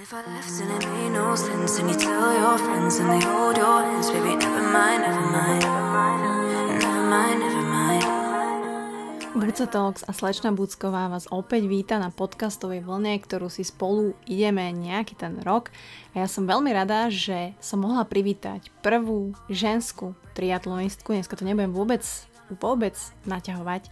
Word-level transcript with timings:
if 0.00 0.16
I 0.16 0.24
left 0.24 0.48
and 0.64 0.72
it 0.72 0.88
made 0.88 1.12
no 1.12 1.36
sense 1.36 1.76
And 1.76 1.92
you 1.92 1.96
tell 1.96 2.32
your 2.32 2.56
friends 2.56 2.96
and 2.96 3.12
they 3.12 3.20
hold 3.20 3.56
your 3.60 3.84
hands 3.84 4.08
Baby, 4.08 4.32
never 4.40 4.64
mind, 4.64 5.04
never 5.04 5.26
mind. 5.28 5.60
Never 6.80 7.04
mind, 7.04 7.38
never 7.44 7.64
mind. 7.68 8.04
Brco 9.36 9.66
Talks 9.68 10.00
a 10.08 10.12
slečna 10.16 10.56
Bucková 10.56 11.12
vás 11.12 11.28
opäť 11.28 11.68
víta 11.68 11.96
na 12.00 12.08
podcastovej 12.08 12.80
vlne, 12.80 13.20
ktorú 13.20 13.52
si 13.52 13.62
spolu 13.62 14.16
ideme 14.24 14.72
nejaký 14.72 15.16
ten 15.16 15.38
rok. 15.44 15.68
A 16.16 16.24
ja 16.24 16.28
som 16.28 16.48
veľmi 16.48 16.72
rada, 16.72 17.12
že 17.12 17.52
som 17.60 17.84
mohla 17.84 18.04
privítať 18.08 18.72
prvú 18.84 19.36
ženskú 19.52 20.16
triatlonistku, 20.34 21.12
dneska 21.12 21.36
to 21.36 21.44
nebudem 21.44 21.72
vôbec 21.72 22.02
vôbec 22.58 22.98
naťahovať, 23.30 23.86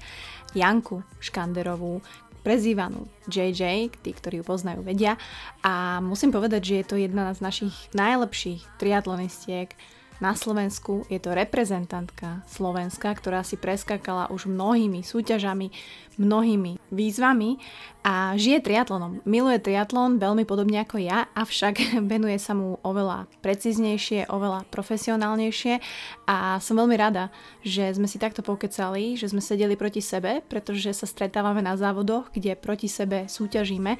Janku 0.57 1.07
Škanderovú, 1.23 2.03
prezývanú 2.49 3.05
JJ, 3.29 3.93
tí, 4.01 4.11
ktorí 4.17 4.41
ju 4.41 4.45
poznajú, 4.49 4.81
vedia. 4.81 5.21
A 5.61 6.01
musím 6.01 6.33
povedať, 6.33 6.65
že 6.65 6.75
je 6.81 6.87
to 6.89 6.97
jedna 6.97 7.29
z 7.37 7.45
našich 7.45 7.77
najlepších 7.93 8.65
triatlonistiek 8.81 9.77
na 10.19 10.35
Slovensku. 10.35 11.07
Je 11.07 11.19
to 11.23 11.35
reprezentantka 11.35 12.43
Slovenska, 12.51 13.15
ktorá 13.15 13.47
si 13.47 13.55
preskakala 13.55 14.31
už 14.35 14.51
mnohými 14.51 15.07
súťažami, 15.07 15.71
mnohými 16.19 16.83
výzvami 16.91 17.63
a 18.03 18.35
žije 18.35 18.67
triatlonom. 18.67 19.23
Miluje 19.23 19.63
triatlon 19.63 20.19
veľmi 20.19 20.43
podobne 20.43 20.83
ako 20.83 20.99
ja, 20.99 21.31
avšak 21.39 21.95
venuje 22.11 22.37
sa 22.43 22.59
mu 22.59 22.83
oveľa 22.83 23.31
precíznejšie, 23.41 24.27
oveľa 24.27 24.67
profesionálnejšie 24.73 25.79
a 26.27 26.59
som 26.59 26.75
veľmi 26.75 26.97
rada, 26.99 27.31
že 27.63 27.95
sme 27.95 28.11
si 28.11 28.19
takto 28.19 28.43
pokecali, 28.43 29.15
že 29.15 29.31
sme 29.31 29.39
sedeli 29.39 29.79
proti 29.79 30.03
sebe, 30.03 30.43
pretože 30.51 30.91
sa 30.91 31.07
stretávame 31.07 31.63
na 31.63 31.79
závodoch, 31.79 32.35
kde 32.35 32.59
proti 32.59 32.91
sebe 32.91 33.31
súťažíme. 33.31 33.95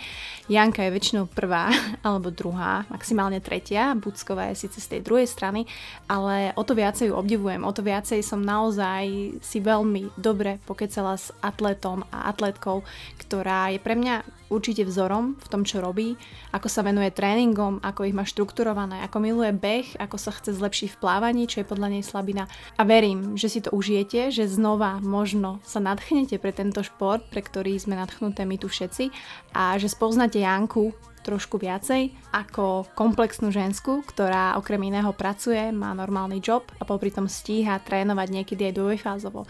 Janka 0.51 0.83
je 0.83 0.95
väčšinou 0.95 1.31
prvá 1.31 1.71
alebo 2.07 2.35
druhá, 2.35 2.83
maximálne 2.91 3.39
tretia, 3.39 3.95
Bucková 3.95 4.51
je 4.51 4.67
síce 4.67 4.83
z 4.83 4.99
tej 4.99 5.01
druhej 5.07 5.31
strany, 5.31 5.69
ale 6.09 6.57
o 6.57 6.65
to 6.65 6.73
viacej 6.73 7.13
ju 7.13 7.15
obdivujem, 7.15 7.63
o 7.63 7.73
to 7.73 7.85
viacej 7.85 8.25
som 8.25 8.41
naozaj 8.41 9.37
si 9.45 9.59
veľmi 9.61 10.17
dobre 10.17 10.57
pokecala 10.65 11.21
s 11.21 11.29
atletom 11.45 12.03
a 12.09 12.33
atletkou, 12.33 12.81
ktorá 13.21 13.69
je 13.71 13.79
pre 13.79 13.93
mňa 13.93 14.25
určite 14.49 14.89
vzorom 14.89 15.37
v 15.37 15.47
tom, 15.53 15.63
čo 15.63 15.85
robí, 15.85 16.17
ako 16.57 16.69
sa 16.73 16.81
venuje 16.81 17.13
tréningom, 17.13 17.85
ako 17.85 18.09
ich 18.09 18.17
má 18.17 18.25
štrukturované, 18.25 19.05
ako 19.05 19.21
miluje 19.21 19.53
beh, 19.53 20.01
ako 20.01 20.17
sa 20.17 20.33
chce 20.33 20.57
zlepšiť 20.57 20.97
v 20.97 21.01
plávaní, 21.01 21.45
čo 21.45 21.61
je 21.61 21.69
podľa 21.69 21.93
nej 21.93 22.03
slabina. 22.05 22.49
A 22.81 22.89
verím, 22.89 23.37
že 23.37 23.53
si 23.53 23.61
to 23.61 23.69
užijete, 23.71 24.33
že 24.33 24.49
znova 24.49 25.05
možno 25.05 25.61
sa 25.69 25.79
nadchnete 25.85 26.41
pre 26.41 26.57
tento 26.57 26.81
šport, 26.81 27.29
pre 27.29 27.45
ktorý 27.45 27.77
sme 27.77 28.01
nadchnuté 28.01 28.49
my 28.49 28.57
tu 28.57 28.73
všetci 28.73 29.13
a 29.53 29.77
že 29.77 29.93
spoznáte 29.93 30.41
Janku 30.41 30.97
trošku 31.29 31.61
viacej 31.61 32.17
ako 32.33 32.89
komplexnú 32.97 33.53
žensku, 33.53 34.01
ktorá 34.09 34.57
okrem 34.57 34.89
iného 34.89 35.13
pracuje, 35.13 35.69
má 35.69 35.93
normálny 35.93 36.41
job 36.41 36.65
a 36.81 36.89
popri 36.89 37.13
tom 37.13 37.29
stíha 37.29 37.77
trénovať 37.85 38.29
niekedy 38.33 38.73
aj 38.73 38.77
dvojfázovo. 38.81 39.45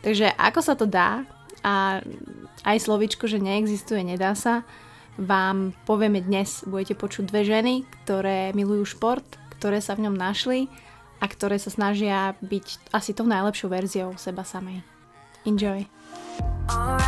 Takže 0.00 0.32
ako 0.32 0.60
sa 0.64 0.72
to 0.72 0.88
dá, 0.88 1.28
a 1.62 2.02
aj 2.62 2.78
slovičko, 2.78 3.26
že 3.26 3.42
neexistuje, 3.42 4.06
nedá 4.06 4.38
sa, 4.38 4.62
vám 5.18 5.74
povieme 5.82 6.22
dnes. 6.22 6.62
Budete 6.62 6.94
počuť 6.94 7.26
dve 7.26 7.42
ženy, 7.42 7.82
ktoré 8.06 8.54
milujú 8.54 8.94
šport, 8.94 9.26
ktoré 9.58 9.82
sa 9.82 9.98
v 9.98 10.06
ňom 10.06 10.14
našli 10.14 10.70
a 11.18 11.26
ktoré 11.26 11.58
sa 11.58 11.74
snažia 11.74 12.38
byť 12.38 12.94
asi 12.94 13.10
tou 13.10 13.26
najlepšou 13.26 13.66
verziou 13.66 14.14
seba 14.14 14.46
samej. 14.46 14.86
Enjoy! 15.42 15.90
A 16.70 16.98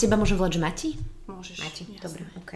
teba 0.00 0.16
môžem 0.16 0.40
volať, 0.40 0.56
že 0.56 0.60
Mati? 0.64 0.88
Môžeš. 1.28 1.60
Mati, 1.60 1.84
jasne. 1.84 2.00
dobre, 2.00 2.22
OK. 2.40 2.52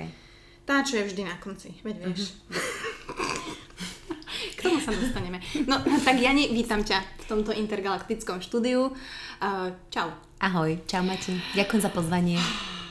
Tá, 0.64 0.80
čo 0.80 0.96
je 0.96 1.12
vždy 1.12 1.28
na 1.28 1.36
konci, 1.36 1.76
veď 1.84 2.08
vieš. 2.08 2.40
K 4.56 4.60
tomu 4.64 4.80
sa 4.80 4.96
dostaneme. 4.96 5.44
No, 5.68 5.76
tak 6.00 6.16
Jani, 6.16 6.48
vítam 6.48 6.80
ťa 6.80 7.04
v 7.20 7.24
tomto 7.28 7.52
intergalaktickom 7.52 8.40
štúdiu. 8.40 8.96
Uh, 9.44 9.76
čau. 9.92 10.08
Ahoj, 10.40 10.80
čau 10.88 11.04
Mati. 11.04 11.36
Ďakujem 11.52 11.84
za 11.84 11.92
pozvanie. 11.92 12.40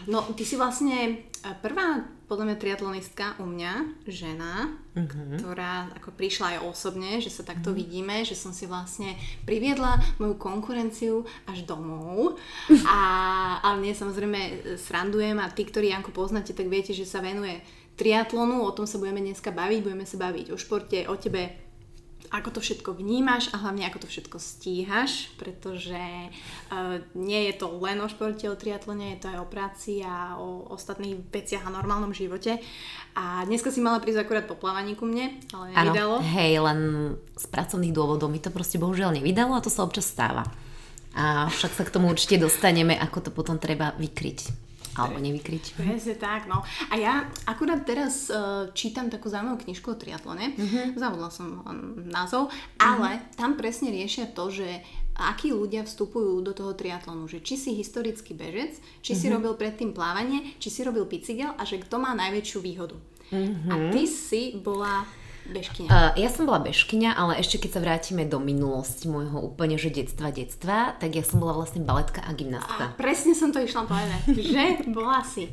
No, 0.05 0.21
ty 0.37 0.45
si 0.45 0.53
vlastne 0.53 1.17
eh, 1.17 1.32
prvá, 1.59 2.07
podľa 2.31 2.45
mňa, 2.47 2.57
triatlonistka 2.57 3.35
u 3.43 3.45
mňa, 3.45 4.05
žena, 4.07 4.71
uh-huh. 4.95 5.35
ktorá 5.35 5.91
ako 5.99 6.15
prišla 6.15 6.55
aj 6.55 6.59
osobne, 6.63 7.19
že 7.19 7.27
sa 7.27 7.43
takto 7.43 7.75
uh-huh. 7.75 7.81
vidíme, 7.83 8.23
že 8.23 8.39
som 8.39 8.55
si 8.55 8.63
vlastne 8.63 9.19
priviedla 9.43 9.99
moju 10.23 10.39
konkurenciu 10.39 11.27
až 11.43 11.67
domov. 11.67 12.39
A, 12.87 12.99
ale 13.59 13.77
nie, 13.83 13.93
samozrejme, 13.93 14.39
srandujem 14.79 15.35
a 15.41 15.51
tí, 15.51 15.67
ktorí 15.67 15.91
Janku 15.91 16.15
poznáte, 16.15 16.55
tak 16.55 16.71
viete, 16.71 16.95
že 16.95 17.03
sa 17.03 17.19
venuje 17.19 17.59
triatlonu, 17.99 18.63
o 18.65 18.71
tom 18.73 18.89
sa 18.89 18.97
budeme 18.97 19.21
dneska 19.21 19.53
baviť, 19.53 19.79
budeme 19.85 20.05
sa 20.07 20.17
baviť 20.17 20.53
o 20.53 20.57
športe, 20.57 21.05
o 21.05 21.15
tebe, 21.17 21.62
ako 22.33 22.57
to 22.57 22.59
všetko 22.65 22.97
vnímaš 22.97 23.53
a 23.53 23.61
hlavne 23.61 23.85
ako 23.85 24.03
to 24.03 24.07
všetko 24.09 24.41
stíhaš, 24.41 25.29
pretože 25.37 26.01
uh, 26.73 26.97
nie 27.13 27.45
je 27.45 27.53
to 27.61 27.69
len 27.77 28.01
o 28.01 28.09
športe, 28.09 28.49
o 28.49 28.57
triatlone, 28.57 29.13
je 29.13 29.19
to 29.21 29.27
aj 29.29 29.37
o 29.37 29.45
práci 29.45 30.01
a 30.01 30.33
o 30.41 30.65
ostatných 30.73 31.21
veciach 31.29 31.69
a 31.69 31.69
normálnom 31.69 32.09
živote. 32.09 32.57
A 33.13 33.45
dneska 33.45 33.69
si 33.69 33.85
mala 33.85 34.01
prísť 34.01 34.25
akurát 34.25 34.49
po 34.49 34.57
plávaní 34.57 34.97
ku 34.97 35.05
mne, 35.05 35.37
ale 35.53 35.77
nevydalo. 35.77 36.25
Áno, 36.25 36.25
hej, 36.25 36.53
len 36.57 36.79
z 37.37 37.45
pracovných 37.53 37.93
dôvodov 37.93 38.33
mi 38.33 38.41
to 38.41 38.49
proste 38.49 38.81
bohužiaľ 38.81 39.13
nevydalo 39.13 39.53
a 39.53 39.61
to 39.61 39.69
sa 39.69 39.85
občas 39.85 40.09
stáva. 40.09 40.49
A 41.13 41.45
však 41.53 41.77
sa 41.77 41.85
k 41.85 41.93
tomu 41.93 42.09
určite 42.09 42.41
dostaneme, 42.41 42.97
ako 42.97 43.29
to 43.29 43.29
potom 43.29 43.61
treba 43.61 43.93
vykryť. 44.01 44.62
Alebo 44.93 45.17
nevykryť. 45.17 45.63
Presne 45.81 46.15
tak, 46.17 46.45
no. 46.45 46.61
A 46.89 46.93
ja 46.97 47.25
akurát 47.49 47.81
teraz 47.81 48.29
uh, 48.29 48.69
čítam 48.77 49.09
takú 49.09 49.29
zaujímavú 49.29 49.65
knižku 49.65 49.93
o 49.93 49.97
triatlone. 49.97 50.53
Uh-huh. 50.53 50.93
Zavodla 50.93 51.29
som 51.33 51.65
um, 51.65 52.07
názov. 52.09 52.49
Uh-huh. 52.49 52.77
Ale 52.77 53.21
tam 53.33 53.57
presne 53.57 53.89
riešia 53.89 54.29
to, 54.29 54.53
že 54.53 54.67
akí 55.13 55.53
ľudia 55.53 55.85
vstupujú 55.85 56.41
do 56.45 56.53
toho 56.53 56.77
triatlonu. 56.77 57.25
Že 57.25 57.41
či 57.41 57.55
si 57.57 57.71
historický 57.73 58.37
bežec, 58.37 58.77
či 59.01 59.13
uh-huh. 59.13 59.21
si 59.21 59.33
robil 59.33 59.53
predtým 59.57 59.93
plávanie, 59.93 60.53
či 60.61 60.69
si 60.69 60.85
robil 60.85 61.09
bicygel 61.09 61.57
a 61.57 61.63
že 61.65 61.81
kto 61.81 61.97
má 61.97 62.13
najväčšiu 62.13 62.59
výhodu. 62.61 62.97
Uh-huh. 63.33 63.71
A 63.73 63.73
ty 63.89 64.05
si 64.05 64.57
bola 64.61 65.05
Bežkyňa. 65.43 65.89
Uh, 65.91 66.11
ja 66.15 66.29
som 66.31 66.47
bola 66.47 66.63
bežkyňa, 66.63 67.19
ale 67.19 67.43
ešte 67.43 67.59
keď 67.59 67.69
sa 67.75 67.83
vrátime 67.83 68.23
do 68.23 68.39
minulosti 68.39 69.11
môjho 69.11 69.43
úplne, 69.43 69.75
že 69.75 69.91
detstva, 69.91 70.31
detstva, 70.31 70.95
tak 70.95 71.19
ja 71.19 71.23
som 71.23 71.43
bola 71.43 71.59
vlastne 71.59 71.83
baletka 71.83 72.23
a 72.23 72.31
gymnastka. 72.31 72.91
A 72.91 72.95
presne 72.95 73.35
som 73.35 73.51
to 73.51 73.59
išla 73.59 73.83
povedať, 73.83 74.23
že 74.39 74.87
bola 74.87 75.19
si. 75.27 75.51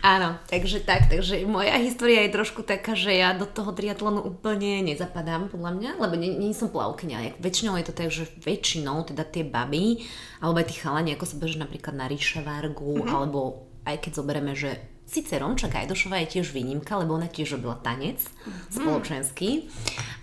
Áno, 0.00 0.40
takže 0.48 0.80
tak, 0.80 1.12
takže 1.12 1.44
moja 1.44 1.76
história 1.76 2.24
je 2.24 2.34
trošku 2.34 2.64
taká, 2.64 2.96
že 2.96 3.12
ja 3.12 3.36
do 3.36 3.44
toho 3.44 3.76
triatlonu 3.76 4.24
úplne 4.24 4.80
nezapadám, 4.80 5.52
podľa 5.52 5.72
mňa, 5.76 5.90
lebo 6.00 6.14
nie, 6.16 6.32
nie 6.32 6.56
som 6.56 6.72
plavkyňa. 6.72 7.36
Väčšinou 7.36 7.76
je 7.76 7.86
to 7.86 7.94
tak, 7.94 8.08
že 8.08 8.24
väčšinou 8.40 9.04
teda 9.04 9.28
tie 9.28 9.44
baby, 9.44 10.00
alebo 10.40 10.64
aj 10.64 10.72
tí 10.72 10.74
chalani, 10.80 11.12
ako 11.12 11.28
sa 11.28 11.36
beží 11.36 11.60
napríklad 11.60 11.92
na 11.92 12.08
Ríšavárgu, 12.08 13.04
mm-hmm. 13.04 13.12
alebo 13.12 13.68
aj 13.82 13.96
keď 13.98 14.12
zoberieme, 14.14 14.54
že 14.54 14.91
Sice 15.12 15.36
Romča 15.36 15.68
Gajdošová 15.68 16.24
je 16.24 16.40
tiež 16.40 16.56
výnimka, 16.56 16.96
lebo 16.96 17.20
ona 17.20 17.28
tiež 17.28 17.60
robila 17.60 17.76
tanec 17.76 18.24
mm. 18.24 18.72
spoločenský. 18.72 19.68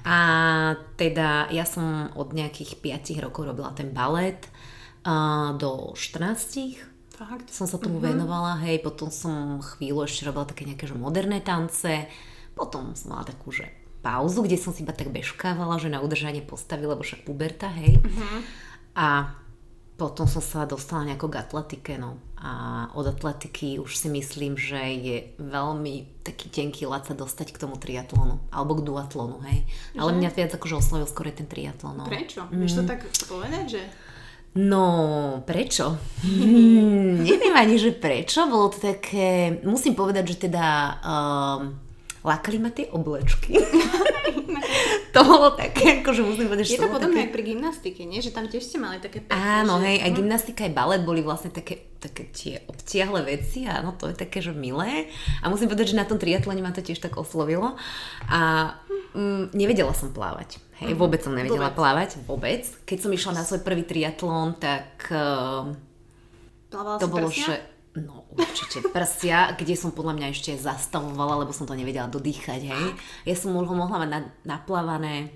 A 0.01 0.17
teda 0.97 1.45
ja 1.53 1.61
som 1.61 2.09
od 2.17 2.33
nejakých 2.33 2.81
5 2.81 3.21
rokov 3.21 3.53
robila 3.53 3.69
ten 3.77 3.93
balet 3.93 4.49
a 5.05 5.53
do 5.53 5.93
14 5.93 6.89
Fakt? 7.13 7.51
som 7.51 7.67
sa 7.67 7.75
tomu 7.75 7.99
mm-hmm. 7.99 8.15
venovala, 8.15 8.63
hej, 8.63 8.79
potom 8.79 9.11
som 9.11 9.59
chvíľu 9.59 10.07
ešte 10.07 10.23
robila 10.25 10.47
také 10.47 10.63
nejaké 10.63 10.87
že 10.87 10.95
moderné 10.95 11.43
tance, 11.43 12.07
potom 12.55 12.95
som 12.95 13.11
mala 13.11 13.27
takú, 13.27 13.51
že 13.51 13.67
pauzu, 13.99 14.47
kde 14.47 14.55
som 14.55 14.71
si 14.71 14.87
iba 14.87 14.95
tak 14.95 15.11
bežkávala, 15.11 15.75
že 15.83 15.91
na 15.91 15.99
udržanie 15.99 16.39
postavy, 16.39 16.87
lebo 16.87 17.03
však 17.03 17.27
puberta, 17.27 17.67
hej. 17.67 17.99
Mm-hmm. 17.99 18.39
A 18.95 19.35
potom 19.99 20.31
som 20.31 20.39
sa 20.39 20.63
dostala 20.63 21.11
nejako 21.11 21.27
k 21.27 21.35
atletike, 21.43 21.93
no. 21.99 22.23
A 22.39 22.87
od 22.95 23.03
atletiky 23.03 23.83
už 23.83 23.99
si 23.99 24.07
myslím, 24.07 24.55
že 24.55 24.79
je 24.79 25.17
veľmi 25.43 26.23
taký 26.23 26.47
tenký 26.47 26.87
lat 26.87 27.03
sa 27.03 27.11
dostať 27.11 27.51
k 27.51 27.61
tomu 27.67 27.75
triatlonu. 27.75 28.39
Alebo 28.47 28.79
k 28.79 28.87
duatlonu, 28.87 29.43
hej. 29.43 29.67
Že? 29.91 29.99
Ale 29.99 30.11
mňa 30.15 30.29
viac 30.31 30.51
akože 30.55 30.79
oslovil 30.79 31.03
skôr 31.03 31.27
ten 31.35 31.51
triatlon, 31.51 31.99
no. 31.99 32.07
Prečo? 32.07 32.47
Mm. 32.47 32.63
Vieš 32.63 32.73
to 32.79 32.83
tak 32.87 33.03
povedať, 33.27 33.65
že... 33.67 33.81
No, 34.55 35.43
prečo? 35.43 35.99
neviem 37.27 37.55
ani, 37.59 37.75
že 37.75 37.91
prečo. 37.91 38.47
Bolo 38.47 38.71
to 38.71 38.79
také... 38.79 39.59
Musím 39.67 39.99
povedať, 39.99 40.31
že 40.31 40.47
teda... 40.47 40.65
Um, 41.03 41.88
lákali 42.23 42.57
ma 42.59 42.69
tie 42.73 42.91
oblečky. 42.91 43.55
to 45.15 45.19
bolo 45.23 45.55
také, 45.55 46.03
akože 46.03 46.21
musím 46.21 46.51
povedať, 46.51 46.65
že 46.67 46.73
Je 46.75 46.81
to, 46.83 46.91
to 46.91 46.95
podobné 46.99 47.27
také... 47.27 47.33
pri 47.33 47.43
gymnastike, 47.53 48.01
nie? 48.03 48.19
Že 48.19 48.31
tam 48.35 48.45
tiež 48.51 48.63
ste 48.63 48.77
mali 48.77 48.99
také 48.99 49.23
pekné. 49.23 49.39
Áno, 49.39 49.79
že... 49.79 49.87
hej, 49.87 49.97
aj 50.03 50.11
gymnastika, 50.11 50.61
aj 50.67 50.73
balet 50.75 51.01
boli 51.07 51.21
vlastne 51.23 51.49
také, 51.49 51.95
také 51.97 52.27
tie 52.29 52.61
obtiahle 52.67 53.23
veci 53.23 53.65
a 53.65 53.79
no 53.79 53.95
to 53.95 54.11
je 54.11 54.15
také, 54.19 54.43
že 54.43 54.51
milé. 54.51 55.07
A 55.39 55.47
musím 55.47 55.71
povedať, 55.71 55.95
že 55.95 55.99
na 55.99 56.05
tom 56.07 56.19
triatlone 56.19 56.59
ma 56.59 56.75
to 56.75 56.83
tiež 56.83 56.99
tak 56.99 57.15
oslovilo. 57.15 57.79
A 58.27 58.73
mm, 59.15 59.55
nevedela 59.55 59.95
som 59.95 60.11
plávať. 60.11 60.59
Hej, 60.83 60.95
mhm. 60.95 60.99
vôbec 60.99 61.19
som 61.23 61.35
nevedela 61.35 61.71
vôbec. 61.71 61.79
plávať, 61.79 62.09
vôbec. 62.23 62.63
Keď 62.87 62.97
som 62.99 63.11
išla 63.11 63.31
na 63.39 63.43
svoj 63.43 63.63
prvý 63.63 63.83
triatlon, 63.83 64.55
tak... 64.59 65.07
Uh, 65.11 65.75
Plavala 66.69 67.01
To 67.01 67.09
bolo, 67.09 67.27
že... 67.33 67.78
No 67.99 68.23
určite 68.31 68.79
prsia, 68.85 69.51
kde 69.53 69.73
som 69.73 69.89
podľa 69.89 70.15
mňa 70.15 70.27
ešte 70.29 70.55
zastavovala, 70.55 71.39
lebo 71.39 71.51
som 71.51 71.63
to 71.63 71.73
nevedela 71.73 72.07
dodýchať, 72.07 72.61
hej. 72.63 72.83
Ja 73.23 73.35
som 73.35 73.51
ho 73.51 73.63
mohla 73.65 73.97
mať 73.97 74.09
na, 74.09 74.19
naplávané 74.47 75.29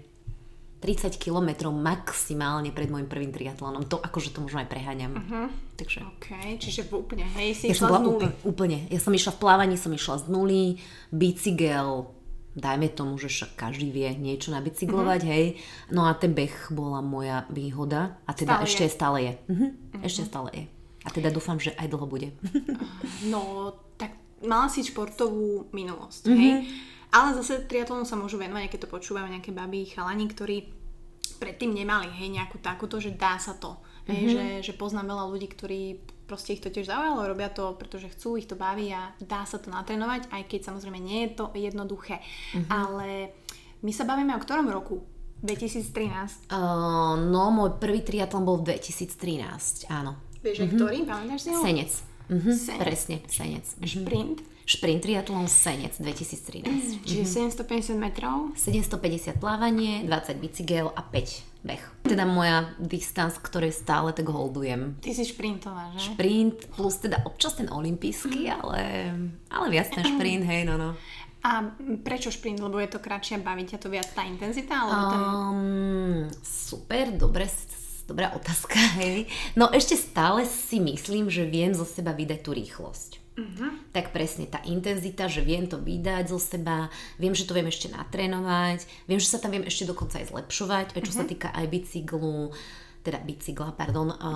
30 0.79 1.15
km 1.15 1.71
maximálne 1.71 2.67
pred 2.69 2.87
môjim 2.87 3.07
prvým 3.07 3.31
triatlonom. 3.31 3.87
To 3.87 3.97
akože 3.97 4.31
to 4.31 4.39
možno 4.39 4.59
aj 4.59 4.67
preháňam. 4.67 5.15
Uh-huh. 5.15 5.47
Takže... 5.73 6.03
OK, 6.03 6.27
čiže 6.59 6.91
úplne, 6.91 7.23
hej, 7.33 7.55
si 7.55 7.65
Ja 7.67 7.73
som 7.73 7.87
išla 7.87 7.87
bola 7.87 7.97
z 7.97 8.03
nuly. 8.03 8.11
úplne, 8.11 8.31
úplne. 8.43 8.77
Ja 8.91 8.99
som 8.99 9.11
išla 9.11 9.31
v 9.31 9.39
plávaní, 9.39 9.75
som 9.75 9.89
išla 9.89 10.19
z 10.19 10.25
nuly, 10.27 10.63
bicykel, 11.09 12.11
dajme 12.53 12.91
tomu, 12.91 13.15
že 13.15 13.25
však 13.25 13.55
každý 13.55 13.89
vie 13.89 14.11
niečo 14.13 14.51
nabicyklovať, 14.51 15.21
Mhm. 15.23 15.29
hej. 15.29 15.45
No 15.89 16.03
a 16.03 16.13
ten 16.13 16.31
beh 16.31 16.51
bola 16.69 16.99
moja 16.99 17.47
výhoda. 17.47 18.19
A 18.27 18.35
teda 18.35 18.59
Stále 18.59 18.67
ešte 18.67 18.83
je. 18.83 18.91
stále 18.91 19.17
je. 19.21 19.33
Mhm. 19.49 19.67
Ešte 20.03 20.21
stále 20.27 20.49
je. 20.51 20.63
A 21.03 21.09
teda 21.09 21.27
dúfam, 21.29 21.55
že 21.55 21.75
aj 21.75 21.87
dlho 21.87 22.07
bude. 22.07 22.31
No, 23.27 23.71
tak 23.95 24.15
mala 24.41 24.67
si 24.67 24.83
športovú 24.83 25.71
minulosť, 25.71 26.23
Mhm. 26.27 26.37
hej? 26.37 26.53
Ale 27.09 27.37
zase 27.37 27.61
triatlonu 27.63 28.03
sa 28.03 28.15
môžu 28.15 28.35
venovať, 28.35 28.67
keď 28.67 28.79
to 28.83 28.93
počúvajú 28.93 29.29
nejaké 29.29 29.51
baby, 29.51 29.85
chalani, 29.85 30.25
ktorí 30.25 30.65
predtým 31.37 31.71
nemali, 31.71 32.09
hej, 32.09 32.29
nejakú 32.31 32.57
takúto, 32.57 32.97
že 32.97 33.13
dá 33.13 33.37
sa 33.37 33.53
to. 33.53 33.77
Hej, 34.03 34.19
Mhm. 34.19 34.29
že, 34.29 34.43
že 34.65 34.73
poznám 34.73 35.13
veľa 35.13 35.25
ľudí, 35.29 35.47
ktorí 35.47 35.81
proste 36.25 36.55
ich 36.55 36.63
to 36.63 36.67
tiež 36.67 36.87
zaujalo, 36.87 37.27
robia 37.27 37.47
to, 37.47 37.75
pretože 37.75 38.11
chcú, 38.11 38.35
ich 38.35 38.47
to 38.47 38.55
baví 38.55 38.89
a 38.89 39.11
dá 39.19 39.43
sa 39.43 39.59
to 39.59 39.69
natrénovať, 39.69 40.31
aj 40.31 40.43
keď 40.47 40.59
samozrejme 40.65 40.97
nie 40.97 41.27
je 41.27 41.35
to 41.35 41.51
jednoduché. 41.53 42.19
Mhm. 42.55 42.67
Ale 42.67 43.07
my 43.79 43.91
sa 43.91 44.03
bavíme 44.03 44.33
o 44.33 44.41
ktorom 44.41 44.67
roku? 44.67 45.03
2013. 45.43 46.47
Uh, 46.47 47.19
no, 47.19 47.51
môj 47.51 47.75
prvý 47.75 47.99
triatlon 47.99 48.43
bol 48.43 48.57
v 48.57 48.71
2013, 48.73 49.85
áno. 49.87 50.15
Vieš, 50.43 50.57
mm-hmm. 50.59 50.75
ktorý? 50.75 50.97
Pamätáš 51.07 51.39
si 51.47 51.49
ho? 51.55 51.61
Senec. 51.63 51.91
Mhm, 52.27 52.51
Senec. 52.51 52.81
Presne, 52.83 53.15
Senec. 53.31 53.65
Mhm. 53.79 53.87
Šprint. 53.87 54.37
Šprint 54.63 55.01
triatlon 55.03 55.47
Senec 55.47 55.95
2013. 55.99 57.03
Čiže 57.03 57.23
750 57.23 57.99
metrov. 57.99 58.55
750 58.55 59.39
plávanie, 59.39 60.07
20 60.07 60.39
bicykel 60.39 60.87
a 60.91 61.01
5 61.03 61.53
beh. 61.63 61.83
Teda 62.03 62.27
moja 62.27 62.75
distance, 62.75 63.39
ktoré 63.39 63.71
stále 63.71 64.11
tak 64.11 64.27
holdujem. 64.27 64.99
Ty 64.99 65.15
si 65.15 65.23
šprintová, 65.23 65.95
že? 65.95 66.11
Šprint 66.11 66.75
plus 66.75 66.99
teda 66.99 67.23
občas 67.23 67.55
ten 67.55 67.71
olimpijský, 67.71 68.51
ale, 68.51 69.15
ale 69.47 69.65
viac 69.71 69.87
ten 69.95 70.03
šprint, 70.03 70.43
hej, 70.43 70.67
no 70.67 70.75
no. 70.75 70.91
A 71.43 71.63
prečo 72.03 72.31
šprint? 72.31 72.59
Lebo 72.63 72.79
je 72.79 72.87
to 72.91 73.03
kratšie 73.03 73.39
baví 73.43 73.67
ťa 73.67 73.79
to 73.79 73.91
viac 73.91 74.07
tá 74.15 74.23
intenzita? 74.23 74.75
Alebo 74.79 75.03
ten... 75.11 75.21
Um, 75.23 76.19
super, 76.43 77.11
dobre, 77.15 77.47
dobrá 78.07 78.31
otázka, 78.35 78.77
hej. 79.01 79.27
No 79.55 79.71
ešte 79.71 79.95
stále 79.95 80.45
si 80.47 80.79
myslím, 80.79 81.27
že 81.31 81.47
viem 81.47 81.71
zo 81.71 81.87
seba 81.87 82.11
vydať 82.11 82.39
tú 82.43 82.51
rýchlosť. 82.55 83.23
Uh-huh. 83.33 83.73
Tak 83.89 84.13
presne, 84.13 84.45
tá 84.45 84.61
intenzita, 84.61 85.25
že 85.25 85.41
viem 85.41 85.65
to 85.65 85.81
vydať 85.81 86.29
zo 86.29 86.37
seba, 86.37 86.93
viem, 87.17 87.33
že 87.33 87.49
to 87.49 87.57
viem 87.57 87.65
ešte 87.65 87.89
natrénovať, 87.89 88.85
viem, 89.09 89.17
že 89.17 89.33
sa 89.33 89.41
tam 89.41 89.57
viem 89.57 89.65
ešte 89.65 89.89
dokonca 89.89 90.21
aj 90.21 90.29
zlepšovať, 90.29 90.93
čo 91.01 91.13
sa 91.13 91.25
týka 91.25 91.49
aj 91.49 91.65
bicyklu, 91.65 92.53
teda 93.01 93.17
bicykla, 93.25 93.73
pardon, 93.73 94.13
a, 94.13 94.33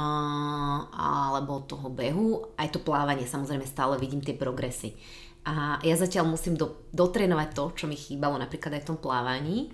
alebo 1.29 1.61
toho 1.61 1.93
behu, 1.93 2.57
aj 2.57 2.73
to 2.73 2.81
plávanie, 2.81 3.29
samozrejme 3.29 3.69
stále 3.69 4.01
vidím 4.01 4.25
tie 4.25 4.33
progresy. 4.33 4.97
A 5.47 5.77
ja 5.85 5.95
zatiaľ 5.95 6.27
musím 6.27 6.59
do, 6.59 6.89
dotrénovať 6.91 7.49
to, 7.53 7.65
čo 7.77 7.85
mi 7.87 7.95
chýbalo 7.95 8.35
napríklad 8.35 8.75
aj 8.75 8.83
v 8.83 8.89
tom 8.91 8.99
plávaní. 8.99 9.71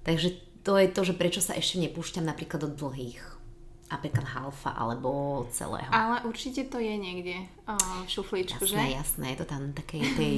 Takže 0.00 0.53
to 0.64 0.74
je 0.74 0.88
to, 0.88 1.00
že 1.02 1.12
prečo 1.12 1.38
sa 1.38 1.52
ešte 1.52 1.76
nepúšťam 1.78 2.24
napríklad 2.24 2.64
do 2.64 2.70
dlhých. 2.70 3.20
Napríklad 3.84 4.26
halfa 4.26 4.72
alebo 4.72 5.10
celého. 5.48 5.86
Ale 5.88 6.24
určite 6.24 6.66
to 6.66 6.76
je 6.76 6.94
niekde 6.96 7.36
o, 7.62 7.76
v 8.02 8.08
šuflíčku, 8.08 8.64
Jasné, 8.64 8.90
že? 8.90 8.96
jasné, 8.96 9.26
je 9.28 9.38
to 9.38 9.46
tam 9.46 9.62
takej 9.70 10.02
tej, 10.14 10.36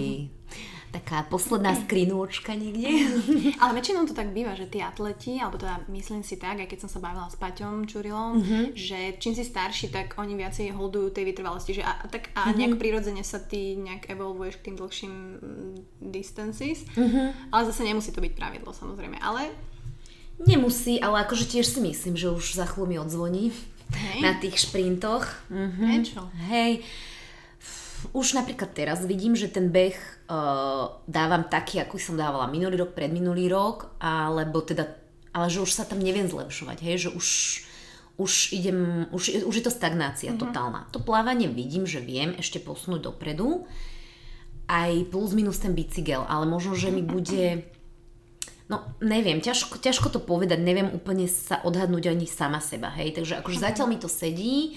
taká 0.90 1.24
posledná 1.24 1.72
skrinôčka 1.72 2.52
niekde. 2.52 3.06
Ale 3.62 3.72
väčšinou 3.72 4.04
to 4.04 4.12
tak 4.12 4.28
býva, 4.30 4.52
že 4.52 4.66
tí 4.66 4.82
atleti, 4.82 5.38
alebo 5.38 5.56
teda 5.56 5.78
myslím 5.88 6.20
si 6.20 6.36
tak, 6.36 6.58
aj 6.58 6.68
keď 6.68 6.78
som 6.84 6.90
sa 6.90 7.00
bavila 7.00 7.24
s 7.26 7.38
Paťom 7.38 7.86
Čurilom, 7.86 8.32
Mhm. 8.36 8.60
že 8.74 8.98
čím 9.16 9.32
si 9.32 9.42
starší, 9.42 9.88
tak 9.88 10.18
oni 10.18 10.36
viacej 10.36 10.74
holdujú 10.74 11.08
tej 11.10 11.24
vytrvalosti, 11.26 11.72
že 11.72 11.82
a, 11.82 11.96
tak 12.04 12.34
a 12.34 12.50
nejak 12.50 12.76
prirodzene 12.76 13.22
sa 13.22 13.38
ty 13.38 13.72
nejak 13.74 14.10
evolvuješ 14.10 14.58
k 14.58 14.64
tým 14.64 14.76
dlhším 14.76 15.12
mm, 15.14 15.74
distances, 16.02 16.84
Mhm. 16.92 17.48
ale 17.48 17.62
zase 17.64 17.82
nemusí 17.82 18.10
to 18.10 18.20
byť 18.20 18.32
pravidlo 18.34 18.68
samozrejme, 18.70 19.16
ale 19.16 19.48
Nemusí, 20.36 21.00
ale 21.00 21.24
akože 21.24 21.48
tiež 21.48 21.64
si 21.64 21.80
myslím, 21.80 22.14
že 22.14 22.28
už 22.28 22.60
za 22.60 22.68
chvíľu 22.68 22.86
mi 22.86 22.96
odzvoní 23.00 23.56
Hej. 23.92 24.20
na 24.20 24.32
tých 24.36 24.60
šprintoch. 24.68 25.24
Mhm. 25.48 25.80
Prečo? 25.80 26.20
Hej, 26.52 26.84
už 28.12 28.36
napríklad 28.36 28.70
teraz 28.76 29.02
vidím, 29.02 29.32
že 29.32 29.48
ten 29.48 29.72
beh 29.72 29.96
uh, 29.96 31.00
dávam 31.08 31.48
taký, 31.48 31.80
aký 31.80 31.96
som 31.96 32.14
dávala 32.14 32.46
minulý 32.46 32.84
rok, 32.84 32.92
predminulý 32.92 33.48
rok, 33.48 33.96
alebo 33.98 34.60
teda, 34.60 34.86
ale 35.32 35.48
že 35.48 35.64
už 35.64 35.72
sa 35.72 35.88
tam 35.88 35.98
neviem 35.98 36.28
zlepšovať, 36.28 36.78
hej, 36.84 37.08
že 37.08 37.10
už, 37.10 37.26
už 38.20 38.32
idem, 38.52 39.08
už, 39.10 39.48
už 39.48 39.54
je 39.56 39.64
to 39.64 39.72
stagnácia 39.72 40.30
mm-hmm. 40.30 40.44
totálna. 40.44 40.80
To 40.92 41.00
plávanie 41.00 41.48
vidím, 41.48 41.88
že 41.88 42.04
viem 42.04 42.36
ešte 42.36 42.60
posunúť 42.60 43.10
dopredu, 43.10 43.64
aj 44.66 45.08
plus 45.14 45.32
minus 45.32 45.62
ten 45.62 45.72
bicykel, 45.72 46.26
ale 46.26 46.44
možno, 46.44 46.76
že 46.76 46.92
mi 46.92 47.02
bude 47.16 47.64
No, 48.66 48.82
neviem, 48.98 49.38
ťažko, 49.38 49.78
ťažko 49.78 50.10
to 50.10 50.18
povedať, 50.18 50.58
neviem 50.58 50.90
úplne 50.90 51.30
sa 51.30 51.62
odhadnúť 51.62 52.10
ani 52.10 52.26
sama 52.26 52.58
seba, 52.58 52.90
hej, 52.98 53.14
takže 53.14 53.38
akože 53.38 53.62
zatiaľ 53.62 53.86
mi 53.86 53.98
to 54.02 54.10
sedí 54.10 54.74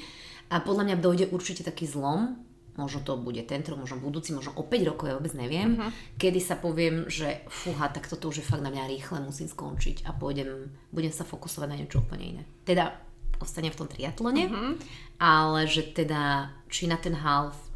a 0.53 0.61
podľa 0.61 0.93
mňa 0.93 0.95
dojde 1.01 1.25
určite 1.33 1.65
taký 1.65 1.89
zlom, 1.89 2.37
možno 2.77 3.01
to 3.01 3.17
bude 3.17 3.41
tento 3.49 3.73
rok, 3.73 3.81
možno 3.83 3.97
budúci, 3.97 4.31
možno 4.31 4.55
o 4.55 4.63
5 4.63 4.89
rokov, 4.93 5.05
ja 5.09 5.17
vôbec 5.17 5.33
neviem, 5.33 5.75
uh-huh. 5.75 5.91
kedy 6.21 6.39
sa 6.39 6.55
poviem, 6.55 7.09
že 7.09 7.43
fúha, 7.49 7.89
tak 7.89 8.05
toto 8.05 8.29
už 8.29 8.39
je 8.39 8.47
fakt 8.47 8.63
na 8.63 8.69
mňa 8.69 8.87
rýchle, 8.87 9.25
musím 9.25 9.51
skončiť 9.51 10.05
a 10.07 10.13
pôjdem, 10.15 10.69
budem 10.93 11.11
sa 11.11 11.27
fokusovať 11.27 11.67
na 11.67 11.77
niečo 11.81 11.99
úplne 12.05 12.25
iné. 12.37 12.43
Teda 12.63 12.95
ostanem 13.41 13.73
v 13.73 13.79
tom 13.83 13.89
triatlone, 13.89 14.43
uh-huh. 14.47 14.73
ale 15.19 15.65
že 15.65 15.81
teda, 15.91 16.53
či 16.71 16.87
na 16.87 16.95
ten 16.95 17.17
half, 17.17 17.68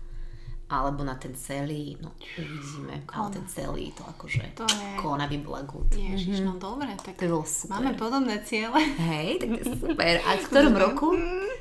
alebo 0.74 1.02
na 1.02 1.14
ten 1.14 1.34
celý, 1.34 1.94
no 2.00 2.10
uvidíme, 2.34 3.06
ale 3.08 3.28
ten 3.32 3.46
celý, 3.46 3.92
to 3.92 4.02
akože, 4.04 4.44
To 4.54 4.66
je- 4.66 4.98
kona 4.98 5.26
by 5.26 5.38
bola 5.38 5.62
good. 5.64 5.86
ježiš, 5.92 6.42
no 6.42 6.58
dobre, 6.58 6.90
tak 6.98 7.14
To 7.16 7.30
bolo 7.30 7.46
super. 7.46 7.78
máme 7.78 7.94
podobné 7.94 8.42
ciele. 8.42 8.82
Hej, 8.98 9.38
tak 9.38 9.48
to 9.50 9.58
je 9.62 9.66
super. 9.78 10.14
A 10.20 10.30
v 10.34 10.46
ktorom 10.46 10.74
roku? 10.74 11.08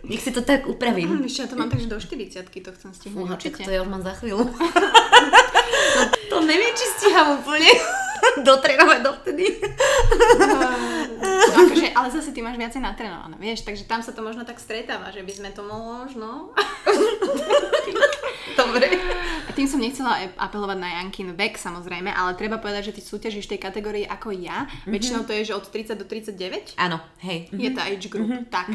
Nech 0.02 0.18
si 0.18 0.30
to 0.30 0.40
tak 0.40 0.64
upravím. 0.64 1.22
Ešte 1.22 1.42
ja 1.42 1.48
to 1.48 1.56
mám 1.56 1.68
tak, 1.68 1.78
že 1.78 1.86
do 1.86 2.00
40 2.00 2.48
to 2.48 2.70
chcem 2.72 2.90
stihnúť 2.90 3.12
Fúha, 3.12 3.36
to 3.36 3.70
ja 3.70 3.80
už 3.80 3.88
mám 3.88 4.02
za 4.02 4.16
chvíľu. 4.16 4.48
no, 5.96 6.00
to 6.28 6.36
neviem, 6.42 6.72
či 6.72 6.86
stíham 6.96 7.38
úplne 7.38 7.70
dotrénovať 8.48 8.98
dovtedy. 9.02 9.46
akože, 11.62 11.94
ale 11.94 12.08
zase 12.10 12.34
ty 12.34 12.42
máš 12.42 12.58
viacej 12.58 12.82
natrenované, 12.82 13.38
vieš, 13.38 13.62
takže 13.62 13.86
tam 13.86 14.02
sa 14.02 14.10
to 14.10 14.20
možno 14.20 14.42
tak 14.42 14.58
stretáva, 14.58 15.14
že 15.14 15.22
by 15.22 15.32
sme 15.32 15.50
to 15.54 15.62
možno... 15.64 16.50
Dobre. 18.52 18.84
A 19.48 19.50
tým 19.56 19.64
som 19.64 19.80
nechcela 19.80 20.28
apelovať 20.36 20.76
na 20.76 21.00
Jankin 21.00 21.32
vek 21.32 21.56
samozrejme, 21.56 22.12
ale 22.12 22.36
treba 22.36 22.60
povedať, 22.60 22.92
že 22.92 22.96
ty 22.96 23.00
súťažíš 23.00 23.48
v 23.48 23.52
tej 23.56 23.60
kategórii 23.64 24.04
ako 24.04 24.28
ja. 24.32 24.68
Väčšinou 24.84 25.24
to 25.24 25.32
je, 25.32 25.48
že 25.48 25.56
od 25.56 25.64
30 25.64 25.96
do 25.96 26.04
39 26.04 26.76
Áno, 26.76 27.00
hej. 27.24 27.48
je 27.48 27.70
tá 27.72 27.88
age 27.88 28.12
group, 28.12 28.28
tak. 28.52 28.68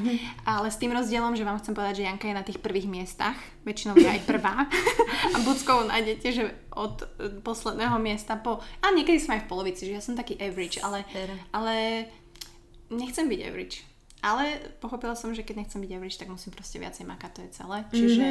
Ale 0.46 0.74
s 0.74 0.82
tým 0.82 0.94
rozdielom, 0.94 1.38
že 1.38 1.46
vám 1.46 1.62
chcem 1.62 1.78
povedať, 1.78 2.02
že 2.02 2.08
Janka 2.10 2.26
je 2.26 2.36
na 2.36 2.46
tých 2.46 2.58
prvých 2.58 2.90
miestach, 2.90 3.38
väčšinou 3.66 3.98
je 3.98 4.10
aj 4.10 4.22
prvá. 4.26 4.66
a 5.36 5.38
Buckovú 5.46 5.90
nájdete, 5.90 6.28
že 6.34 6.44
od 6.74 7.04
e, 7.04 7.06
posledného 7.42 7.98
miesta 7.98 8.38
po... 8.38 8.62
A 8.82 8.94
niekedy 8.94 9.18
sme 9.18 9.42
aj 9.42 9.44
v 9.46 9.50
polovici, 9.50 9.90
že 9.90 9.98
ja 9.98 10.02
som 10.02 10.14
taký 10.14 10.38
average, 10.38 10.78
ale, 10.82 11.06
ale 11.52 12.06
nechcem 12.90 13.26
byť 13.28 13.40
average. 13.48 13.78
Ale 14.26 14.60
pochopila 14.82 15.14
som, 15.14 15.30
že 15.32 15.46
keď 15.46 15.66
nechcem 15.66 15.82
byť 15.82 15.92
average, 15.94 16.18
tak 16.18 16.32
musím 16.34 16.52
proste 16.52 16.82
viacej 16.82 17.06
makať, 17.06 17.32
to 17.38 17.42
je 17.46 17.52
celé. 17.54 17.78
Čiže, 17.94 18.28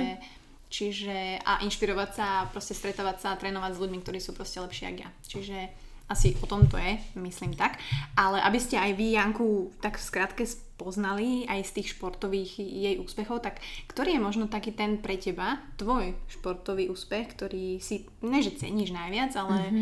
čiže 0.67 1.17
a 1.47 1.63
inšpirovať 1.63 2.11
sa, 2.11 2.27
proste 2.51 2.75
stretávať 2.75 3.17
sa 3.23 3.29
a 3.35 3.39
trénovať 3.39 3.79
s 3.79 3.83
ľuďmi, 3.87 3.99
ktorí 4.03 4.19
sú 4.19 4.35
proste 4.35 4.59
lepší 4.59 4.91
ako 4.91 5.01
ja. 5.07 5.11
Čiže 5.25 5.59
asi 6.07 6.39
o 6.39 6.47
tom 6.47 6.71
to 6.71 6.79
je, 6.79 6.99
myslím 7.19 7.55
tak. 7.55 7.79
Ale 8.15 8.39
aby 8.43 8.59
ste 8.63 8.79
aj 8.79 8.95
vy 8.95 9.19
Janku 9.19 9.75
tak 9.83 9.99
v 9.99 10.07
skratke 10.07 10.45
poznali 10.79 11.49
aj 11.49 11.67
z 11.67 11.75
tých 11.81 11.99
športových 11.99 12.63
jej 12.63 12.95
úspechov, 13.01 13.43
tak 13.43 13.59
ktorý 13.91 14.19
je 14.19 14.23
možno 14.23 14.45
taký 14.47 14.71
ten 14.71 15.03
pre 15.03 15.19
teba, 15.19 15.59
tvoj 15.81 16.15
športový 16.31 16.93
úspech, 16.93 17.33
ktorý 17.35 17.81
si, 17.83 18.07
ne 18.23 18.39
že 18.39 18.55
ceníš 18.55 18.93
najviac, 18.95 19.33
ale 19.35 19.73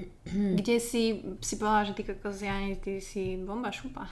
kde 0.58 0.76
si, 0.80 1.22
si 1.40 1.54
povedala, 1.56 1.88
že 1.88 1.96
ty 1.98 2.02
kokos, 2.06 2.42
ty 2.82 2.92
si 3.00 3.36
bomba 3.40 3.72
šupa. 3.72 4.08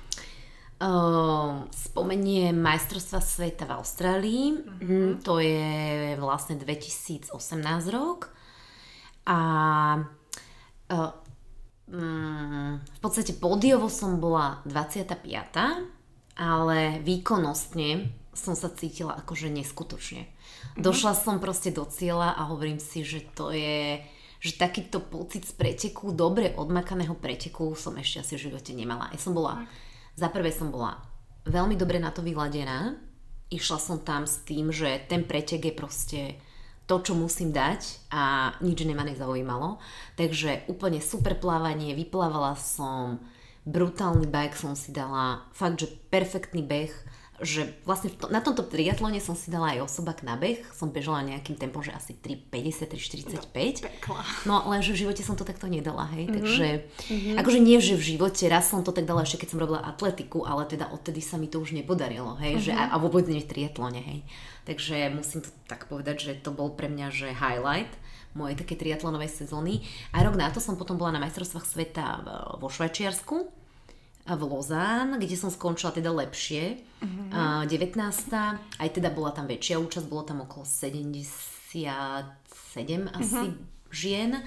Uh, 0.81 1.69
spomeniem 1.77 2.57
majstrovstva 2.57 3.21
sveta 3.21 3.69
v 3.69 3.73
Austrálii. 3.77 4.45
Mm-hmm. 4.57 5.21
To 5.29 5.37
je 5.37 6.17
vlastne 6.17 6.57
2018 6.57 7.37
rok. 7.93 8.33
A 9.29 9.39
uh, 10.89 11.13
mm, 11.85 12.73
v 12.81 13.01
podstate 13.05 13.37
pódiovo 13.37 13.93
som 13.93 14.17
bola 14.17 14.65
25. 14.65 15.21
ale 16.41 17.05
výkonnostne 17.05 18.09
som 18.33 18.57
sa 18.57 18.73
cítila 18.73 19.21
akože 19.21 19.53
neskutočne. 19.53 20.33
Došla 20.81 21.13
som 21.13 21.43
proste 21.45 21.75
do 21.75 21.85
cieľa 21.85 22.41
a 22.41 22.49
hovorím 22.49 22.81
si, 22.81 23.05
že 23.05 23.21
to 23.37 23.53
je 23.53 24.01
že 24.41 24.57
takýto 24.57 25.05
pocit 25.05 25.45
z 25.45 25.53
preteku, 25.53 26.17
dobre 26.17 26.57
odmakaného 26.57 27.13
preteku 27.13 27.77
som 27.77 27.93
ešte 28.01 28.25
asi 28.25 28.33
v 28.41 28.45
živote 28.49 28.73
nemala. 28.73 29.13
Ja 29.13 29.21
som 29.21 29.37
bola, 29.37 29.69
za 30.17 30.33
prvé 30.33 30.49
som 30.49 30.73
bola 30.73 30.97
veľmi 31.45 31.77
dobre 31.77 32.01
na 32.01 32.09
to 32.09 32.25
vyladená. 32.25 32.97
Išla 33.53 33.79
som 33.79 34.01
tam 34.01 34.25
s 34.25 34.41
tým, 34.49 34.73
že 34.73 35.05
ten 35.13 35.29
pretek 35.29 35.61
je 35.69 35.75
proste 35.77 36.21
to, 36.89 37.05
čo 37.05 37.13
musím 37.15 37.53
dať 37.53 38.11
a 38.11 38.55
nič 38.65 38.83
ma 38.89 39.05
nezaujímalo. 39.05 39.79
Takže 40.17 40.67
úplne 40.73 41.05
super 41.05 41.37
plávanie, 41.37 41.95
vyplávala 41.95 42.57
som, 42.57 43.21
brutálny 43.69 44.27
beh 44.27 44.57
som 44.57 44.73
si 44.73 44.91
dala, 44.91 45.45
fakt, 45.53 45.85
že 45.85 45.93
perfektný 46.09 46.65
beh 46.65 47.20
že 47.41 47.73
vlastne 47.89 48.13
to, 48.13 48.29
na 48.29 48.45
tomto 48.45 48.65
triatlone 48.69 49.17
som 49.19 49.33
si 49.33 49.49
dala 49.49 49.73
aj 49.77 49.89
osobak 49.89 50.21
na 50.21 50.37
beh, 50.37 50.61
som 50.77 50.93
bežala 50.93 51.25
nejakým 51.25 51.57
tempom, 51.57 51.81
že 51.81 51.93
asi 51.93 52.13
3,50, 52.13 52.93
3,45. 53.51 54.45
No 54.45 54.69
lenže 54.69 54.93
v 54.93 55.09
živote 55.09 55.25
som 55.25 55.35
to 55.41 55.49
takto 55.49 55.65
nedala, 55.67 56.05
hej, 56.13 56.29
mm-hmm. 56.29 56.37
takže 56.37 56.67
mm-hmm. 56.85 57.37
akože 57.41 57.61
nie, 57.65 57.79
že 57.81 57.97
v 57.97 58.05
živote, 58.17 58.45
raz 58.47 58.69
som 58.69 58.85
to 58.85 58.93
tak 58.93 59.09
dala 59.09 59.25
ešte 59.25 59.45
keď 59.45 59.49
som 59.57 59.59
robila 59.61 59.81
atletiku, 59.81 60.45
ale 60.45 60.69
teda 60.69 60.93
odtedy 60.93 61.25
sa 61.25 61.41
mi 61.41 61.49
to 61.49 61.59
už 61.65 61.73
nepodarilo, 61.73 62.37
hej, 62.39 62.61
mm-hmm. 62.61 62.67
že 62.69 62.73
a, 62.77 62.93
a 62.93 62.97
vôbec 63.01 63.25
nie 63.25 63.41
v 63.41 63.49
triatlone, 63.49 64.01
hej. 64.05 64.21
Takže 64.69 65.09
musím 65.17 65.41
to 65.41 65.51
tak 65.65 65.89
povedať, 65.89 66.17
že 66.21 66.33
to 66.45 66.53
bol 66.53 66.77
pre 66.77 66.93
mňa, 66.93 67.07
že 67.09 67.29
highlight 67.33 67.91
mojej 68.37 68.55
také 68.55 68.79
triatlonovej 68.79 69.43
sezóny. 69.43 69.83
A 70.15 70.23
rok 70.23 70.39
na 70.39 70.53
to 70.55 70.63
som 70.63 70.79
potom 70.79 70.95
bola 70.95 71.19
na 71.19 71.23
majstrovstvách 71.27 71.67
sveta 71.67 72.05
vo 72.63 72.71
Švajčiarsku 72.71 73.60
v 74.37 74.43
Lozán, 74.47 75.19
kde 75.19 75.37
som 75.39 75.51
skončila 75.51 75.95
teda 75.95 76.11
lepšie, 76.13 76.83
uh-huh. 77.03 77.67
19. 77.67 77.97
Aj 78.57 78.89
teda 78.91 79.11
bola 79.11 79.31
tam 79.35 79.47
väčšia 79.51 79.81
účasť, 79.81 80.07
bolo 80.07 80.23
tam 80.27 80.45
okolo 80.45 80.67
77 80.67 81.81
asi 83.11 83.47
uh-huh. 83.49 83.55
žien, 83.91 84.39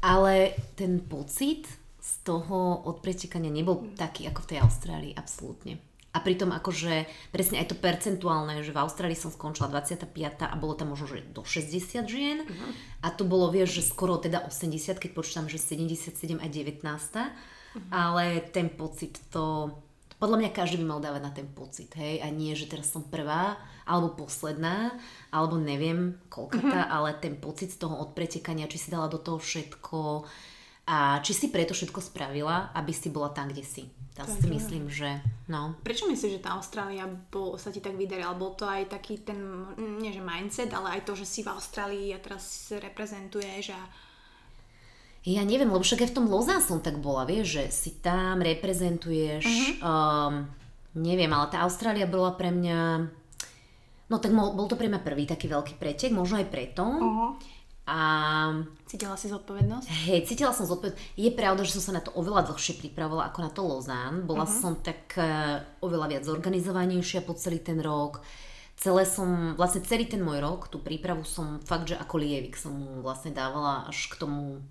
ale 0.00 0.56
ten 0.76 1.00
pocit 1.04 1.68
z 1.98 2.12
toho 2.24 2.88
odpretekania 2.88 3.52
nebol 3.52 3.92
taký 3.94 4.24
ako 4.28 4.40
v 4.44 4.48
tej 4.54 4.58
Austrálii, 4.64 5.12
absolútne. 5.12 5.78
A 6.16 6.24
pritom 6.24 6.50
akože 6.56 7.04
presne 7.28 7.60
aj 7.60 7.68
to 7.68 7.76
percentuálne, 7.76 8.64
že 8.64 8.72
v 8.72 8.80
Austrálii 8.80 9.14
som 9.14 9.28
skončila 9.28 9.68
25. 9.68 10.08
a 10.40 10.56
bolo 10.56 10.72
tam 10.72 10.96
možno, 10.96 11.04
že 11.14 11.20
do 11.36 11.44
60 11.44 12.08
žien. 12.08 12.42
Uh-huh. 12.42 12.70
A 13.04 13.12
tu 13.12 13.28
bolo, 13.28 13.52
vieš, 13.52 13.78
že 13.78 13.92
skoro 13.92 14.16
teda 14.16 14.48
80, 14.48 14.96
keď 14.96 15.10
počítam, 15.12 15.46
že 15.52 15.60
77 15.60 16.40
a 16.40 16.46
19 16.48 17.57
ale 17.90 18.42
ten 18.50 18.68
pocit 18.68 19.18
to, 19.30 19.74
podľa 20.18 20.36
mňa 20.42 20.50
každý 20.56 20.82
by 20.82 20.86
mal 20.86 21.00
dávať 21.00 21.22
na 21.22 21.32
ten 21.32 21.48
pocit, 21.50 21.90
hej, 21.94 22.20
a 22.22 22.28
nie, 22.28 22.52
že 22.58 22.66
teraz 22.66 22.90
som 22.90 23.06
prvá, 23.06 23.56
alebo 23.88 24.26
posledná, 24.26 24.92
alebo 25.32 25.56
neviem 25.56 26.20
koľkatá, 26.28 26.84
uh-huh. 26.84 26.96
ale 27.00 27.16
ten 27.16 27.38
pocit 27.40 27.72
z 27.72 27.80
toho 27.80 27.96
odpretekania, 28.04 28.68
či 28.68 28.76
si 28.76 28.88
dala 28.92 29.08
do 29.08 29.16
toho 29.16 29.40
všetko 29.40 30.28
a 30.88 31.20
či 31.20 31.32
si 31.36 31.46
preto 31.52 31.76
všetko 31.76 32.00
spravila, 32.00 32.72
aby 32.72 32.92
si 32.96 33.12
bola 33.12 33.28
tam, 33.28 33.52
kde 33.52 33.64
si. 33.64 33.84
Ja 34.18 34.26
si 34.26 34.50
myslím, 34.50 34.90
že 34.90 35.22
no. 35.46 35.78
Prečo 35.86 36.10
myslíš, 36.10 36.40
že 36.40 36.42
tá 36.42 36.58
Austrália 36.58 37.06
bol, 37.06 37.54
sa 37.54 37.70
ti 37.70 37.78
tak 37.78 37.94
vydarila? 37.94 38.34
Bol 38.34 38.58
to 38.58 38.66
aj 38.66 38.90
taký 38.90 39.22
ten, 39.22 39.38
nie 40.02 40.10
že 40.10 40.18
mindset, 40.18 40.74
ale 40.74 40.98
aj 40.98 41.06
to, 41.06 41.14
že 41.14 41.22
si 41.22 41.46
v 41.46 41.54
Austrálii 41.54 42.10
a 42.10 42.18
teraz 42.18 42.74
reprezentuješ 42.74 43.78
a 43.78 43.80
ja 45.28 45.44
neviem, 45.44 45.68
lebo 45.68 45.84
však 45.84 46.08
aj 46.08 46.10
v 46.14 46.16
tom 46.16 46.26
Lozán 46.30 46.64
som 46.64 46.80
tak 46.80 46.96
bola, 47.04 47.28
vieš, 47.28 47.60
že 47.60 47.64
si 47.68 47.90
tam 48.00 48.40
reprezentuješ, 48.40 49.44
uh-huh. 49.44 49.84
um, 49.84 50.34
neviem, 50.96 51.28
ale 51.28 51.52
tá 51.52 51.68
Austrália 51.68 52.08
bola 52.08 52.32
pre 52.32 52.48
mňa, 52.48 52.78
no 54.08 54.16
tak 54.16 54.32
bol, 54.32 54.64
to 54.64 54.80
pre 54.80 54.88
mňa 54.88 55.04
prvý 55.04 55.28
taký 55.28 55.52
veľký 55.52 55.76
pretek, 55.76 56.16
možno 56.16 56.40
aj 56.40 56.48
preto. 56.48 56.80
Uh-huh. 56.80 57.36
A... 57.88 57.98
Cítila 58.88 59.16
si 59.16 59.32
zodpovednosť? 59.32 59.88
Hej, 60.08 60.28
cítila 60.28 60.52
som 60.52 60.68
zodpovednosť. 60.68 61.16
Je 61.16 61.32
pravda, 61.32 61.64
že 61.64 61.76
som 61.76 61.92
sa 61.92 61.96
na 61.96 62.04
to 62.04 62.12
oveľa 62.16 62.48
dlhšie 62.52 62.80
pripravovala 62.80 63.32
ako 63.32 63.38
na 63.44 63.50
to 63.52 63.60
Lozán. 63.64 64.14
Bola 64.28 64.44
uh-huh. 64.48 64.60
som 64.60 64.76
tak 64.80 65.12
uh, 65.16 65.60
oveľa 65.84 66.12
viac 66.12 66.24
zorganizovanejšia 66.24 67.24
po 67.24 67.36
celý 67.36 67.60
ten 67.60 67.80
rok. 67.80 68.24
Celé 68.78 69.02
som, 69.08 69.58
vlastne 69.58 69.82
celý 69.82 70.06
ten 70.06 70.22
môj 70.22 70.38
rok, 70.38 70.70
tú 70.70 70.78
prípravu 70.78 71.26
som 71.26 71.58
fakt, 71.66 71.90
že 71.90 71.98
ako 71.98 72.14
lievik 72.22 72.54
som 72.54 72.78
mu 72.78 73.02
vlastne 73.02 73.34
dávala 73.34 73.90
až 73.90 74.06
k 74.06 74.20
tomu 74.22 74.62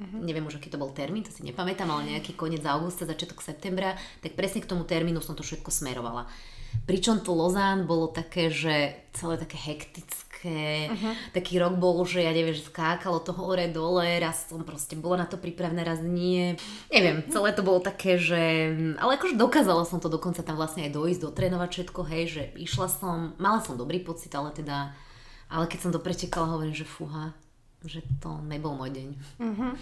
Uh-huh. 0.00 0.24
Neviem 0.24 0.48
už, 0.48 0.56
aký 0.56 0.72
to 0.72 0.80
bol 0.80 0.96
termín, 0.96 1.20
to 1.20 1.28
si 1.28 1.44
nepamätám, 1.44 1.84
ale 1.92 2.16
nejaký 2.16 2.32
koniec 2.32 2.64
augusta, 2.64 3.04
začiatok 3.04 3.44
septembra, 3.44 4.00
tak 4.24 4.32
presne 4.32 4.64
k 4.64 4.70
tomu 4.72 4.88
termínu 4.88 5.20
som 5.20 5.36
to 5.36 5.44
všetko 5.44 5.68
smerovala. 5.68 6.24
Pričom 6.88 7.20
to 7.20 7.36
Lozán 7.36 7.84
bolo 7.84 8.08
také, 8.08 8.48
že 8.48 8.96
celé 9.12 9.36
také 9.36 9.60
hektické, 9.60 10.88
uh-huh. 10.88 11.12
taký 11.36 11.60
rok 11.60 11.76
bol, 11.76 12.00
že 12.08 12.24
ja 12.24 12.32
neviem, 12.32 12.56
že 12.56 12.64
skákalo 12.64 13.20
to 13.20 13.36
hore 13.36 13.68
dole, 13.68 14.06
raz 14.22 14.48
som 14.48 14.64
proste 14.64 14.96
bola 14.96 15.22
na 15.22 15.26
to 15.28 15.36
pripravená, 15.36 15.84
raz 15.84 16.00
nie. 16.00 16.56
Neviem, 16.88 17.26
celé 17.28 17.52
to 17.52 17.60
bolo 17.60 17.84
také, 17.84 18.16
že... 18.16 18.72
Ale 18.96 19.20
akože 19.20 19.36
dokázala 19.36 19.84
som 19.84 20.00
to 20.00 20.08
dokonca 20.08 20.40
tam 20.40 20.56
vlastne 20.56 20.88
aj 20.88 20.96
dojsť, 20.96 21.20
dotrénovať 21.28 21.68
všetko, 21.68 22.00
hej, 22.08 22.24
že 22.30 22.42
išla 22.56 22.88
som, 22.88 23.36
mala 23.36 23.60
som 23.60 23.76
dobrý 23.76 24.00
pocit, 24.00 24.32
ale 24.32 24.48
teda... 24.56 24.96
Ale 25.50 25.66
keď 25.66 25.78
som 25.82 25.90
to 25.90 25.98
pretekala, 25.98 26.54
hovorím, 26.54 26.78
že 26.78 26.86
fúha, 26.86 27.34
že 27.84 28.04
to 28.20 28.40
nebol 28.44 28.76
môj 28.76 28.90
deň. 28.92 29.08
Mm-hmm. 29.40 29.72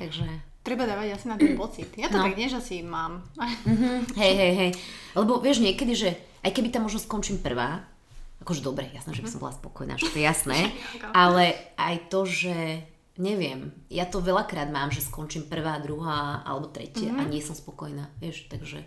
Takže... 0.00 0.26
Treba 0.66 0.82
dávať 0.82 1.14
asi 1.14 1.26
na 1.30 1.38
ten 1.38 1.54
pocit. 1.54 1.94
Ja 1.94 2.10
to 2.10 2.18
no. 2.18 2.26
tak 2.26 2.34
nie, 2.34 2.50
že 2.50 2.58
si 2.58 2.82
mám. 2.82 3.22
Mm-hmm. 3.38 4.18
Hej, 4.18 4.34
hej, 4.34 4.52
hej. 4.58 4.70
Lebo 5.14 5.38
vieš 5.38 5.62
niekedy, 5.62 5.94
že 5.94 6.10
aj 6.42 6.50
keby 6.50 6.74
tam 6.74 6.90
možno 6.90 6.98
skončím 6.98 7.38
prvá, 7.38 7.86
akože 8.42 8.66
dobre, 8.66 8.90
jasné, 8.90 9.14
že 9.14 9.22
by 9.22 9.30
som 9.30 9.42
bola 9.42 9.54
spokojná, 9.54 9.94
že 9.98 10.10
to 10.10 10.18
je 10.18 10.26
jasné, 10.26 10.74
ale 11.14 11.54
aj 11.78 12.10
to, 12.10 12.26
že 12.26 12.82
neviem, 13.16 13.72
ja 13.88 14.04
to 14.04 14.20
veľakrát 14.20 14.68
mám, 14.68 14.92
že 14.92 15.00
skončím 15.00 15.48
prvá, 15.48 15.80
druhá 15.80 16.44
alebo 16.44 16.68
tretia 16.68 17.10
mm-hmm. 17.10 17.26
a 17.26 17.30
nie 17.30 17.40
som 17.40 17.56
spokojná, 17.56 18.12
vieš, 18.20 18.44
takže 18.52 18.84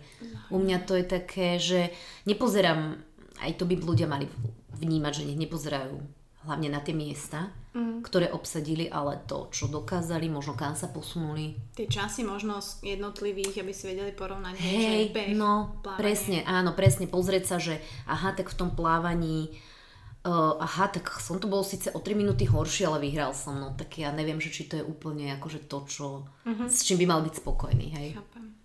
u 0.54 0.58
mňa 0.62 0.86
to 0.86 0.94
je 0.94 1.04
také, 1.04 1.58
že 1.58 1.90
nepozerám, 2.30 3.00
aj 3.42 3.52
to 3.58 3.66
by 3.66 3.74
ľudia 3.74 4.06
mali 4.06 4.30
vnímať, 4.78 5.12
že 5.12 5.26
nech 5.26 5.40
nepozerajú 5.48 5.98
hlavne 6.44 6.72
na 6.72 6.80
tie 6.80 6.96
miesta, 6.96 7.52
mm. 7.76 8.00
ktoré 8.00 8.32
obsadili, 8.32 8.88
ale 8.88 9.20
to, 9.28 9.52
čo 9.52 9.68
dokázali, 9.68 10.32
možno 10.32 10.56
kam 10.56 10.72
sa 10.72 10.88
posunuli. 10.88 11.56
Tie 11.76 11.84
časy 11.84 12.24
možno 12.24 12.58
jednotlivých, 12.80 13.60
aby 13.60 13.72
si 13.76 13.84
vedeli 13.92 14.12
porovnať. 14.16 14.56
Hej, 14.56 15.12
beh, 15.12 15.36
no, 15.36 15.80
plávanie. 15.84 16.00
presne, 16.00 16.38
áno, 16.48 16.72
presne, 16.72 17.06
pozrieť 17.06 17.44
sa, 17.44 17.56
že 17.60 17.76
aha, 18.08 18.32
tak 18.32 18.48
v 18.48 18.56
tom 18.56 18.72
plávaní 18.72 19.52
uh, 20.24 20.56
aha, 20.60 20.88
tak 20.88 21.08
som 21.20 21.36
tu 21.40 21.48
bol 21.48 21.64
síce 21.64 21.92
o 21.92 22.00
3 22.00 22.16
minúty 22.16 22.44
horší, 22.48 22.88
ale 22.88 23.04
vyhral 23.04 23.32
som, 23.36 23.56
no 23.56 23.72
tak 23.76 24.00
ja 24.00 24.12
neviem, 24.12 24.40
že 24.40 24.52
či 24.52 24.68
to 24.68 24.80
je 24.80 24.84
úplne 24.84 25.32
akože 25.40 25.68
to, 25.68 25.78
čo, 25.88 26.06
mm-hmm. 26.44 26.68
s 26.68 26.84
čím 26.84 27.04
by 27.04 27.06
mal 27.08 27.20
byť 27.24 27.34
spokojný, 27.40 27.88
hej. 27.96 28.08
Chápem. 28.16 28.59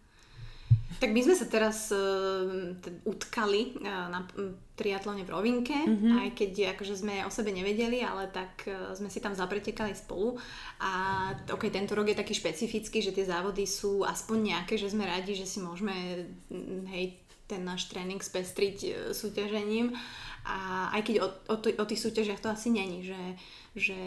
Tak 0.95 1.11
my 1.11 1.21
sme 1.27 1.35
sa 1.35 1.47
teraz 1.51 1.91
uh, 1.91 2.71
utkali 3.03 3.75
uh, 3.83 4.07
na 4.07 4.23
triatlone 4.79 5.27
v 5.27 5.33
Rovinke, 5.33 5.75
mm-hmm. 5.75 6.13
aj 6.23 6.29
keď 6.39 6.51
akože 6.75 6.95
sme 6.95 7.27
o 7.27 7.31
sebe 7.31 7.51
nevedeli, 7.51 7.99
ale 7.99 8.31
tak 8.31 8.63
uh, 8.71 8.95
sme 8.95 9.11
si 9.11 9.19
tam 9.19 9.35
zapretekali 9.35 9.91
spolu 9.91 10.39
a 10.79 10.91
ok, 11.51 11.67
tento 11.67 11.99
rok 11.99 12.07
je 12.07 12.15
taký 12.15 12.31
špecifický, 12.31 13.03
že 13.03 13.11
tie 13.11 13.27
závody 13.27 13.67
sú 13.67 14.07
aspoň 14.07 14.55
nejaké, 14.55 14.79
že 14.79 14.87
sme 14.87 15.03
radi, 15.03 15.35
že 15.35 15.43
si 15.43 15.59
môžeme 15.59 16.27
hej, 16.87 17.19
ten 17.45 17.61
náš 17.61 17.91
tréning 17.91 18.23
spestriť 18.23 19.11
súťažením 19.11 19.93
a 20.45 20.89
aj 20.93 21.01
keď 21.01 21.15
o, 21.25 21.27
o, 21.49 21.55
o 21.57 21.85
tých 21.89 22.01
súťažiach 22.01 22.41
to 22.41 22.53
asi 22.53 22.69
není, 22.69 23.01
že, 23.01 23.21
že 23.73 23.99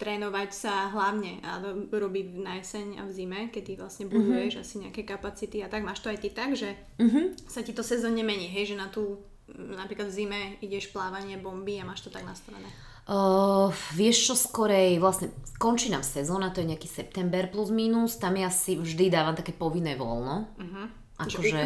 trénovať 0.00 0.50
sa 0.56 0.88
hlavne 0.88 1.44
a 1.44 1.60
robiť 1.92 2.26
na 2.40 2.56
jeseň 2.56 2.96
a 2.98 3.02
v 3.04 3.12
zime, 3.12 3.40
keď 3.52 3.62
ty 3.62 3.72
vlastne 3.76 4.06
buduješ 4.08 4.52
uh-huh. 4.56 4.64
asi 4.64 4.74
nejaké 4.80 5.04
kapacity 5.04 5.60
a 5.60 5.68
tak. 5.68 5.84
Máš 5.84 6.00
to 6.00 6.08
aj 6.08 6.24
ty 6.24 6.32
tak, 6.32 6.56
že 6.56 6.72
uh-huh. 6.96 7.36
sa 7.44 7.60
ti 7.60 7.76
to 7.76 7.84
sezónne 7.84 8.24
mení, 8.24 8.48
hej, 8.48 8.72
že 8.72 8.80
na 8.80 8.88
tú 8.88 9.20
napríklad 9.52 10.08
v 10.08 10.16
zime 10.24 10.40
ideš 10.64 10.88
plávanie 10.94 11.36
bomby 11.36 11.76
a 11.76 11.84
máš 11.84 12.06
to 12.06 12.10
tak 12.10 12.24
nastavené? 12.24 12.66
Uh, 13.10 13.74
vieš 13.92 14.30
čo 14.30 14.34
skorej, 14.38 15.02
vlastne 15.02 15.34
končí 15.58 15.90
nám 15.90 16.06
sezóna, 16.06 16.54
to 16.54 16.62
je 16.62 16.70
nejaký 16.70 16.86
september 16.86 17.50
plus 17.50 17.74
minus, 17.74 18.16
tam 18.16 18.38
ja 18.38 18.48
si 18.54 18.78
vždy 18.78 19.10
dávam 19.10 19.34
také 19.34 19.50
povinné 19.50 19.98
voľno. 19.98 20.46
Uh-huh. 20.54 20.86
Akože, 21.18 21.60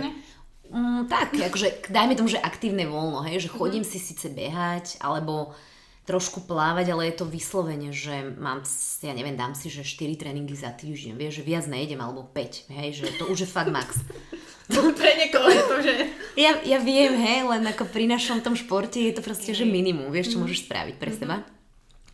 mm, 0.72 1.06
tak, 1.06 1.36
akože 1.36 1.92
dajme 1.92 2.16
tomu, 2.16 2.32
že 2.32 2.40
aktívne 2.40 2.88
voľno, 2.88 3.22
hej, 3.28 3.44
že 3.44 3.52
chodím 3.52 3.84
uh-huh. 3.84 3.94
si 3.94 4.02
síce 4.02 4.32
behať, 4.32 4.98
alebo 5.04 5.52
trošku 6.04 6.44
plávať, 6.44 6.92
ale 6.92 7.08
je 7.08 7.16
to 7.16 7.24
vyslovene, 7.24 7.88
že 7.88 8.36
mám, 8.36 8.60
ja 9.00 9.12
neviem, 9.16 9.36
dám 9.36 9.56
si, 9.56 9.72
že 9.72 9.80
4 9.80 10.20
tréningy 10.20 10.52
za 10.52 10.68
týždeň, 10.72 11.16
vieš, 11.16 11.40
že 11.40 11.48
viac 11.48 11.64
nejdem, 11.64 12.00
alebo 12.00 12.28
5, 12.28 12.68
hej, 12.68 12.88
že 12.92 13.04
to 13.16 13.24
už 13.32 13.44
je 13.44 13.48
fakt 13.48 13.72
max. 13.72 14.04
to 14.72 14.92
pre 14.92 15.12
niekoho 15.16 15.48
je 15.48 15.62
to, 15.64 15.76
že... 15.80 15.92
Ja, 16.36 16.60
ja 16.60 16.78
viem, 16.84 17.16
hej, 17.16 17.48
len 17.48 17.64
ako 17.64 17.88
pri 17.88 18.04
našom 18.04 18.44
tom 18.44 18.52
športe 18.52 19.00
je 19.00 19.16
to 19.16 19.24
proste, 19.24 19.56
že 19.56 19.64
minimum, 19.64 20.12
vieš, 20.12 20.36
čo 20.36 20.38
mm. 20.38 20.42
môžeš 20.44 20.68
spraviť 20.68 20.94
pre 21.00 21.08
mm-hmm. 21.08 21.24
seba. 21.24 21.36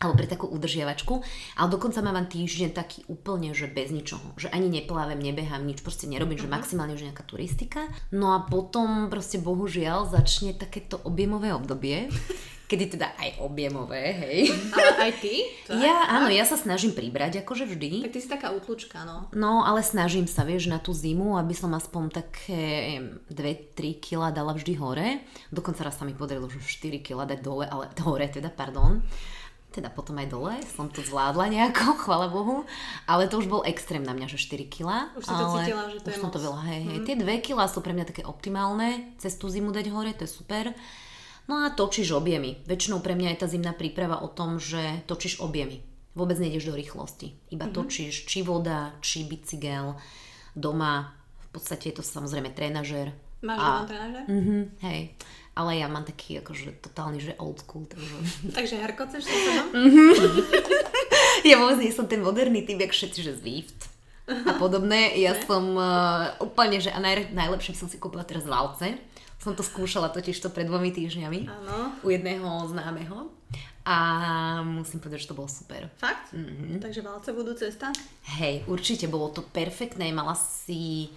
Alebo 0.01 0.17
pre 0.17 0.25
takú 0.25 0.49
udržiavačku, 0.49 1.13
ale 1.55 1.67
dokonca 1.69 2.01
mám 2.01 2.25
týždeň 2.25 2.73
taký 2.73 3.05
úplne, 3.05 3.53
že 3.53 3.69
bez 3.69 3.93
ničoho, 3.93 4.33
že 4.33 4.49
ani 4.49 4.65
neplávem, 4.67 5.21
nebehám, 5.21 5.61
nič 5.61 5.85
proste 5.85 6.09
nerobím, 6.09 6.41
uh-huh. 6.41 6.49
že 6.49 6.51
Mhm. 6.51 6.55
maximálne 6.57 6.97
už 6.97 7.05
nejaká 7.05 7.21
turistika. 7.21 7.85
No 8.09 8.33
a 8.33 8.41
potom 8.41 9.13
proste 9.13 9.37
bohužiaľ 9.37 10.09
začne 10.09 10.57
takéto 10.57 10.97
objemové 11.05 11.53
obdobie, 11.53 12.09
kedy 12.71 12.95
teda 12.95 13.11
aj 13.19 13.43
objemové, 13.43 13.99
hej. 14.15 14.47
Ale 14.73 15.11
aj 15.11 15.13
ty? 15.19 15.43
To 15.67 15.75
Ja, 15.75 16.07
áno, 16.07 16.31
ja 16.31 16.47
sa 16.47 16.55
snažím 16.55 16.95
pribrať 16.95 17.43
akože 17.43 17.67
vždy. 17.67 18.07
Tak 18.07 18.15
ty 18.15 18.19
si 18.23 18.31
taká 18.31 18.55
útlučka, 18.55 19.03
no. 19.03 19.27
No, 19.35 19.67
ale 19.67 19.83
snažím 19.83 20.23
sa, 20.23 20.47
vieš, 20.47 20.71
na 20.71 20.79
tú 20.79 20.95
zimu, 20.95 21.35
aby 21.35 21.51
som 21.51 21.75
aspoň 21.75 22.03
také 22.09 22.63
2-3 23.27 23.99
kg 23.99 24.31
dala 24.31 24.55
vždy 24.55 24.79
hore. 24.79 25.19
Dokonca 25.51 25.83
raz 25.83 25.99
sa 25.99 26.07
mi 26.07 26.15
podarilo, 26.15 26.47
že 26.47 26.63
4 26.63 27.03
kg 27.03 27.27
dať 27.27 27.39
dole, 27.43 27.67
ale 27.67 27.91
hore 28.07 28.31
teda, 28.31 28.47
pardon. 28.47 29.03
Teda 29.71 29.87
potom 29.87 30.19
aj 30.19 30.27
dole, 30.27 30.51
som 30.67 30.85
to 30.85 30.99
zvládla 30.99 31.47
nejako, 31.47 31.95
chvala 32.03 32.27
Bohu. 32.27 32.67
Ale 33.05 33.25
to 33.25 33.39
už 33.39 33.47
bol 33.47 33.63
extrém 33.63 34.03
na 34.03 34.11
mňa, 34.11 34.27
že 34.27 34.35
4 34.37 34.67
kg. 34.67 35.07
Už 35.15 35.23
si 35.23 35.31
to 35.31 35.39
ale 35.41 35.63
cítila, 35.63 35.83
že 35.87 35.97
to 35.97 36.05
už 36.05 36.11
je 36.11 36.19
som 36.19 36.27
to 36.27 36.35
moc. 36.35 36.35
Mhm. 36.35 36.45
veľa, 36.45 36.61
hej, 36.67 36.81
hej. 36.83 36.97
Tie 37.01 37.15
2 37.17 37.39
kg 37.41 37.59
sú 37.65 37.79
pre 37.79 37.93
mňa 37.93 38.05
také 38.05 38.23
optimálne, 38.23 38.89
cez 39.15 39.33
tú 39.33 39.47
zimu 39.47 39.71
dať 39.71 39.87
hore, 39.87 40.11
to 40.11 40.23
je 40.23 40.31
super. 40.33 40.75
No 41.47 41.57
a 41.57 41.69
točíš 41.69 42.11
objemy. 42.11 42.59
Väčšinou 42.63 42.99
pre 42.99 43.11
mňa 43.11 43.31
je 43.31 43.39
tá 43.39 43.47
zimná 43.47 43.71
príprava 43.71 44.19
o 44.19 44.29
tom, 44.29 44.59
že 44.59 44.79
točíš 45.05 45.39
objemy. 45.39 45.79
Vôbec 46.11 46.35
nejdeš 46.35 46.67
do 46.67 46.75
rýchlosti. 46.75 47.39
Iba 47.49 47.65
Mhm. 47.65 47.73
točíš 47.73 48.25
či 48.25 48.39
voda, 48.41 48.91
či 48.99 49.23
bicykel, 49.23 49.95
doma. 50.53 51.15
V 51.41 51.53
podstate 51.53 51.87
je 51.87 51.95
to 51.95 52.03
samozrejme 52.03 52.51
trénažer. 52.51 53.15
Máš 53.41 53.57
A- 53.57 53.63
doma 53.63 53.83
trénažer? 53.85 54.23
Mhm, 54.27 54.57
hej. 54.81 54.99
Ale 55.51 55.75
ja 55.75 55.91
mám 55.91 56.07
taký 56.07 56.39
akože 56.39 56.79
totálny, 56.79 57.19
že 57.19 57.35
old 57.35 57.59
school, 57.59 57.83
takže... 57.83 58.15
Takže 58.57 58.75
herkoceš 58.79 59.23
sa 59.27 59.35
sebou? 59.35 59.83
ja 61.49 61.59
vôbec 61.59 61.83
nie 61.83 61.91
som 61.91 62.07
ten 62.07 62.23
moderný 62.23 62.63
typ, 62.63 62.79
jak 62.79 62.95
všetci, 62.95 63.19
že 63.19 63.35
Zwift 63.35 63.91
a 64.31 64.53
podobné. 64.55 65.19
Ja 65.19 65.35
som 65.35 65.75
uh, 65.75 66.39
úplne, 66.39 66.79
že 66.79 66.87
a 66.87 67.03
naj, 67.03 67.35
najlepšie 67.35 67.75
som 67.75 67.91
si 67.91 67.99
kúpila 67.99 68.23
teraz 68.23 68.47
valce. 68.47 68.95
Som 69.41 69.57
to 69.57 69.65
skúšala 69.65 70.13
totiž 70.13 70.37
to 70.37 70.53
pred 70.53 70.69
dvomi 70.69 70.93
týždňami 70.93 71.49
Áno. 71.49 71.97
u 72.05 72.07
jedného 72.13 72.47
známeho. 72.69 73.33
A 73.81 73.97
musím 74.61 75.01
povedať, 75.01 75.25
že 75.25 75.29
to 75.33 75.39
bolo 75.41 75.49
super. 75.49 75.89
Fakt? 75.97 76.29
Mm-hmm. 76.37 76.77
Takže 76.77 77.01
valce 77.01 77.33
budú 77.33 77.57
cesta? 77.57 77.89
Hej, 78.37 78.61
určite 78.69 79.09
bolo 79.09 79.33
to 79.33 79.41
perfektné, 79.41 80.13
mala 80.13 80.37
si... 80.37 81.09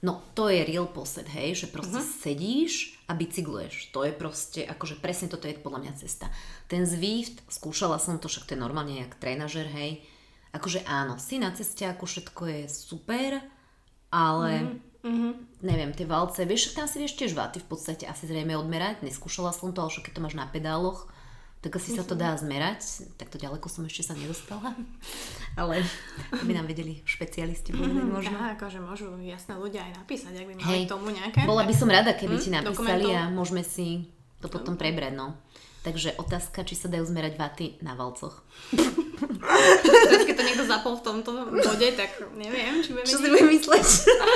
No, 0.00 0.24
to 0.32 0.48
je 0.48 0.64
real 0.64 0.88
poset, 0.88 1.28
hej, 1.32 1.64
že 1.64 1.66
proste 1.68 2.00
uh-huh. 2.00 2.20
sedíš 2.24 2.93
a 3.04 3.12
bicykluješ. 3.12 3.92
To 3.92 4.04
je 4.04 4.12
proste, 4.12 4.64
akože 4.64 5.00
presne 5.00 5.28
toto 5.28 5.44
je 5.44 5.56
podľa 5.56 5.84
mňa 5.84 5.92
cesta. 6.00 6.32
Ten 6.66 6.88
Zwift, 6.88 7.44
skúšala 7.52 8.00
som 8.00 8.16
to, 8.16 8.32
však 8.32 8.48
to 8.48 8.54
je 8.56 8.64
normálne 8.64 8.96
jak 8.96 9.14
trénažer, 9.20 9.68
hej. 9.68 10.00
Akože 10.56 10.86
áno, 10.88 11.20
si 11.20 11.36
na 11.36 11.52
ceste, 11.52 11.84
ako 11.84 12.06
všetko 12.06 12.42
je 12.46 12.62
super, 12.70 13.42
ale 14.14 14.50
uh-huh. 15.02 15.34
neviem, 15.66 15.90
tie 15.92 16.06
valce, 16.06 16.46
vieš, 16.46 16.72
tam 16.72 16.86
si 16.86 17.02
vieš 17.02 17.18
tiež 17.18 17.34
váty 17.34 17.58
v 17.60 17.68
podstate 17.68 18.06
asi 18.06 18.24
zrejme 18.30 18.54
odmerať, 18.54 19.02
neskúšala 19.02 19.50
som 19.50 19.74
to, 19.74 19.82
ale 19.82 19.90
keď 20.00 20.12
to 20.14 20.24
máš 20.24 20.38
na 20.38 20.46
pedáloch, 20.46 21.10
tak 21.64 21.72
asi 21.74 21.90
sa 21.90 22.04
to 22.04 22.12
dá 22.12 22.36
zmerať, 22.36 23.08
tak 23.16 23.26
to 23.26 23.40
ďaleko 23.40 23.64
som 23.66 23.80
ešte 23.82 24.04
sa 24.04 24.12
nedostala. 24.12 24.76
Ale 25.56 25.80
to 26.28 26.44
by 26.44 26.52
nám 26.52 26.66
vedeli 26.66 27.00
špecialisti 27.02 27.72
povedať 27.72 28.04
možno. 28.04 28.36
Aha, 28.36 28.52
akože 28.52 28.78
môžu 28.78 29.08
jasné 29.18 29.56
ľudia 29.56 29.80
aj 29.82 29.92
napísať, 29.96 30.32
ak 30.34 30.44
by 30.44 30.54
mali 30.54 30.68
Hej, 30.68 30.82
tomu 30.84 31.08
nejaké. 31.08 31.48
bola 31.48 31.64
by 31.64 31.72
som 31.72 31.88
rada, 31.88 32.12
keby 32.12 32.36
ti 32.36 32.52
Hm, 32.52 32.60
napísali 32.60 32.76
dokumentov. 33.02 33.16
a 33.16 33.32
môžeme 33.32 33.62
si 33.64 34.12
to 34.38 34.52
potom 34.52 34.76
prebrať, 34.76 35.16
no. 35.16 35.40
Takže 35.84 36.16
otázka, 36.16 36.64
či 36.64 36.80
sa 36.80 36.88
dajú 36.88 37.04
zmerať 37.04 37.36
vaty 37.36 37.66
na 37.84 37.92
valcoch. 37.92 38.40
Teraz, 39.84 40.24
keď 40.24 40.34
to 40.40 40.44
niekto 40.48 40.64
zapol 40.64 40.96
v 40.96 41.04
tomto 41.04 41.30
bode, 41.52 41.88
tak 41.92 42.24
neviem, 42.32 42.80
či 42.80 42.96
budeme 42.96 43.04
Čo 43.04 43.20
si 43.20 43.28
budem 43.28 43.52
mysleť? 43.52 43.86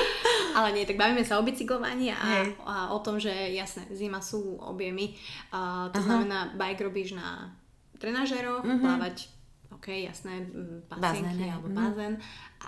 Ale 0.61 0.77
nie, 0.77 0.85
tak 0.85 1.01
bavíme 1.01 1.25
sa 1.25 1.41
o 1.41 1.47
bicyklovaní 1.47 2.13
a, 2.13 2.21
a 2.69 2.75
o 2.93 2.99
tom, 3.01 3.17
že 3.17 3.33
jasné, 3.57 3.89
zima 3.97 4.21
sú 4.21 4.61
objemy. 4.61 5.17
A 5.49 5.89
to 5.89 6.05
znamená, 6.05 6.53
bike 6.53 6.85
robíš 6.85 7.17
na 7.17 7.57
trenažeroch, 7.97 8.69
plávať, 8.69 9.33
ok, 9.73 9.89
jasné, 10.05 10.45
pasienky 10.93 11.33
Bazén, 11.33 11.41
hej. 11.41 11.51
alebo 11.51 11.69
bazén 11.73 12.15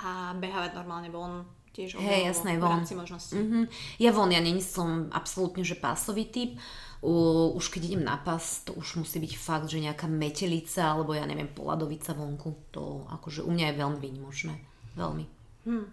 a 0.00 0.32
behávať 0.40 0.72
normálne 0.72 1.12
von 1.12 1.44
tiež 1.70 1.96
objemovo 1.96 2.26
jasné, 2.26 2.50
v 2.58 2.60
von. 2.60 2.72
rámci 2.82 2.94
možností. 2.98 3.36
Mhm. 3.38 3.60
Ja 4.02 4.10
von, 4.10 4.30
ja 4.34 4.42
není 4.42 4.62
som 4.64 5.06
absolútne, 5.14 5.62
že 5.62 5.78
pásový 5.78 6.26
typ. 6.26 6.58
U, 7.00 7.12
už 7.56 7.72
keď 7.72 7.82
idem 7.88 8.04
na 8.04 8.20
pás, 8.20 8.60
to 8.60 8.76
už 8.76 9.00
musí 9.00 9.16
byť 9.18 9.32
fakt, 9.34 9.72
že 9.72 9.80
nejaká 9.80 10.04
metelica, 10.04 10.92
alebo 10.92 11.16
ja 11.16 11.24
neviem, 11.24 11.48
poladovica 11.48 12.12
vonku. 12.12 12.72
To 12.76 13.08
akože 13.08 13.40
u 13.40 13.50
mňa 13.50 13.72
je 13.72 13.78
veľmi 13.80 13.98
výnimočné. 13.98 14.54
Veľmi. 14.94 15.24
Hm. 15.64 15.86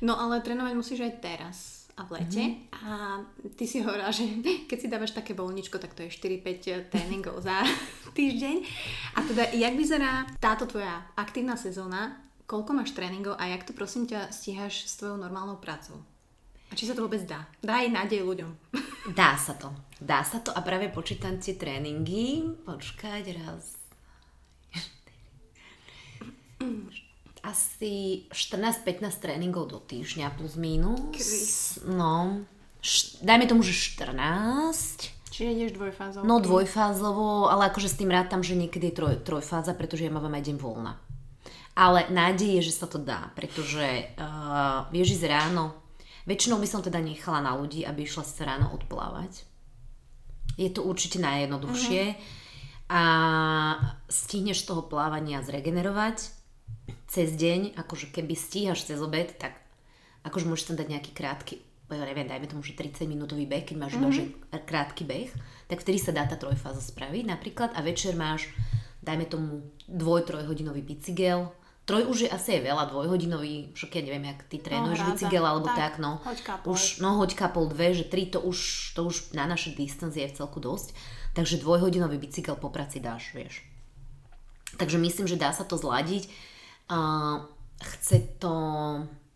No 0.00 0.16
ale 0.16 0.40
trénovať 0.40 0.72
musíš 0.72 1.00
aj 1.04 1.12
teraz 1.20 1.56
a 1.94 2.02
v 2.02 2.18
lete 2.18 2.42
Mhm. 2.42 2.54
a 2.74 2.90
ty 3.54 3.64
si 3.64 3.78
hovorila, 3.78 4.10
že 4.10 4.24
keď 4.68 4.78
si 4.80 4.88
dávaš 4.88 5.12
také 5.12 5.30
voľničko, 5.32 5.76
tak 5.78 5.92
to 5.92 6.02
je 6.02 6.10
4-5 6.10 6.88
tréningov 6.90 7.38
za 7.38 7.60
týždeň. 8.18 8.56
A 9.14 9.22
teda, 9.22 9.44
jak 9.52 9.74
vyzerá 9.76 10.24
táto 10.40 10.64
tvoja 10.64 11.04
aktívna 11.14 11.54
sezóna, 11.54 12.18
koľko 12.44 12.72
máš 12.72 12.92
tréningov 12.92 13.36
a 13.36 13.48
jak 13.48 13.64
to 13.64 13.72
prosím 13.72 14.04
ťa 14.04 14.28
stíhaš 14.28 14.84
s 14.84 14.96
tvojou 14.96 15.16
normálnou 15.16 15.56
prácou? 15.56 15.96
A 16.68 16.76
či 16.76 16.84
sa 16.84 16.96
to 16.96 17.04
vôbec 17.04 17.22
dá? 17.24 17.46
Daj 17.62 17.88
nádej 17.88 18.24
ľuďom. 18.24 18.50
Dá 19.12 19.36
sa 19.36 19.52
to. 19.52 19.68
Dá 20.00 20.24
sa 20.24 20.40
to 20.40 20.48
a 20.48 20.64
práve 20.64 20.88
počítam 20.88 21.36
tie 21.36 21.52
tréningy. 21.52 22.56
Počkať 22.64 23.24
raz. 23.36 23.76
Asi 27.44 28.24
14-15 28.32 29.04
tréningov 29.20 29.68
do 29.68 29.76
týždňa 29.76 30.32
plus 30.32 30.56
minus. 30.56 31.76
No, 31.84 32.40
š- 32.80 33.20
dajme 33.20 33.44
tomu, 33.44 33.60
že 33.60 33.76
14. 33.76 35.12
Čiže 35.28 35.48
ideš 35.52 35.72
dvojfázou. 35.76 36.20
No 36.24 36.40
dvojfázovo, 36.40 37.52
ale 37.52 37.68
akože 37.68 37.92
s 37.92 37.98
tým 38.00 38.08
rátam, 38.08 38.40
že 38.40 38.56
niekedy 38.56 38.88
je 38.88 38.96
troj, 38.96 39.14
trojfáza, 39.20 39.76
pretože 39.76 40.08
ja 40.08 40.12
mám 40.14 40.30
aj 40.32 40.46
deň 40.48 40.56
voľna. 40.56 40.96
Ale 41.76 42.08
nádej 42.08 42.62
je, 42.62 42.70
že 42.70 42.78
sa 42.80 42.86
to 42.88 43.02
dá, 43.02 43.34
pretože 43.36 44.14
uh, 44.14 44.88
vieš 44.94 45.18
ísť 45.20 45.26
ráno. 45.28 45.74
Väčšinou 46.24 46.56
by 46.56 46.68
som 46.68 46.80
teda 46.80 47.00
nechala 47.04 47.44
na 47.44 47.52
ľudí, 47.52 47.84
aby 47.84 48.08
išla 48.08 48.24
sa 48.24 48.48
ráno 48.48 48.72
odplávať. 48.72 49.44
Je 50.56 50.72
to 50.72 50.84
určite 50.84 51.20
najjednoduchšie. 51.20 52.16
A 52.88 53.02
stihneš 54.08 54.64
toho 54.68 54.84
plávania 54.84 55.40
zregenerovať 55.40 56.32
cez 57.08 57.28
deň, 57.36 57.76
akože 57.80 58.12
keby 58.12 58.34
stíhaš 58.36 58.84
cez 58.84 59.00
obed, 59.00 59.32
tak 59.40 59.56
akože 60.24 60.48
môžeš 60.48 60.72
tam 60.72 60.76
dať 60.80 60.88
nejaký 60.88 61.10
krátky, 61.16 61.54
neviem, 61.92 62.26
dajme 62.26 62.48
tomu, 62.48 62.60
že 62.64 62.76
30 62.76 63.06
minútový 63.06 63.46
beh, 63.46 63.64
keď 63.64 63.76
máš 63.76 63.94
iba 63.96 64.08
že 64.10 64.24
krátky 64.50 65.04
beh, 65.06 65.30
tak 65.68 65.84
vtedy 65.84 66.00
sa 66.00 66.10
dá 66.10 66.26
tá 66.26 66.34
trojfáza 66.34 66.80
spraviť 66.80 67.24
napríklad 67.28 67.70
a 67.76 67.80
večer 67.84 68.18
máš, 68.18 68.50
dajme 69.04 69.28
tomu, 69.28 69.68
dvoj, 69.86 70.26
trojhodinový 70.26 70.82
bicykel, 70.82 71.52
Troj 71.84 72.08
už 72.08 72.18
je 72.24 72.30
asi 72.32 72.56
aj 72.56 72.62
veľa, 72.64 72.84
dvojhodinový, 72.88 73.76
však 73.76 74.00
ja 74.00 74.02
neviem, 74.08 74.24
jak 74.32 74.40
ty 74.48 74.56
trénuješ 74.56 75.04
hrádza. 75.04 75.10
bicykel 75.12 75.44
alebo 75.44 75.68
Tak, 75.68 75.76
tak, 75.76 75.94
no. 76.00 76.16
hoďka 76.24 76.52
pol. 76.64 76.72
Už, 76.72 77.04
no 77.04 77.20
hoďka 77.20 77.46
pol 77.52 77.68
dve, 77.68 77.92
že 77.92 78.08
tri 78.08 78.24
to 78.24 78.40
už, 78.40 78.92
to 78.96 79.04
už 79.04 79.36
na 79.36 79.44
naše 79.44 79.76
distance 79.76 80.16
je 80.16 80.24
v 80.24 80.32
celku 80.32 80.64
dosť. 80.64 80.96
Takže 81.36 81.60
dvojhodinový 81.60 82.16
bicykel 82.16 82.56
po 82.56 82.72
práci 82.72 83.04
dáš, 83.04 83.36
vieš. 83.36 83.60
Takže 84.80 84.96
myslím, 84.96 85.28
že 85.28 85.36
dá 85.36 85.52
sa 85.52 85.68
to 85.68 85.76
zladiť. 85.76 86.24
A 86.88 86.98
chce 87.84 88.40
to 88.40 88.54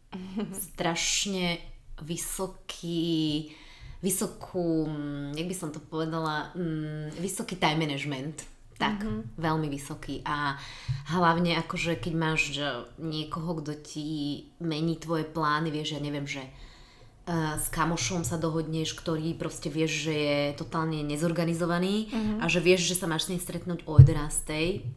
strašne 0.73 1.61
vysoký, 2.01 3.53
vysokú, 4.01 4.89
jak 5.37 5.47
by 5.47 5.57
som 5.57 5.69
to 5.69 5.85
povedala, 5.85 6.49
mm, 6.57 7.19
vysoký 7.21 7.61
time 7.61 7.85
management. 7.85 8.41
Tak, 8.79 9.03
mm-hmm. 9.03 9.43
veľmi 9.43 9.67
vysoký. 9.67 10.23
A 10.23 10.55
hlavne 11.11 11.59
akože 11.59 11.99
keď 11.99 12.15
máš 12.15 12.55
že 12.55 12.67
niekoho, 13.03 13.59
kto 13.59 13.75
ti 13.75 14.07
mení 14.63 14.95
tvoje 15.03 15.27
plány, 15.27 15.75
vieš, 15.75 15.99
ja 15.99 16.01
neviem, 16.01 16.31
že 16.31 16.47
uh, 16.47 17.59
s 17.59 17.67
kamošom 17.75 18.23
sa 18.23 18.39
dohodneš, 18.39 18.95
ktorý 18.95 19.35
proste 19.35 19.67
vieš, 19.67 20.07
že 20.07 20.15
je 20.15 20.39
totálne 20.55 21.03
nezorganizovaný 21.03 22.07
mm-hmm. 22.07 22.39
a 22.39 22.45
že 22.47 22.63
vieš, 22.63 22.87
že 22.95 23.03
sa 23.03 23.11
máš 23.11 23.27
s 23.27 23.31
ním 23.35 23.43
stretnúť 23.43 23.83
o 23.85 23.99
11 23.99 24.95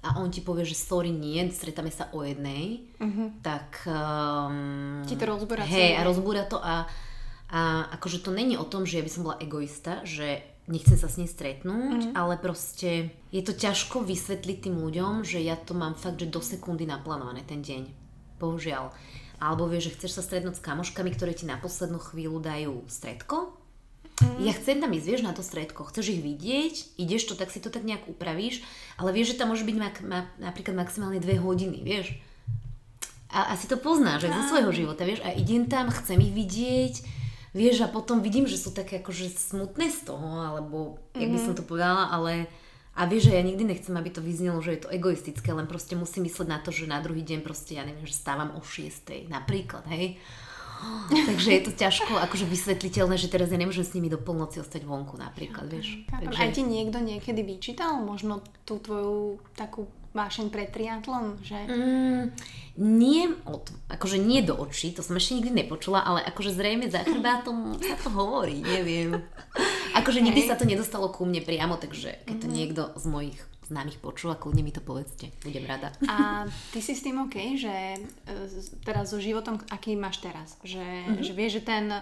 a 0.00 0.16
on 0.16 0.32
ti 0.32 0.40
povie, 0.40 0.64
že 0.64 0.76
sorry, 0.76 1.12
nie, 1.12 1.44
stretáme 1.52 1.92
sa 1.92 2.08
o 2.16 2.24
jednej, 2.24 2.88
mm-hmm. 2.96 3.44
tak... 3.44 3.84
Um, 3.84 5.04
Ti 5.04 5.12
to 5.12 5.28
rozbúra 5.28 5.60
Hej, 5.60 6.00
a 6.00 6.04
rozbúra 6.08 6.48
to 6.48 6.56
a, 6.56 6.88
a 7.52 7.60
akože 8.00 8.24
to 8.24 8.32
není 8.32 8.56
o 8.56 8.64
tom, 8.64 8.88
že 8.88 8.96
ja 8.96 9.04
by 9.04 9.12
som 9.12 9.24
bola 9.28 9.36
egoista, 9.36 10.00
že 10.08 10.49
nechcem 10.70 10.94
sa 10.94 11.10
s 11.10 11.18
ním 11.18 11.26
stretnúť, 11.26 12.14
mm-hmm. 12.14 12.16
ale 12.16 12.38
proste 12.38 13.10
je 13.34 13.42
to 13.42 13.52
ťažko 13.52 14.06
vysvetliť 14.06 14.70
tým 14.70 14.78
ľuďom, 14.78 15.26
že 15.26 15.42
ja 15.42 15.58
to 15.58 15.74
mám 15.74 15.98
fakt, 15.98 16.22
že 16.22 16.30
do 16.30 16.38
sekundy 16.38 16.86
naplánované 16.86 17.42
ten 17.42 17.60
deň. 17.60 17.90
Bohužiaľ. 18.38 18.94
Alebo 19.42 19.68
vieš, 19.68 19.92
že 19.92 19.94
chceš 20.00 20.20
sa 20.20 20.22
stretnúť 20.22 20.56
s 20.56 20.64
kamoškami, 20.64 21.10
ktoré 21.12 21.34
ti 21.34 21.44
na 21.44 21.58
poslednú 21.58 21.98
chvíľu 22.00 22.38
dajú 22.40 22.86
stredko 22.88 23.60
Mm. 24.20 24.44
Ja 24.44 24.52
chcem 24.52 24.84
tam 24.84 24.92
ísť, 24.92 25.06
vieš, 25.08 25.22
na 25.24 25.32
to 25.32 25.40
stredko, 25.40 25.88
chceš 25.88 26.12
ich 26.12 26.20
vidieť, 26.20 27.00
ideš 27.00 27.32
to, 27.32 27.34
tak 27.40 27.48
si 27.48 27.56
to 27.56 27.72
tak 27.72 27.88
nejak 27.88 28.04
upravíš, 28.04 28.60
ale 29.00 29.16
vieš, 29.16 29.34
že 29.34 29.38
tam 29.40 29.48
môže 29.52 29.64
byť 29.64 29.76
mak- 29.80 30.04
ma- 30.04 30.28
napríklad 30.36 30.76
maximálne 30.76 31.24
dve 31.24 31.40
hodiny, 31.40 31.80
vieš. 31.80 32.20
A 33.32 33.56
asi 33.56 33.64
to 33.64 33.80
poznáš 33.80 34.28
aj 34.28 34.36
zo 34.36 34.42
svojho 34.52 34.72
života, 34.76 35.08
vieš, 35.08 35.24
a 35.24 35.32
idem 35.32 35.64
tam, 35.70 35.88
chcem 35.88 36.20
ich 36.20 36.34
vidieť, 36.36 36.94
vieš, 37.52 37.82
a 37.84 37.88
potom 37.90 38.22
vidím, 38.22 38.46
že 38.46 38.58
sú 38.58 38.70
také 38.70 39.02
akože 39.02 39.30
smutné 39.30 39.90
z 39.90 40.06
toho, 40.06 40.28
alebo, 40.40 40.98
jak 41.14 41.30
by 41.30 41.38
som 41.38 41.54
to 41.54 41.66
povedala, 41.66 42.10
ale 42.10 42.46
a 42.94 43.06
vieš, 43.06 43.30
že 43.30 43.38
ja 43.38 43.42
nikdy 43.46 43.64
nechcem, 43.64 43.94
aby 43.94 44.10
to 44.10 44.20
vyznelo, 44.20 44.58
že 44.60 44.76
je 44.76 44.80
to 44.84 44.92
egoistické, 44.92 45.54
len 45.54 45.70
proste 45.70 45.94
musím 45.94 46.26
myslieť 46.26 46.48
na 46.50 46.58
to, 46.58 46.74
že 46.74 46.90
na 46.90 46.98
druhý 46.98 47.22
deň 47.22 47.40
proste, 47.40 47.78
ja 47.78 47.86
neviem, 47.86 48.04
že 48.04 48.18
stávam 48.18 48.52
o 48.58 48.60
6. 48.60 49.30
napríklad, 49.30 49.86
hej. 49.88 50.18
Takže 51.28 51.48
je 51.54 51.62
to 51.64 51.72
ťažko 51.76 52.18
akože 52.18 52.48
vysvetliteľné, 52.50 53.14
že 53.20 53.30
teraz 53.30 53.52
ja 53.52 53.58
nemôžem 53.60 53.86
s 53.86 53.94
nimi 53.94 54.10
do 54.10 54.18
polnoci 54.18 54.58
ostať 54.58 54.82
vonku 54.84 55.14
napríklad, 55.20 55.70
vieš. 55.70 56.02
Takže... 56.08 56.34
Aj 56.40 56.48
ti 56.50 56.62
niekto 56.66 56.98
niekedy 56.98 57.40
vyčítal 57.46 58.00
možno 58.02 58.42
tú 58.66 58.80
tvoju 58.82 59.38
takú 59.54 59.86
vášeň 60.10 60.46
pre 60.50 60.66
triatlon, 60.66 61.38
že... 61.42 61.58
Mm, 61.70 62.24
nie, 62.80 63.28
od, 63.44 63.70
akože 63.92 64.16
nie 64.18 64.40
do 64.40 64.56
očí, 64.56 64.90
to 64.90 65.04
som 65.04 65.18
ešte 65.18 65.38
nikdy 65.38 65.62
nepočula, 65.62 66.00
ale 66.00 66.24
akože 66.24 66.54
zrejme 66.54 66.88
za 66.88 67.04
chrbátom 67.04 67.76
sa 67.78 67.96
to 68.00 68.08
hovorí, 68.10 68.62
neviem. 68.64 69.20
Akože 69.94 70.22
nikdy 70.24 70.46
sa 70.46 70.56
to 70.56 70.64
nedostalo 70.64 71.12
ku 71.12 71.26
mne 71.26 71.42
priamo, 71.44 71.76
takže 71.76 72.24
keď 72.24 72.36
to 72.40 72.46
mm-hmm. 72.46 72.56
niekto 72.56 72.82
z 72.96 73.04
mojich 73.10 73.38
známych 73.70 74.02
počula, 74.02 74.34
kľudne 74.34 74.66
mi 74.66 74.74
to 74.74 74.82
povedzte, 74.82 75.30
budem 75.46 75.62
rada. 75.62 75.94
A 76.10 76.42
ty 76.74 76.82
si 76.82 76.98
s 76.98 77.06
tým 77.06 77.22
OK, 77.22 77.54
že 77.54 77.70
e, 77.70 77.98
teraz 78.82 79.14
so 79.14 79.22
životom, 79.22 79.62
aký 79.70 79.94
máš 79.94 80.18
teraz? 80.18 80.58
Že, 80.66 80.82
mm-hmm. 80.82 81.22
že 81.22 81.32
vieš, 81.38 81.52
že 81.60 81.62
ten 81.62 81.84
e, 81.94 82.00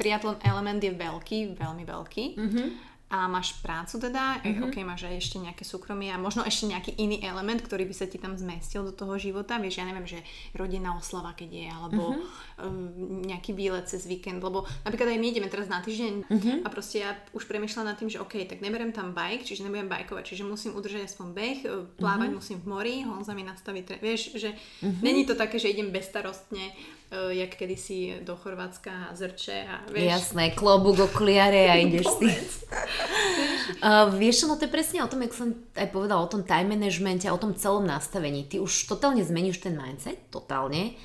triatlon 0.00 0.40
element 0.40 0.80
je 0.80 0.96
veľký, 0.96 1.60
veľmi 1.60 1.84
veľký. 1.84 2.24
Mm-hmm 2.40 2.95
a 3.06 3.30
máš 3.30 3.54
prácu 3.62 4.02
teda, 4.02 4.42
mm-hmm. 4.42 4.66
ok, 4.66 4.76
máš 4.82 5.06
aj 5.06 5.14
ešte 5.22 5.38
nejaké 5.38 5.62
súkromie 5.62 6.10
a 6.10 6.18
možno 6.18 6.42
ešte 6.42 6.66
nejaký 6.66 6.98
iný 6.98 7.22
element, 7.22 7.62
ktorý 7.62 7.86
by 7.86 7.94
sa 7.94 8.10
ti 8.10 8.18
tam 8.18 8.34
zmestil 8.34 8.82
do 8.82 8.90
toho 8.90 9.14
života, 9.14 9.62
vieš, 9.62 9.78
ja 9.78 9.86
neviem, 9.86 10.10
že 10.10 10.26
rodinná 10.58 10.90
oslava, 10.98 11.30
keď 11.38 11.50
je, 11.54 11.66
alebo 11.70 12.02
mm-hmm. 12.18 12.66
um, 12.66 13.22
nejaký 13.22 13.54
výlet 13.54 13.86
cez 13.86 14.10
víkend, 14.10 14.42
lebo 14.42 14.66
napríklad 14.82 15.14
aj 15.14 15.22
my 15.22 15.26
ideme 15.30 15.46
teraz 15.46 15.70
na 15.70 15.78
týždeň 15.78 16.26
mm-hmm. 16.26 16.56
a 16.66 16.68
proste 16.68 17.06
ja 17.06 17.14
už 17.30 17.46
premyšľam 17.46 17.86
nad 17.86 17.94
tým, 17.94 18.10
že 18.10 18.18
ok, 18.18 18.42
tak 18.50 18.58
neberiem 18.58 18.90
tam 18.90 19.14
bike, 19.14 19.46
čiže 19.46 19.62
nebudem 19.62 19.86
bajkovať, 19.86 20.26
čiže 20.26 20.42
musím 20.42 20.74
udržať 20.74 21.06
aspoň 21.06 21.26
beh, 21.30 21.58
e, 21.62 21.66
plávať 22.02 22.26
mm-hmm. 22.26 22.42
musím 22.42 22.58
v 22.58 22.66
mori, 22.66 22.96
Honza 23.06 23.38
mi 23.38 23.46
nastaví, 23.46 23.86
tre- 23.86 24.02
vieš, 24.02 24.34
že 24.34 24.50
mm-hmm. 24.50 25.02
není 25.06 25.22
to 25.22 25.38
také, 25.38 25.62
že 25.62 25.70
idem 25.70 25.94
bezstarostne 25.94 26.74
uh, 26.74 26.96
jak 27.10 27.54
kedysi 27.54 28.20
do 28.26 28.36
Chorvátska 28.36 29.14
zrče 29.14 29.66
a 29.68 29.76
vieš. 29.92 30.10
Jasné, 30.10 30.50
klobúk, 30.50 30.98
okuliare 30.98 31.70
a 31.70 31.78
ideš 31.78 32.06
si. 32.18 32.26
uh, 33.86 34.10
vieš, 34.10 34.50
no 34.50 34.58
to 34.58 34.66
je 34.66 34.74
presne 34.74 35.06
o 35.06 35.10
tom, 35.10 35.22
jak 35.22 35.34
som 35.34 35.54
aj 35.78 35.86
povedala, 35.94 36.26
o 36.26 36.32
tom 36.32 36.42
time 36.42 36.74
managemente, 36.74 37.30
o 37.30 37.38
tom 37.38 37.54
celom 37.54 37.86
nastavení. 37.86 38.50
Ty 38.50 38.58
už 38.58 38.90
totálne 38.90 39.22
zmeníš 39.22 39.62
ten 39.62 39.78
mindset, 39.78 40.18
totálne 40.34 40.98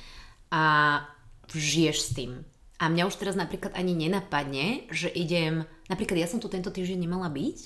a 0.50 0.62
žiješ 1.54 1.96
s 2.02 2.10
tým. 2.18 2.32
A 2.82 2.90
mňa 2.90 3.06
už 3.06 3.14
teraz 3.14 3.38
napríklad 3.38 3.78
ani 3.78 3.94
nenapadne, 3.94 4.90
že 4.90 5.06
idem, 5.06 5.62
napríklad 5.86 6.18
ja 6.18 6.26
som 6.26 6.42
tu 6.42 6.50
tento 6.50 6.66
týždeň 6.66 7.06
nemala 7.06 7.30
byť, 7.30 7.58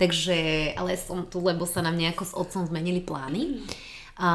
takže, 0.00 0.36
ale 0.80 0.96
som 0.96 1.28
tu, 1.28 1.44
lebo 1.44 1.68
sa 1.68 1.84
nám 1.84 1.92
nejako 1.92 2.24
s 2.24 2.32
otcom 2.32 2.64
zmenili 2.64 3.04
plány. 3.04 3.60
A 4.16 4.28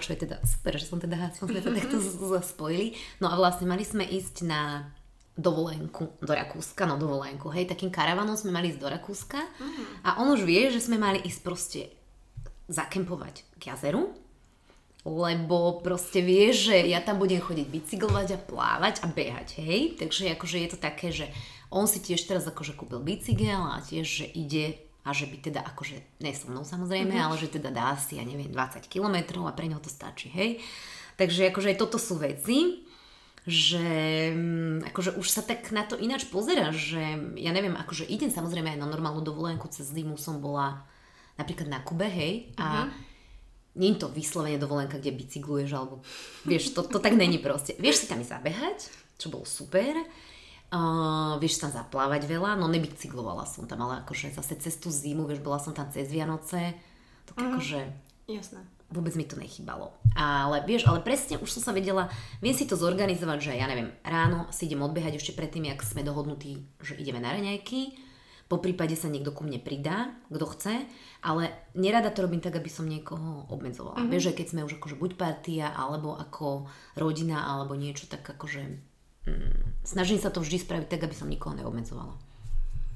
čo 0.00 0.16
je 0.16 0.24
teda 0.24 0.40
super, 0.40 0.72
že 0.80 0.88
som 0.88 0.96
teda 0.96 1.36
som 1.36 1.44
to 1.44 1.60
takto 1.78 2.00
spojili. 2.40 2.96
No 3.20 3.28
a 3.28 3.36
vlastne 3.36 3.68
mali 3.68 3.84
sme 3.84 4.08
ísť 4.08 4.48
na 4.48 4.88
dovolenku 5.32 6.20
do 6.20 6.32
Rakúska, 6.32 6.84
no 6.84 7.00
dovolenku, 7.00 7.48
hej, 7.48 7.64
takým 7.64 7.88
karavanom 7.88 8.36
sme 8.36 8.52
mali 8.52 8.68
ísť 8.68 8.80
do 8.84 8.88
Rakúska 8.92 9.40
uh-huh. 9.40 9.84
a 10.04 10.20
on 10.20 10.28
už 10.28 10.44
vie, 10.44 10.68
že 10.68 10.84
sme 10.84 11.00
mali 11.00 11.24
ísť 11.24 11.40
proste 11.40 11.80
zakempovať 12.68 13.48
k 13.56 13.72
jazeru, 13.72 14.12
lebo 15.08 15.80
proste 15.80 16.20
vie, 16.20 16.52
že 16.52 16.76
ja 16.84 17.00
tam 17.00 17.16
budem 17.16 17.40
chodiť 17.40 17.64
bicyklovať 17.64 18.28
a 18.36 18.42
plávať 18.44 18.94
a 19.02 19.06
behať, 19.08 19.56
hej, 19.64 19.96
takže 19.96 20.36
akože 20.36 20.56
je 20.60 20.68
to 20.68 20.78
také, 20.78 21.08
že 21.08 21.26
on 21.72 21.88
si 21.88 22.04
tiež 22.04 22.28
teraz 22.28 22.44
akože 22.44 22.76
kúpil 22.76 23.00
bicykel 23.00 23.56
a 23.56 23.80
tiež, 23.80 24.04
že 24.04 24.26
ide 24.28 24.76
a 25.02 25.10
že 25.10 25.26
by 25.26 25.36
teda 25.42 25.60
akože, 25.74 26.22
ne 26.22 26.30
so 26.30 26.46
mnou 26.46 26.62
samozrejme, 26.62 27.10
mm-hmm. 27.10 27.26
ale 27.26 27.34
že 27.40 27.50
teda 27.50 27.74
dá 27.74 27.98
si, 27.98 28.18
ja 28.18 28.24
neviem, 28.24 28.50
20 28.50 28.86
km 28.86 29.42
a 29.46 29.54
pre 29.54 29.66
neho 29.66 29.82
to 29.82 29.90
stačí, 29.90 30.30
hej. 30.30 30.62
Takže 31.18 31.50
akože 31.50 31.74
aj 31.74 31.78
toto 31.78 31.98
sú 31.98 32.22
veci, 32.22 32.86
že 33.42 33.82
mm, 34.30 34.86
akože 34.94 35.18
už 35.18 35.26
sa 35.26 35.42
tak 35.42 35.66
na 35.74 35.82
to 35.82 35.98
ináč 35.98 36.30
pozera, 36.30 36.70
že 36.70 37.02
ja 37.34 37.50
neviem, 37.50 37.74
akože 37.74 38.06
idem 38.06 38.30
samozrejme 38.30 38.78
aj 38.78 38.78
na 38.78 38.86
normálnu 38.86 39.26
dovolenku, 39.26 39.66
cez 39.74 39.90
zimu 39.90 40.14
som 40.14 40.38
bola 40.38 40.86
napríklad 41.34 41.66
na 41.66 41.82
Kube, 41.82 42.06
hej, 42.06 42.54
a 42.54 42.86
mm-hmm. 42.86 43.10
Nie 43.72 43.96
je 43.96 44.04
to 44.04 44.12
vyslovene 44.12 44.60
dovolenka, 44.60 45.00
kde 45.00 45.16
bicykluješ, 45.16 45.72
alebo 45.72 46.04
vieš, 46.44 46.76
to, 46.76 46.84
to 46.84 47.00
tak 47.00 47.16
není 47.16 47.40
proste. 47.40 47.72
Vieš 47.80 48.04
si 48.04 48.06
tam 48.06 48.20
zabehať, 48.20 48.92
čo 49.16 49.32
bolo 49.32 49.48
super, 49.48 49.96
Uh, 50.72 51.36
vieš 51.36 51.60
tam 51.60 51.68
zaplávať 51.68 52.24
veľa, 52.24 52.56
no 52.56 52.64
nebicyklovala 52.64 53.44
som 53.44 53.68
tam, 53.68 53.84
ale 53.84 54.00
akože 54.08 54.32
zase 54.32 54.56
cez 54.56 54.80
tú 54.80 54.88
zimu, 54.88 55.28
vieš, 55.28 55.44
bola 55.44 55.60
som 55.60 55.76
tam 55.76 55.92
cez 55.92 56.08
Vianoce, 56.08 56.72
tak 57.28 57.36
mm. 57.36 57.44
akože... 57.52 57.80
Jasné. 58.32 58.64
Vôbec 58.88 59.12
mi 59.12 59.28
to 59.28 59.36
nechybalo. 59.36 59.92
Ale 60.16 60.64
vieš, 60.64 60.88
ale 60.88 61.04
presne 61.04 61.36
už 61.36 61.48
som 61.48 61.60
sa 61.60 61.72
vedela, 61.76 62.08
viem 62.40 62.56
si 62.56 62.64
to 62.64 62.80
zorganizovať, 62.80 63.38
že 63.40 63.52
ja 63.60 63.68
neviem, 63.68 63.92
ráno 64.00 64.48
si 64.48 64.64
idem 64.64 64.80
odbehať 64.80 65.20
ešte 65.20 65.36
predtým, 65.36 65.68
jak 65.68 65.84
sme 65.84 66.08
dohodnutí, 66.08 66.64
že 66.80 66.96
ideme 66.96 67.20
na 67.20 67.36
raňajky, 67.36 67.92
po 68.52 68.60
prípade 68.60 68.92
sa 69.00 69.08
niekto 69.08 69.32
ku 69.32 69.48
mne 69.48 69.64
pridá, 69.64 70.12
kto 70.28 70.44
chce, 70.56 70.74
ale 71.24 71.52
nerada 71.72 72.12
to 72.12 72.20
robím 72.20 72.44
tak, 72.44 72.52
aby 72.60 72.68
som 72.68 72.84
niekoho 72.84 73.48
obmedzovala. 73.48 74.04
Mm-hmm. 74.04 74.12
Vieš, 74.12 74.24
že 74.28 74.36
keď 74.36 74.46
sme 74.52 74.66
už 74.68 74.76
akože 74.76 74.96
buď 75.00 75.10
partia, 75.16 75.72
alebo 75.72 76.20
ako 76.20 76.68
rodina, 77.00 77.48
alebo 77.48 77.72
niečo, 77.72 78.12
tak 78.12 78.20
akože 78.20 78.91
mm, 79.28 79.84
snažím 79.86 80.18
sa 80.18 80.30
to 80.30 80.42
vždy 80.42 80.58
spraviť 80.62 80.88
tak, 80.88 81.04
aby 81.06 81.14
som 81.14 81.30
nikoho 81.30 81.54
neobmedzovala. 81.56 82.14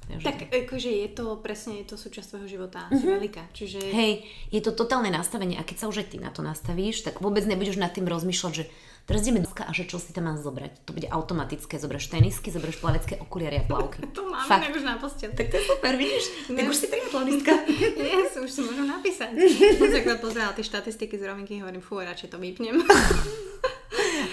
Ja, 0.06 0.22
tak 0.22 0.46
akože 0.46 0.86
je 0.86 1.08
to 1.10 1.34
presne, 1.42 1.82
je 1.82 1.86
to 1.90 1.98
súčasť 1.98 2.30
tvojho 2.30 2.46
života, 2.46 2.86
mm-hmm. 2.86 2.98
si 3.02 3.04
veľká. 3.10 3.42
Čiže... 3.50 3.78
Hej, 3.90 4.22
je 4.54 4.60
to 4.62 4.70
totálne 4.70 5.10
nastavenie 5.10 5.58
a 5.58 5.66
keď 5.66 5.82
sa 5.82 5.86
už 5.90 6.06
aj 6.06 6.14
ty 6.14 6.22
na 6.22 6.30
to 6.30 6.46
nastavíš, 6.46 7.02
tak 7.02 7.18
vôbec 7.18 7.42
nebudeš 7.42 7.74
nad 7.74 7.90
tým 7.90 8.06
rozmýšľať, 8.06 8.52
že 8.54 8.70
teraz 9.10 9.26
ideme 9.26 9.42
a 9.42 9.72
že 9.74 9.82
čo 9.82 9.98
si 9.98 10.14
tam 10.14 10.30
mám 10.30 10.38
zobrať. 10.38 10.86
To 10.86 10.94
bude 10.94 11.10
automatické, 11.10 11.82
zoberieš 11.82 12.14
tenisky, 12.14 12.54
zoberieš 12.54 12.78
plavecké 12.78 13.18
okuliare 13.18 13.62
a 13.62 13.64
plavky. 13.66 14.06
to 14.14 14.30
máme 14.30 14.46
Fakt. 14.46 14.70
už 14.70 14.86
na 14.86 14.94
postel. 15.02 15.34
Tak 15.34 15.46
to 15.50 15.58
je 15.58 15.64
super, 15.74 15.92
vidíš? 15.98 16.24
Ne. 16.54 16.62
Tak 16.62 16.66
už 16.70 16.76
si 16.78 16.86
triatlonistka. 16.86 17.52
yes, 18.14 18.38
už 18.38 18.50
si 18.50 18.60
môžem 18.62 18.86
napísať. 18.86 19.34
Som 19.82 19.90
sa 19.90 20.18
pozerala 20.22 20.54
tie 20.54 20.62
štatistiky 20.62 21.18
z 21.18 21.26
rovinky, 21.26 21.58
hovorím, 21.58 21.82
fú, 21.82 21.98
radšej 21.98 22.30
to 22.30 22.38
vypnem. 22.38 22.78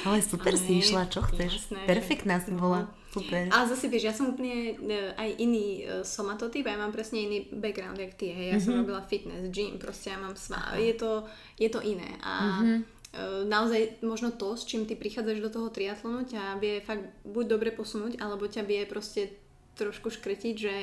Ale 0.07 0.19
super 0.23 0.53
si 0.57 0.79
išla, 0.79 1.07
čo 1.11 1.23
chceš. 1.23 1.69
Jasné, 1.69 1.83
Perfektná 1.87 2.39
si 2.39 2.51
bola. 2.51 2.89
Super. 3.13 3.45
A 3.53 3.69
zase 3.69 3.93
vieš, 3.93 4.09
ja 4.09 4.13
som 4.13 4.33
úplne 4.33 4.73
e, 4.73 5.13
aj 5.13 5.29
iný 5.37 5.85
e, 5.85 6.01
somatotyp 6.01 6.65
ja 6.65 6.81
mám 6.81 6.89
presne 6.89 7.29
iný 7.29 7.45
background, 7.53 8.01
jak 8.01 8.17
ty. 8.17 8.33
Hej. 8.33 8.45
Ja 8.45 8.57
mm-hmm. 8.57 8.65
som 8.65 8.73
mhm. 8.73 8.81
robila 8.81 9.01
fitness, 9.05 9.43
gym, 9.53 9.77
proste 9.77 10.09
ja 10.09 10.17
mám 10.17 10.33
svá. 10.33 10.73
Je 10.81 10.97
to, 10.97 11.29
je 11.61 11.69
to 11.69 11.79
iné. 11.85 12.17
A 12.25 12.33
mm-hmm 12.61 13.03
naozaj 13.45 14.01
možno 14.01 14.33
to, 14.33 14.57
s 14.57 14.65
čím 14.65 14.89
ty 14.89 14.97
prichádzaš 14.97 15.37
do 15.37 15.49
toho 15.53 15.69
triatlonu, 15.69 16.25
ťa 16.25 16.57
vie 16.57 16.81
fakt 16.81 17.05
buď 17.21 17.45
dobre 17.45 17.69
posunúť, 17.69 18.17
alebo 18.17 18.49
ťa 18.49 18.65
vie 18.65 18.89
proste 18.89 19.37
trošku 19.77 20.09
škretiť, 20.09 20.55
že 20.57 20.75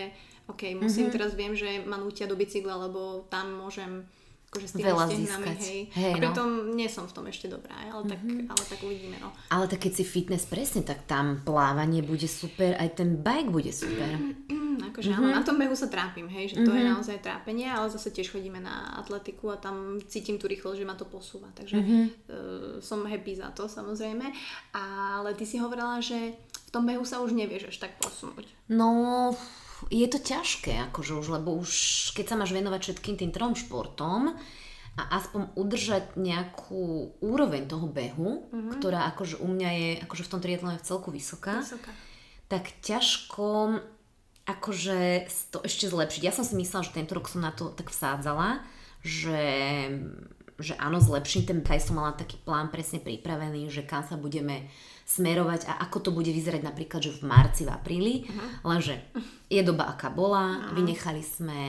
OK, 0.47 0.75
musím 0.79 1.11
mm-hmm. 1.11 1.15
teraz 1.15 1.35
viem, 1.35 1.55
že 1.55 1.83
ma 1.87 1.99
nútia 1.99 2.31
do 2.31 2.39
bicykla, 2.39 2.91
lebo 2.91 3.27
tam 3.31 3.55
môžem 3.55 4.07
akože 4.51 4.67
s 4.67 4.73
tými 4.75 4.91
veľa 4.91 5.07
získať. 5.07 5.59
hej. 5.63 5.81
hej 5.95 6.13
a 6.13 6.19
no. 6.19 6.23
pritom 6.27 6.49
no. 6.51 6.75
nie 6.75 6.91
som 6.91 7.07
v 7.07 7.15
tom 7.15 7.25
ešte 7.31 7.47
dobrá, 7.47 7.71
ale, 7.87 8.03
tak, 8.03 8.19
mm-hmm. 8.19 8.51
ale 8.51 8.63
tak 8.67 8.81
uvidíme. 8.83 9.17
No. 9.23 9.31
Ale 9.47 9.71
tak 9.71 9.87
keď 9.87 9.93
si 9.95 10.03
fitness 10.03 10.43
presne, 10.51 10.83
tak 10.83 11.07
tam 11.07 11.39
plávanie 11.47 12.03
bude 12.03 12.27
super, 12.27 12.75
aj 12.75 12.99
ten 12.99 13.15
bike 13.15 13.47
bude 13.47 13.71
super. 13.71 14.11
Mm-hmm, 14.11 14.91
akože 14.91 15.15
mm-hmm. 15.15 15.23
áno, 15.31 15.39
na 15.39 15.47
tom 15.47 15.55
behu 15.55 15.79
sa 15.79 15.87
trápim, 15.87 16.27
hej, 16.27 16.51
že 16.51 16.67
to 16.67 16.75
mm-hmm. 16.75 16.83
je 16.83 16.91
naozaj 16.91 17.17
trápenie, 17.23 17.71
ale 17.71 17.95
zase 17.95 18.11
tiež 18.11 18.35
chodíme 18.35 18.59
na 18.59 18.99
atletiku 18.99 19.55
a 19.55 19.57
tam 19.63 20.03
cítim 20.11 20.35
tú 20.35 20.51
rýchlosť, 20.51 20.83
že 20.83 20.89
ma 20.91 20.99
to 20.99 21.07
posúva, 21.07 21.47
takže 21.55 21.79
mm-hmm. 21.79 22.03
uh, 22.03 22.75
som 22.83 23.07
happy 23.07 23.39
za 23.39 23.55
to 23.55 23.71
samozrejme. 23.71 24.35
Ale 24.75 25.31
ty 25.39 25.47
si 25.47 25.63
hovorila, 25.63 26.03
že 26.03 26.35
v 26.67 26.71
tom 26.75 26.91
behu 26.91 27.07
sa 27.07 27.23
už 27.23 27.39
nevieš 27.39 27.71
až 27.71 27.87
tak 27.87 27.95
posunúť. 28.03 28.51
No, 28.67 29.31
je 29.89 30.07
to 30.11 30.19
ťažké, 30.21 30.93
akože 30.93 31.17
už, 31.17 31.27
lebo 31.41 31.57
už 31.57 31.71
keď 32.13 32.35
sa 32.35 32.37
máš 32.37 32.53
venovať 32.53 32.81
všetkým 32.85 33.17
tým 33.17 33.33
trom 33.33 33.57
športom 33.57 34.37
a 34.99 35.03
aspoň 35.17 35.57
udržať 35.57 36.21
nejakú 36.21 37.17
úroveň 37.25 37.65
toho 37.65 37.89
behu, 37.89 38.51
mm-hmm. 38.51 38.77
ktorá 38.77 39.09
akože 39.15 39.41
u 39.41 39.49
mňa 39.49 39.71
je, 39.73 39.91
akože 40.05 40.27
v 40.27 40.33
tom 40.37 40.41
triatlone 40.45 40.77
v 40.77 40.87
celku 40.87 41.09
vysoká, 41.09 41.65
vysoká, 41.65 41.93
tak 42.51 42.69
ťažko 42.85 43.81
akože 44.45 45.31
to 45.55 45.63
ešte 45.63 45.87
zlepšiť. 45.87 46.23
Ja 46.27 46.35
som 46.35 46.43
si 46.43 46.59
myslela, 46.59 46.85
že 46.85 46.97
tento 46.99 47.15
rok 47.15 47.31
som 47.31 47.41
na 47.41 47.55
to 47.55 47.71
tak 47.71 47.89
vsádzala, 47.89 48.61
že 49.01 49.41
že 50.61 50.77
áno, 50.77 51.01
zlepším 51.01 51.49
ten, 51.49 51.59
aj 51.65 51.89
som 51.89 51.97
mala 51.97 52.13
taký 52.13 52.37
plán 52.45 52.69
presne 52.69 53.01
pripravený, 53.01 53.73
že 53.73 53.89
kam 53.89 54.05
sa 54.05 54.21
budeme 54.21 54.69
smerovať 55.11 55.67
a 55.67 55.83
ako 55.83 55.99
to 56.07 56.11
bude 56.15 56.31
vyzerať 56.31 56.63
napríklad, 56.63 57.03
že 57.03 57.19
v 57.19 57.27
marci, 57.27 57.67
v 57.67 57.75
apríli, 57.75 58.15
uh-huh. 58.23 58.71
lenže 58.71 59.03
je 59.51 59.61
doba 59.67 59.91
aká 59.91 60.07
bola, 60.07 60.55
uh-huh. 60.55 60.79
vynechali 60.79 61.27
sme 61.27 61.61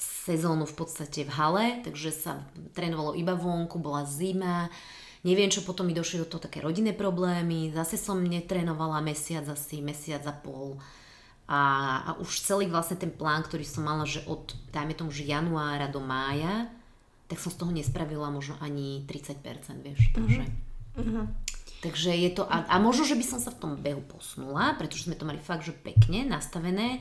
sezónu 0.00 0.64
v 0.64 0.74
podstate 0.80 1.28
v 1.28 1.30
hale, 1.36 1.64
takže 1.84 2.08
sa 2.08 2.40
trénovalo 2.72 3.12
iba 3.12 3.36
vonku, 3.36 3.76
bola 3.76 4.08
zima, 4.08 4.72
neviem 5.20 5.52
čo, 5.52 5.60
potom 5.60 5.84
mi 5.84 5.92
došli 5.92 6.24
do 6.24 6.28
toho 6.28 6.40
také 6.40 6.64
rodinné 6.64 6.96
problémy, 6.96 7.68
zase 7.76 8.00
som 8.00 8.16
netrénovala 8.16 9.04
mesiac 9.04 9.44
asi, 9.44 9.84
mesiac 9.84 10.24
a 10.24 10.32
pol 10.32 10.80
a, 11.50 11.60
a 12.06 12.10
už 12.22 12.46
celý 12.46 12.70
vlastne 12.70 12.94
ten 12.94 13.10
plán, 13.10 13.42
ktorý 13.42 13.66
som 13.66 13.82
mala, 13.82 14.06
že 14.06 14.22
od, 14.30 14.54
dajme 14.70 14.94
tomu, 14.94 15.10
že 15.10 15.26
januára 15.26 15.90
do 15.90 15.98
mája, 15.98 16.70
tak 17.26 17.42
som 17.42 17.50
z 17.50 17.58
toho 17.58 17.74
nespravila 17.74 18.30
možno 18.30 18.54
ani 18.62 19.02
30%, 19.04 19.84
vieš, 19.84 20.08
takže... 20.14 20.46
Mm-hmm. 20.96 21.26
Takže 21.80 22.12
je 22.12 22.30
to, 22.36 22.44
a, 22.44 22.68
a 22.68 22.76
možno, 22.76 23.08
že 23.08 23.16
by 23.16 23.24
som 23.24 23.40
sa 23.40 23.48
v 23.48 23.60
tom 23.60 23.72
behu 23.80 24.04
posunula, 24.04 24.76
pretože 24.76 25.08
sme 25.08 25.16
to 25.16 25.24
mali 25.24 25.40
fakt, 25.40 25.64
že 25.64 25.72
pekne 25.72 26.28
nastavené, 26.28 27.00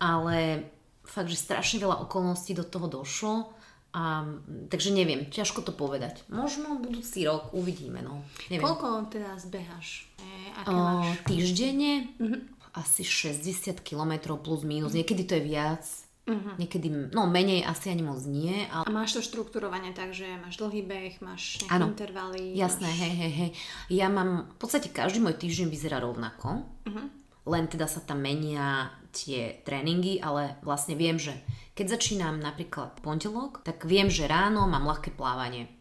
ale 0.00 0.64
fakt, 1.04 1.28
že 1.28 1.36
strašne 1.36 1.84
veľa 1.84 2.08
okolností 2.08 2.56
do 2.56 2.64
toho 2.64 2.88
došlo. 2.88 3.52
A, 3.92 4.24
takže 4.68 4.92
neviem, 4.92 5.28
ťažko 5.28 5.64
to 5.64 5.72
povedať. 5.72 6.24
Možno 6.28 6.80
budúci 6.80 7.24
rok 7.24 7.52
uvidíme, 7.56 8.00
no. 8.00 8.24
Neviem. 8.52 8.64
Koľko 8.64 9.08
teda 9.12 9.36
zbehaš? 9.40 10.08
E, 10.20 10.28
aké 10.56 10.72
o, 10.72 11.04
týždenne? 11.24 12.12
Mm-hmm. 12.20 12.40
Asi 12.76 13.04
60 13.04 13.80
km 13.80 14.36
plus 14.40 14.64
minus. 14.64 14.92
Niekedy 14.92 15.24
to 15.24 15.36
je 15.40 15.42
viac, 15.44 15.84
Uh-huh. 16.28 16.60
Niekedy, 16.60 16.92
no 17.16 17.24
menej 17.24 17.64
asi 17.64 17.88
ani 17.88 18.04
moc 18.04 18.20
nie. 18.28 18.68
Ale... 18.68 18.84
A 18.84 18.92
máš 18.92 19.16
to 19.16 19.24
štruktúrovanie 19.24 19.96
tak, 19.96 20.12
že 20.12 20.28
máš 20.44 20.60
dlhý 20.60 20.84
beh, 20.84 21.24
máš 21.24 21.64
nejaké 21.64 21.72
ano, 21.72 21.86
intervaly. 21.88 22.52
Jasné, 22.52 22.84
máš... 22.84 23.00
hej, 23.00 23.14
hej, 23.16 23.32
hej. 23.32 23.50
Ja 23.88 24.12
mám, 24.12 24.52
v 24.52 24.56
podstate 24.60 24.92
každý 24.92 25.24
môj 25.24 25.40
týždeň 25.40 25.72
vyzerá 25.72 26.04
rovnako. 26.04 26.68
Uh-huh. 26.84 27.08
Len 27.48 27.64
teda 27.64 27.88
sa 27.88 28.04
tam 28.04 28.20
menia 28.20 28.92
tie 29.08 29.56
tréningy, 29.64 30.20
ale 30.20 30.60
vlastne 30.60 30.92
viem, 30.92 31.16
že 31.16 31.32
keď 31.72 31.96
začínam 31.96 32.44
napríklad 32.44 33.00
pondelok, 33.00 33.64
tak 33.64 33.88
viem, 33.88 34.12
že 34.12 34.28
ráno 34.28 34.68
mám 34.68 34.84
ľahké 34.84 35.16
plávanie. 35.16 35.72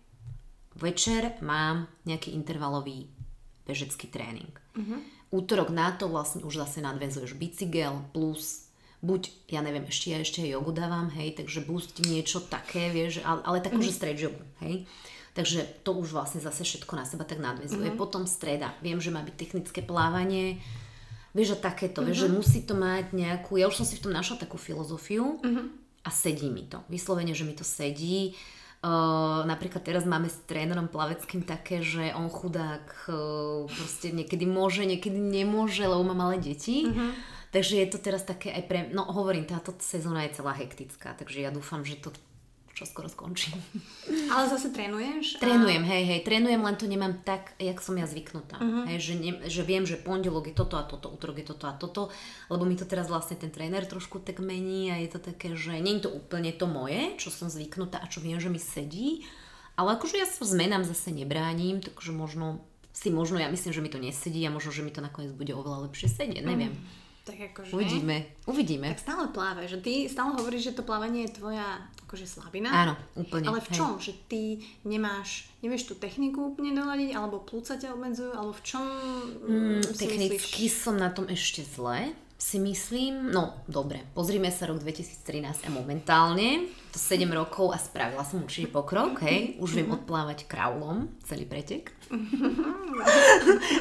Večer 0.79 1.36
mám 1.43 1.91
nejaký 2.07 2.31
intervalový 2.31 3.12
bežecký 3.67 4.07
tréning. 4.07 4.55
Uh-huh. 4.79 5.03
Útorok 5.27 5.75
na 5.75 5.91
to 5.91 6.07
vlastne 6.07 6.47
už 6.47 6.63
zase 6.63 6.79
nadvezuješ 6.79 7.36
bicykel 7.36 7.99
plus 8.15 8.66
buď, 9.01 9.53
ja 9.53 9.62
neviem, 9.62 9.86
ešte 9.86 10.10
ja 10.10 10.17
ešte 10.21 10.41
jogu 10.41 10.73
dávam, 10.73 11.13
hej, 11.13 11.38
takže 11.38 11.62
boost 11.62 12.01
niečo 12.01 12.41
také, 12.41 12.89
vieš, 12.89 13.21
ale, 13.21 13.45
ale 13.45 13.57
takú, 13.62 13.77
mm-hmm. 13.77 13.93
že 13.93 13.97
stretch 13.97 14.21
jogu, 14.25 14.43
hej. 14.65 14.89
Takže 15.38 15.86
to 15.86 15.93
už 15.93 16.17
vlastne 16.17 16.41
zase 16.41 16.65
všetko 16.65 16.97
na 16.97 17.05
seba 17.05 17.21
tak 17.21 17.38
nadvezuje. 17.38 17.93
Mm-hmm. 17.93 18.01
Potom 18.01 18.25
streda, 18.25 18.73
viem, 18.81 18.97
že 18.97 19.13
má 19.13 19.21
byť 19.21 19.36
technické 19.38 19.86
plávanie, 19.86 20.57
vieš, 21.38 21.62
a 21.62 21.69
takéto, 21.69 22.01
mm-hmm. 22.01 22.07
vieš, 22.10 22.19
že 22.25 22.29
mhm. 22.29 22.36
musí 22.41 22.60
to 22.65 22.73
mať 22.73 23.05
nejakú, 23.13 23.62
ja 23.62 23.69
už 23.69 23.77
som 23.77 23.86
si 23.86 24.01
v 24.01 24.10
tom 24.10 24.13
našla 24.17 24.41
takú 24.41 24.57
filozofiu 24.57 25.38
mm-hmm. 25.38 25.65
a 26.01 26.10
sedí 26.10 26.49
mi 26.49 26.65
to. 26.65 26.81
Vyslovene, 26.89 27.38
že 27.38 27.45
mi 27.45 27.53
to 27.53 27.62
sedí. 27.62 28.33
Uh, 28.77 29.41
napríklad 29.49 29.81
teraz 29.81 30.05
máme 30.05 30.29
s 30.29 30.38
trénerom 30.45 30.86
plaveckým 30.86 31.41
také, 31.41 31.81
že 31.81 32.13
on 32.13 32.29
chudák 32.29 33.10
uh, 33.10 33.65
proste 33.65 34.13
niekedy 34.13 34.45
môže, 34.45 34.86
niekedy 34.86 35.17
nemôže, 35.17 35.81
lebo 35.86 36.01
má 36.01 36.17
malé 36.17 36.41
deti. 36.41 36.89
Mm-hmm 36.89 37.37
Takže 37.51 37.79
je 37.79 37.88
to 37.88 37.97
teraz 38.01 38.27
také 38.27 38.51
aj 38.51 38.63
pre... 38.67 38.79
No 38.91 39.07
hovorím, 39.07 39.47
táto 39.47 39.71
sezóna 39.79 40.27
je 40.27 40.36
celá 40.39 40.51
hektická, 40.55 41.15
takže 41.15 41.41
ja 41.41 41.51
dúfam, 41.51 41.81
že 41.81 41.95
to 41.99 42.12
čo 42.77 42.86
skoro 42.86 43.10
skončí. 43.10 43.49
Ale 44.33 44.45
zase 44.53 44.69
trénuješ? 44.69 45.41
A... 45.41 45.49
Trénujem, 45.49 45.81
hej, 45.81 46.03
hej, 46.05 46.19
trénujem, 46.21 46.62
len 46.62 46.77
to 46.77 46.86
nemám 46.86 47.25
tak, 47.25 47.57
jak 47.57 47.81
som 47.81 47.97
ja 47.97 48.05
zvyknutá. 48.05 48.62
Uh-huh. 48.62 48.86
Hej, 48.86 49.01
že, 49.01 49.13
ne, 49.17 49.31
že 49.49 49.65
viem, 49.65 49.81
že 49.81 49.97
pondelok 49.97 50.53
je 50.53 50.55
toto 50.62 50.77
a 50.77 50.86
toto, 50.86 51.10
útorok 51.10 51.41
je 51.41 51.45
toto 51.49 51.65
a 51.65 51.73
toto, 51.73 52.13
lebo 52.53 52.69
mi 52.69 52.77
to 52.77 52.86
teraz 52.86 53.10
vlastne 53.10 53.33
ten 53.33 53.49
tréner 53.49 53.81
trošku 53.89 54.21
tak 54.21 54.38
mení 54.38 54.93
a 54.93 55.01
je 55.01 55.10
to 55.10 55.17
také, 55.17 55.57
že 55.57 55.81
nie 55.81 55.97
je 55.97 56.05
to 56.05 56.13
úplne 56.13 56.53
to 56.53 56.69
moje, 56.69 57.17
čo 57.17 57.33
som 57.33 57.49
zvyknutá 57.49 57.97
a 57.97 58.05
čo 58.05 58.21
viem, 58.21 58.38
že 58.38 58.53
mi 58.53 58.62
sedí, 58.62 59.25
ale 59.73 59.97
akože 59.97 60.21
ja 60.21 60.29
sa 60.29 60.45
zmenám 60.45 60.86
zase 60.86 61.10
nebránim, 61.10 61.81
takže 61.81 62.13
možno 62.13 62.62
si 62.93 63.10
možno, 63.10 63.41
ja 63.41 63.49
myslím, 63.49 63.73
že 63.73 63.81
mi 63.81 63.89
to 63.89 63.97
nesedí 63.97 64.45
a 64.45 64.53
možno, 64.53 64.69
že 64.69 64.86
mi 64.86 64.93
to 64.93 65.01
nakoniec 65.01 65.33
bude 65.33 65.53
oveľa 65.53 65.89
lepšie 65.89 66.13
sedieť, 66.13 66.45
neviem. 66.45 66.77
Uh-huh. 66.77 67.05
Tak 67.27 67.35
akože... 67.51 67.75
Uvidíme, 67.75 68.23
uvidíme. 68.47 68.87
Tak 68.95 69.03
stále 69.03 69.27
pláve, 69.35 69.67
že 69.67 69.83
ty 69.83 70.07
stále 70.07 70.31
hovoríš, 70.39 70.71
že 70.71 70.79
to 70.79 70.87
plávanie 70.87 71.27
je 71.27 71.43
tvoja 71.43 71.83
akože 72.07 72.23
slabina. 72.23 72.71
Áno, 72.71 72.93
úplne. 73.19 73.51
Ale 73.51 73.59
v 73.59 73.69
čom? 73.75 73.99
Hej. 73.99 74.07
Že 74.07 74.13
ty 74.31 74.41
nemáš, 74.87 75.51
nevieš 75.59 75.91
tú 75.91 75.99
techniku 75.99 76.55
úplne 76.55 76.71
doľadiť, 76.71 77.11
alebo 77.11 77.43
plúca 77.43 77.75
ťa 77.75 77.91
obmedzujú, 77.91 78.31
alebo 78.31 78.55
v 78.55 78.63
čom 78.63 78.85
mm, 79.43 79.99
Technicky 79.99 80.71
myslíš? 80.71 80.71
som 80.71 80.95
na 80.95 81.11
tom 81.11 81.27
ešte 81.27 81.67
zle, 81.67 82.15
si 82.38 82.62
myslím. 82.62 83.34
No, 83.34 83.65
dobre, 83.65 84.06
pozrime 84.13 84.54
sa 84.54 84.69
rok 84.69 84.78
2013 84.78 85.65
a 85.65 85.69
momentálne, 85.73 86.69
to 86.93 87.02
7 87.02 87.26
rokov 87.34 87.73
a 87.73 87.82
spravila 87.82 88.21
som 88.21 88.45
určite 88.45 88.69
pokrok, 88.69 89.26
hej. 89.26 89.58
Už 89.58 89.82
viem 89.82 89.89
odplávať 89.89 90.45
kraulom 90.45 91.10
celý 91.26 91.50
pretek. 91.50 91.97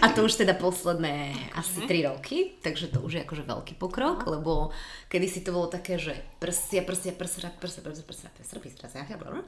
A 0.03 0.11
to 0.16 0.25
už 0.25 0.40
teda 0.40 0.57
posledné 0.57 1.37
asi 1.53 1.85
3 1.85 2.11
roky, 2.11 2.57
takže 2.64 2.88
to 2.88 3.05
už 3.05 3.21
je 3.21 3.25
akože 3.29 3.45
veľký 3.45 3.75
pokrok, 3.77 4.25
lebo 4.25 4.73
kedy 5.12 5.27
si 5.29 5.45
to 5.45 5.53
bolo 5.53 5.69
také, 5.69 6.01
že 6.01 6.16
prsia, 6.40 6.81
prsia, 6.81 7.12
prsia, 7.12 7.53
prsia, 7.53 7.53
prsia, 7.53 7.83
prsia, 7.85 8.03
prsia, 8.03 8.31
prsia, 8.33 8.73
prsia, 8.73 9.45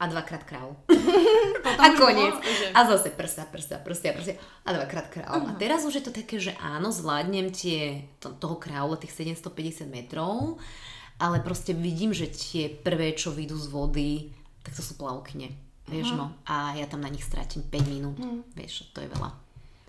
a 0.00 0.06
dvakrát 0.06 0.44
král. 0.44 0.76
a 1.78 1.86
koniec. 1.98 2.34
A 2.74 2.84
zase 2.84 3.10
prsa, 3.10 3.46
prsa, 3.46 3.78
prsia, 3.78 4.12
prsia 4.12 4.34
a 4.66 4.72
dvakrát 4.72 5.06
král. 5.08 5.40
Uh-huh. 5.40 5.50
A 5.50 5.58
teraz 5.58 5.86
už 5.86 5.94
je 5.94 6.04
to 6.04 6.12
také, 6.12 6.42
že 6.42 6.52
áno, 6.58 6.90
zvládnem 6.90 7.54
tie, 7.54 8.10
to, 8.18 8.34
toho 8.34 8.58
kráľa, 8.58 8.98
tých 8.98 9.14
750 9.14 9.86
metrov, 9.86 10.58
ale 11.22 11.38
proste 11.40 11.70
vidím, 11.72 12.10
že 12.10 12.26
tie 12.26 12.66
prvé, 12.66 13.14
čo 13.14 13.30
vyjdú 13.30 13.54
z 13.54 13.66
vody, 13.70 14.12
tak 14.66 14.74
to 14.74 14.82
sú 14.82 14.98
plavkyne. 14.98 15.54
Vieš, 15.86 16.16
uh-huh. 16.16 16.20
no. 16.20 16.26
A 16.48 16.74
ja 16.74 16.90
tam 16.90 17.04
na 17.04 17.12
nich 17.12 17.22
strátim 17.22 17.62
5 17.62 17.94
minút. 17.94 18.18
Uh-huh. 18.18 18.42
Vieš, 18.58 18.90
to 18.90 18.98
je 18.98 19.08
veľa. 19.08 19.30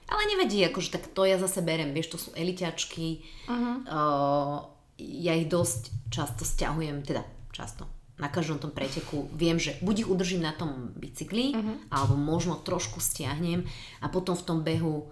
Ale 0.05 0.21
nevedí, 0.37 0.61
akože 0.61 0.93
tak 0.93 1.09
to 1.17 1.25
ja 1.25 1.41
zase 1.41 1.65
berem. 1.65 1.89
Vieš, 1.89 2.13
to 2.13 2.17
sú 2.21 2.29
eliťačky. 2.37 3.25
Uh-huh. 3.49 3.75
Uh, 3.89 4.55
ja 5.01 5.33
ich 5.33 5.49
dosť 5.49 6.13
často 6.13 6.45
stiahujem, 6.45 7.01
teda 7.01 7.25
často. 7.49 7.94
Na 8.15 8.31
každom 8.31 8.63
tom 8.63 8.71
preteku 8.71 9.27
viem, 9.35 9.59
že 9.59 9.75
buď 9.83 10.07
ich 10.07 10.09
udržím 10.09 10.47
na 10.47 10.55
tom 10.55 10.95
bicykli, 10.95 11.51
uh-huh. 11.51 11.91
alebo 11.91 12.15
možno 12.15 12.55
trošku 12.55 13.03
stiahnem 13.03 13.67
a 13.99 14.07
potom 14.07 14.39
v 14.39 14.45
tom 14.47 14.59
behu 14.63 15.11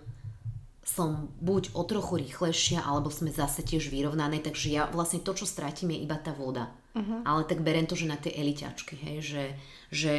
som 0.84 1.32
buď 1.39 1.76
o 1.76 1.84
trochu 1.88 2.20
rýchlejšia, 2.20 2.84
alebo 2.84 3.08
sme 3.08 3.32
zase 3.32 3.63
tiež 3.63 3.88
vyrovnané, 3.88 4.44
takže 4.44 4.68
ja 4.68 4.84
vlastne 4.92 5.24
to, 5.24 5.32
čo 5.32 5.48
stratím, 5.48 5.96
je 5.96 6.04
iba 6.04 6.20
tá 6.20 6.36
voda. 6.36 6.72
Uh-huh. 6.96 7.24
Ale 7.24 7.48
tak 7.48 7.63
berem 7.63 7.88
to, 7.88 7.96
že 7.96 8.08
na 8.08 8.20
tie 8.20 8.36
eliťačky, 8.36 8.96
hej, 9.00 9.18
že, 9.24 9.44
že 9.89 10.13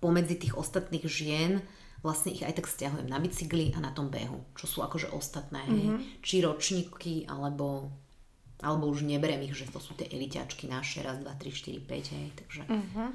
pomedzi 0.00 0.40
tých 0.40 0.56
ostatných 0.56 1.04
žien 1.04 1.60
vlastne 2.02 2.30
ich 2.30 2.46
aj 2.46 2.62
tak 2.62 2.70
stiahujem 2.70 3.10
na 3.10 3.18
bicykli 3.18 3.74
a 3.74 3.82
na 3.82 3.90
tom 3.90 4.08
behu, 4.08 4.40
čo 4.54 4.66
sú 4.70 4.78
akože 4.86 5.10
ostatné, 5.10 5.66
mm-hmm. 5.66 6.22
či 6.22 6.40
ročníky, 6.40 7.26
alebo, 7.26 7.90
alebo 8.58 8.90
už 8.90 9.06
neberem 9.06 9.38
ich, 9.46 9.54
že 9.54 9.70
to 9.70 9.78
sú 9.78 9.94
tie 9.94 10.10
eliťačky 10.10 10.66
naše, 10.66 11.02
raz, 11.06 11.22
dva, 11.22 11.34
tri, 11.38 11.54
štyri, 11.54 11.78
päť, 11.78 12.10
hej, 12.10 12.28
takže... 12.34 12.62
Mm-hmm. 12.66 13.08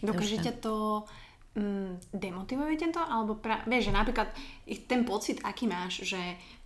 Dokáže 0.00 0.36
ťa 0.40 0.54
to 0.64 1.04
mm, 1.52 2.16
demotivuje 2.16 2.80
to, 2.88 3.02
alebo 3.02 3.36
pra, 3.36 3.60
vieš, 3.68 3.92
že 3.92 3.96
napríklad 3.96 4.32
ten 4.88 5.04
pocit, 5.04 5.44
aký 5.44 5.68
máš, 5.68 6.08
že 6.08 6.20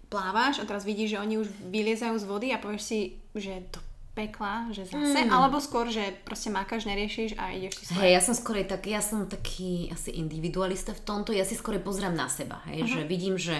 plávaš 0.06 0.60
a 0.60 0.68
teraz 0.68 0.86
vidíš, 0.86 1.16
že 1.16 1.22
oni 1.24 1.34
už 1.40 1.48
vyliezajú 1.72 2.14
z 2.20 2.28
vody 2.28 2.48
a 2.52 2.62
povieš 2.62 2.82
si, 2.84 2.98
že 3.34 3.64
to 3.72 3.80
pekla, 4.12 4.68
že 4.76 4.84
zase, 4.84 5.24
mm. 5.24 5.32
alebo 5.32 5.56
skôr, 5.56 5.88
že 5.88 6.12
proste 6.28 6.52
mákaš, 6.52 6.84
neriešiš 6.84 7.40
a 7.40 7.56
ideš 7.56 7.80
si 7.80 7.96
Hej, 7.96 8.12
ja 8.12 8.20
som 8.20 8.36
skôr 8.36 8.60
tak, 8.68 8.84
ja 8.84 9.00
som 9.00 9.24
taký 9.24 9.88
asi 9.88 10.12
individualista 10.20 10.92
v 10.92 11.00
tomto, 11.00 11.32
ja 11.32 11.48
si 11.48 11.56
skôr 11.56 11.80
pozriem 11.80 12.12
na 12.12 12.28
seba, 12.28 12.60
hej, 12.68 12.84
uh-huh. 12.84 12.92
že 12.92 13.00
vidím, 13.08 13.40
že 13.40 13.56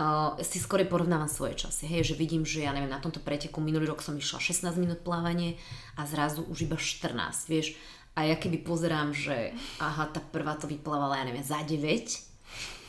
uh, 0.00 0.40
si 0.40 0.56
skôr 0.56 0.80
porovnávam 0.88 1.28
svoje 1.28 1.60
časy, 1.60 1.84
hej, 1.84 2.08
že 2.10 2.18
vidím, 2.18 2.48
že 2.48 2.64
ja 2.64 2.72
neviem, 2.72 2.88
na 2.88 2.98
tomto 2.98 3.20
preteku 3.20 3.60
minulý 3.60 3.92
rok 3.92 4.00
som 4.00 4.16
išla 4.16 4.40
16 4.40 4.80
minút 4.80 5.04
plávanie 5.04 5.60
a 6.00 6.08
zrazu 6.08 6.42
už 6.48 6.64
iba 6.64 6.80
14, 6.80 7.12
vieš, 7.52 7.76
a 8.16 8.26
ja 8.26 8.34
keby 8.34 8.64
pozerám, 8.64 9.12
že 9.12 9.52
aha, 9.78 10.08
tá 10.08 10.18
prvá 10.18 10.56
to 10.56 10.66
vyplávala, 10.66 11.20
ja 11.20 11.28
neviem, 11.28 11.44
za 11.44 11.60
9, 11.60 11.76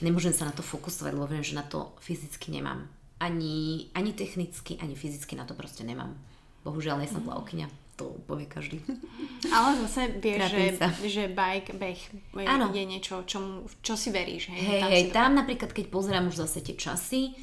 nemôžem 0.01 0.31
sa 0.31 0.47
na 0.47 0.55
to 0.55 0.63
fokusovať, 0.63 1.11
lebo 1.13 1.27
viem, 1.27 1.43
že 1.43 1.59
na 1.59 1.67
to 1.67 1.93
fyzicky 1.99 2.49
nemám 2.55 2.89
ani, 3.21 3.87
ani 3.93 4.13
technicky, 4.13 4.81
ani 4.81 4.97
fyzicky 4.97 5.37
na 5.37 5.45
to 5.45 5.53
proste 5.53 5.85
nemám. 5.85 6.17
Bohužiaľ, 6.65 7.05
nie 7.05 7.09
som 7.09 7.21
plavkyňa. 7.21 7.80
To 8.01 8.17
povie 8.25 8.49
každý. 8.49 8.81
Ale 9.53 9.77
zase 9.85 10.17
vieš, 10.17 10.49
že, 10.49 10.65
že 11.05 11.23
bike, 11.29 11.77
beh 11.77 11.99
ano. 12.49 12.73
je 12.73 12.81
niečo, 12.89 13.21
čo, 13.29 13.69
čo 13.85 13.93
si 13.93 14.09
veríš. 14.09 14.49
Hej, 14.49 14.57
hej, 14.65 14.81
tam, 14.81 14.89
hej, 14.89 15.03
tam 15.13 15.31
napríklad, 15.37 15.69
keď 15.69 15.85
pozerám 15.93 16.25
už 16.33 16.41
zase 16.41 16.65
tie 16.65 16.73
časy, 16.73 17.37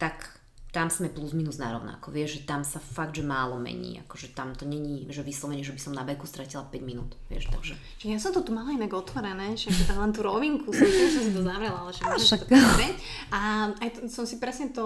tak 0.00 0.39
tam 0.70 0.86
sme 0.86 1.08
plus 1.08 1.30
minus 1.30 1.56
na 1.56 1.70
rovnako, 1.70 2.08
vieš, 2.08 2.30
že 2.32 2.46
tam 2.46 2.62
sa 2.62 2.78
fakt, 2.78 3.12
že 3.12 3.22
málo 3.22 3.56
mení, 3.56 3.98
akože 4.00 4.30
tam 4.30 4.52
to 4.52 4.62
není, 4.62 5.06
že 5.06 5.20
vyslovene, 5.20 5.60
že 5.60 5.70
by 5.70 5.80
som 5.80 5.92
na 5.92 6.00
beku 6.00 6.24
stratila 6.24 6.62
5 6.62 6.78
minút, 6.80 7.18
vieš, 7.26 7.50
takže. 7.50 7.74
Ja 8.02 8.16
som 8.16 8.30
to 8.30 8.40
tu 8.40 8.50
mala 8.50 8.70
inak 8.70 8.90
otvorené, 8.90 9.54
že 9.54 9.66
len 9.90 10.10
tú 10.10 10.22
rovinku, 10.22 10.70
som 10.70 10.86
že 10.86 11.20
si 11.20 11.30
to 11.30 11.42
zavrela, 11.42 11.74
ale 11.76 11.90
že 11.90 12.00
môžeš 12.00 12.22
Však- 12.24 12.46
to. 12.46 12.54
A 13.34 13.40
aj 13.76 13.88
to, 13.92 13.98
som 14.06 14.22
si 14.22 14.36
presne 14.36 14.70
to 14.70 14.84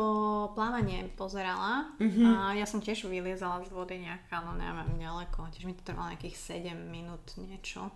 plávanie 0.52 1.04
pozerala 1.14 1.92
Mhm. 1.96 2.22
a 2.24 2.32
ja 2.54 2.64
som 2.64 2.78
tiež 2.78 3.04
vyliezala 3.04 3.60
z 3.60 3.70
vody 3.70 3.98
nejak, 3.98 4.28
ale 4.30 4.56
neviem, 4.56 4.98
ďaleko, 4.98 5.48
tiež 5.50 5.64
mi 5.64 5.72
to 5.72 5.82
trvalo 5.82 6.10
nejakých 6.10 6.36
7 6.36 6.88
minút 6.88 7.20
niečo. 7.36 7.92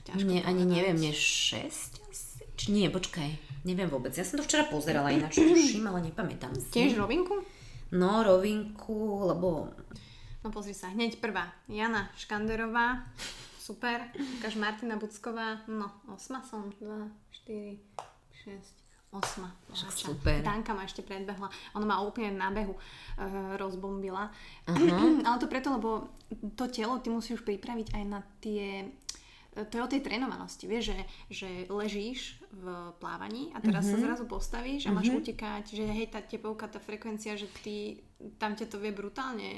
Ťažko 0.00 0.24
Nie, 0.24 0.40
ani 0.42 0.64
neviem, 0.64 0.96
nie 0.96 1.12
6 1.12 2.00
asi? 2.02 2.29
Či 2.60 2.76
nie, 2.76 2.92
počkaj, 2.92 3.64
neviem 3.64 3.88
vôbec. 3.88 4.12
Ja 4.12 4.20
som 4.20 4.36
to 4.36 4.44
včera 4.44 4.68
pozerala 4.68 5.08
ináč, 5.08 5.40
tuším, 5.40 5.88
ale 5.88 6.12
nepamätám 6.12 6.52
si. 6.60 6.68
Tiež 6.68 7.00
rovinku? 7.00 7.40
No, 7.96 8.20
rovinku, 8.20 9.24
lebo 9.24 9.72
No 10.40 10.48
pozri 10.48 10.72
sa, 10.72 10.88
hneď 10.88 11.20
prvá. 11.20 11.52
Jana 11.68 12.08
Škanderová, 12.16 13.04
super. 13.60 14.08
Ukáž 14.40 14.56
Martina 14.56 14.96
Bucková, 14.96 15.60
no, 15.68 15.92
osma 16.08 16.40
som, 16.40 16.72
2, 16.80 17.12
4, 17.44 17.76
6, 18.48 19.12
osma. 19.12 19.52
Však 19.68 19.92
super. 19.92 20.40
Danka 20.40 20.72
ma 20.72 20.88
ešte 20.88 21.04
predbehla. 21.04 21.52
Ona 21.76 21.84
ma 21.84 22.00
úplne 22.00 22.40
na 22.40 22.48
behu 22.48 22.72
uh, 22.72 22.80
rozbombila. 23.60 24.32
Mhm. 24.64 25.20
Ale 25.28 25.36
to 25.36 25.48
preto, 25.48 25.76
lebo 25.76 26.08
to 26.56 26.72
telo 26.72 26.96
ty 27.04 27.12
musíš 27.12 27.44
pripraviť 27.44 27.92
aj 27.92 28.04
na 28.08 28.24
tie 28.40 28.88
to 29.50 29.76
je 29.76 29.82
o 29.82 29.90
tej 29.90 30.06
trénovanosti, 30.06 30.62
vieš, 30.70 30.94
že, 30.94 30.98
že 31.26 31.48
ležíš 31.66 32.39
v 32.50 32.64
plávaní 32.98 33.54
a 33.54 33.62
teraz 33.62 33.86
Mhm. 33.86 33.90
sa 33.90 33.96
zrazu 34.00 34.24
postavíš 34.26 34.86
a 34.86 34.92
máš 34.92 35.08
utekať, 35.08 35.70
že 35.70 35.86
hej, 35.86 36.10
tá 36.10 36.18
tepovka, 36.18 36.66
tá 36.66 36.78
frekvencia, 36.78 37.38
že 37.38 37.46
ty, 37.62 38.02
tam 38.36 38.58
ťa 38.58 38.66
to 38.66 38.76
vie 38.76 38.90
brutálne 38.90 39.50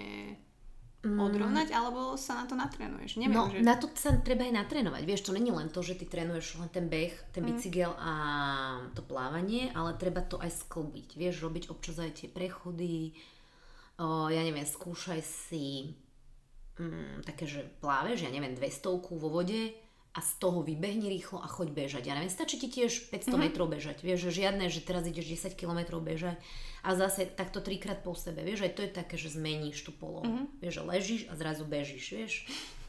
odrovnať, 1.02 1.74
alebo 1.74 2.14
sa 2.14 2.38
na 2.38 2.44
to 2.46 2.55
natrénuješ. 2.55 3.18
Neviem, 3.18 3.35
Mm. 3.35 3.42
no, 3.42 3.50
že... 3.50 3.59
na 3.59 3.74
to 3.74 3.90
sa 3.98 4.14
treba 4.22 4.46
aj 4.46 4.55
natrénovať. 4.55 5.02
Vieš, 5.02 5.26
to 5.26 5.35
není 5.35 5.50
len 5.50 5.66
to, 5.66 5.83
že 5.83 5.98
ty 5.98 6.07
trénuješ 6.07 6.62
len 6.62 6.70
ten 6.70 6.87
beh, 6.87 7.11
ten 7.35 7.42
bicykel 7.42 7.90
a 7.98 8.12
to 8.94 9.02
plávanie, 9.02 9.74
ale 9.74 9.98
treba 9.98 10.22
to 10.22 10.38
aj 10.38 10.62
sklbiť. 10.62 11.18
Vieš, 11.18 11.42
robiť 11.42 11.74
občas 11.74 11.98
aj 11.98 12.22
tie 12.22 12.28
prechody, 12.31 13.18
o, 13.98 14.31
ja 14.31 14.46
neviem, 14.46 14.62
skúšaj 14.62 15.20
si 15.26 15.90
mm, 16.78 17.26
také, 17.26 17.50
že 17.50 17.66
pláveš, 17.83 18.22
ja 18.22 18.31
neviem, 18.31 18.55
200 18.55 18.87
vo 19.18 19.28
vode 19.28 19.74
a 20.12 20.20
z 20.20 20.31
toho 20.37 20.61
vybehni 20.61 21.09
rýchlo 21.09 21.40
a 21.40 21.48
choď 21.48 21.72
bežať. 21.72 22.03
Ja 22.05 22.14
neviem, 22.16 22.29
stačí 22.29 22.61
ti 22.61 22.68
tiež 22.68 23.09
500 23.09 23.33
metrov 23.40 23.72
bežať. 23.72 24.05
Vieš, 24.05 24.29
že 24.29 24.44
žiadne, 24.44 24.68
že 24.68 24.85
teraz 24.85 25.09
ideš 25.09 25.48
10 25.48 25.57
kilometrov 25.57 26.05
bežať 26.05 26.37
a 26.83 26.99
zase 26.99 27.31
takto 27.31 27.62
trikrát 27.62 28.03
po 28.03 28.11
sebe. 28.11 28.42
Vieš, 28.42 28.66
aj 28.66 28.73
to 28.75 28.83
je 28.83 28.90
také, 28.90 29.14
že 29.14 29.38
zmeníš 29.38 29.87
tú 29.87 29.95
polohu. 29.95 30.51
Vieš, 30.59 30.75
že 30.75 30.83
ležíš 30.83 31.23
a 31.31 31.38
zrazu 31.38 31.62
bežíš, 31.62 32.05
vieš. 32.11 32.35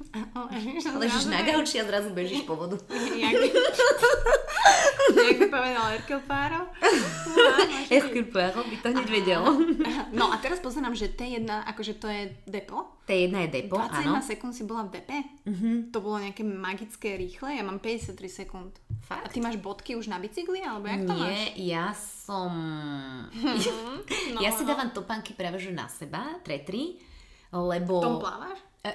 ležíš, 0.49 0.83
Ležíš 0.89 1.25
na 1.29 1.45
gauči 1.45 1.77
a 1.77 1.85
zrazu 1.85 2.09
bežíš 2.09 2.41
po 2.49 2.57
vodu. 2.57 2.81
Jak 3.21 3.33
jak 5.13 5.37
by 5.39 5.45
povedal 5.45 5.85
Erkel 5.93 6.21
Páro. 6.25 6.67
Hercule 7.89 8.23
Poirot 8.23 8.65
by 8.67 8.77
to 8.81 8.87
hneď 8.91 9.07
vedel. 9.11 9.43
No 10.15 10.31
a 10.31 10.39
teraz 10.39 10.59
pozerám, 10.63 10.95
že 10.95 11.11
T1, 11.11 11.43
akože 11.45 11.93
to 11.99 12.07
je 12.07 12.31
depo. 12.47 13.03
T1 13.03 13.35
je 13.35 13.49
depo, 13.51 13.75
21 13.83 13.99
áno. 13.99 14.23
sekúnd 14.23 14.53
si 14.55 14.63
bola 14.63 14.87
v 14.87 14.99
depe. 14.99 15.17
To 15.91 15.97
bolo 15.99 16.23
nejaké 16.23 16.47
magické 16.47 17.19
rýchle. 17.19 17.59
Ja 17.59 17.63
mám 17.67 17.83
53 17.83 18.15
sekúnd. 18.31 18.71
Fakt? 19.03 19.27
A 19.27 19.27
ty 19.27 19.43
máš 19.43 19.59
bodky 19.59 19.99
už 19.99 20.07
na 20.07 20.23
bicykli, 20.23 20.63
alebo 20.63 20.87
jak 20.87 21.03
to 21.03 21.13
máš? 21.13 21.35
Nie, 21.35 21.43
ja 21.75 21.91
som... 22.23 22.51
No, 24.33 24.41
ja 24.41 24.49
si 24.49 24.63
no. 24.65 24.73
dávam 24.73 24.89
topánky 24.89 25.37
práve 25.37 25.61
že 25.61 25.69
na 25.69 25.85
seba, 25.91 26.39
tretri, 26.41 26.97
V 27.53 27.53
tom 27.53 27.69
lebo... 27.69 28.23
plávaš? 28.23 28.57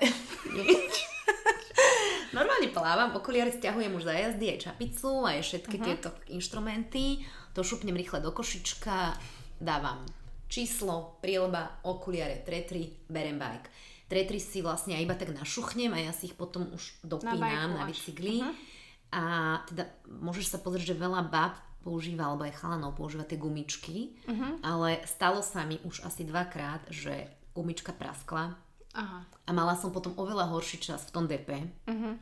Normálne 2.37 2.69
plávam, 2.75 3.15
okuliare 3.17 3.55
stiahujem 3.55 3.95
už 3.95 4.05
za 4.05 4.15
jazdy, 4.15 4.53
aj 4.53 4.59
čapicu, 4.69 5.25
aj 5.25 5.41
všetky 5.41 5.77
uh-huh. 5.79 5.87
tieto 5.87 6.09
inštrumenty. 6.29 7.25
To 7.57 7.65
šupnem 7.65 7.97
rýchle 7.97 8.21
do 8.21 8.35
košička, 8.35 9.17
dávam 9.63 10.05
číslo, 10.49 11.21
prílba, 11.23 11.81
okuliare, 11.85 12.43
tretri, 12.43 12.99
berem 13.09 13.39
bike. 13.39 13.69
Tretri 14.09 14.41
si 14.41 14.65
vlastne 14.65 14.97
ja 14.97 15.01
iba 15.05 15.13
tak 15.13 15.37
našuchnem 15.37 15.93
a 15.93 16.01
ja 16.01 16.13
si 16.17 16.33
ich 16.33 16.37
potom 16.37 16.73
už 16.73 17.05
dopínam 17.05 17.77
na, 17.77 17.85
až. 17.85 17.93
bicykli. 17.93 18.41
Mhm. 18.45 18.53
A 19.09 19.23
teda 19.65 19.89
môžeš 20.05 20.53
sa 20.53 20.59
pozrieť, 20.61 20.93
že 20.93 21.01
veľa 21.01 21.33
bab 21.33 21.57
používa, 21.81 22.27
alebo 22.27 22.45
aj 22.45 22.55
chalanov 22.55 22.95
používa 22.95 23.23
tie 23.23 23.37
gumičky, 23.37 24.19
Mhm. 24.27 24.61
ale 24.61 25.01
stalo 25.05 25.41
sa 25.41 25.63
mi 25.63 25.79
už 25.83 26.03
asi 26.03 26.23
dvakrát, 26.23 26.85
že 26.89 27.27
gumička 27.55 27.91
praskla 27.91 28.55
Aha. 28.95 29.21
a 29.47 29.51
mala 29.51 29.75
som 29.75 29.91
potom 29.91 30.15
oveľa 30.15 30.51
horší 30.51 30.79
čas 30.79 31.07
v 31.07 31.15
tom 31.15 31.25
DP, 31.27 31.65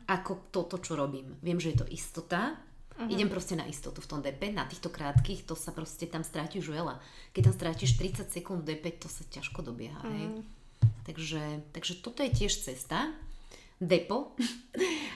ako 0.07 0.49
toto, 0.49 0.77
čo 0.77 0.93
robím. 0.93 1.37
Viem, 1.41 1.57
že 1.57 1.73
je 1.73 1.77
to 1.81 1.87
istota, 1.89 2.57
idem 3.05 3.29
proste 3.29 3.53
na 3.53 3.65
istotu 3.65 4.01
v 4.01 4.09
tom 4.09 4.19
DP, 4.21 4.49
na 4.49 4.65
týchto 4.65 4.89
krátkých, 4.89 5.45
to 5.45 5.53
sa 5.53 5.69
proste 5.69 6.09
tam 6.09 6.25
strátiš 6.25 6.65
veľa. 6.65 6.97
Keď 7.29 7.41
tam 7.45 7.53
strátiš 7.53 7.91
30 7.93 8.29
sekúnd 8.29 8.65
v 8.65 8.73
DP, 8.73 8.97
to 8.97 9.05
sa 9.05 9.21
ťažko 9.23 9.61
dobieha, 9.61 10.01
hej. 10.03 10.41
Takže, 11.05 11.41
takže 11.71 11.93
toto 12.01 12.19
je 12.19 12.31
tiež 12.33 12.53
cesta, 12.57 13.13
depo. 13.79 14.33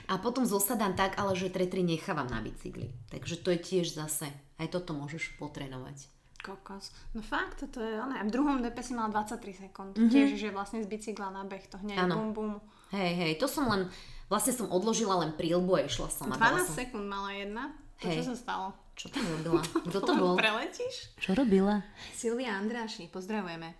A 0.06 0.18
potom 0.18 0.44
zosadám 0.44 0.92
tak, 0.92 1.16
ale 1.16 1.32
že 1.34 1.48
tretri 1.48 1.80
nechávam 1.80 2.26
na 2.26 2.42
bicykli. 2.42 2.90
Takže 3.08 3.40
to 3.40 3.54
je 3.54 3.58
tiež 3.58 3.94
zase, 3.94 4.28
aj 4.58 4.68
toto 4.70 4.92
môžeš 4.92 5.38
potrénovať. 5.38 6.10
Kokos. 6.42 6.90
No 7.14 7.22
fakt, 7.22 7.62
toto 7.62 7.78
je 7.78 7.94
ono. 7.94 8.18
A 8.18 8.26
v 8.26 8.34
druhom 8.34 8.58
DP 8.58 8.82
si 8.82 8.98
mala 8.98 9.14
23 9.14 9.62
sekúnd. 9.62 9.94
Tiež, 9.94 10.34
že 10.34 10.50
vlastne 10.50 10.82
z 10.82 10.90
bicykla 10.90 11.30
na 11.30 11.46
beh 11.46 11.62
to 11.70 11.78
hneď 11.78 12.02
Áno. 12.02 12.18
bum 12.18 12.30
bum. 12.34 12.52
Hej, 12.90 13.12
hej, 13.14 13.32
to 13.38 13.46
som 13.46 13.70
len, 13.70 13.86
vlastne 14.26 14.50
som 14.50 14.66
odložila 14.68 15.22
len 15.22 15.38
prílbu 15.38 15.78
a 15.78 15.86
išla 15.86 16.10
som. 16.10 16.26
a 16.28 16.34
dala 16.34 16.60
12 16.60 16.66
som, 16.66 16.74
sekúnd 16.74 17.06
mala 17.06 17.30
jedna. 17.30 17.70
To 18.02 18.10
Hej. 18.10 18.16
čo 18.18 18.22
sa 18.26 18.34
stalo? 18.34 18.66
Čo 18.98 19.06
tam 19.14 19.22
robila? 19.22 19.62
Kto 19.62 19.98
to 20.02 20.12
bol? 20.20 20.34
Preletíš? 20.34 21.14
Čo 21.16 21.38
robila? 21.38 21.86
Silvia 22.12 22.58
Andráši, 22.58 23.06
pozdravujeme. 23.08 23.78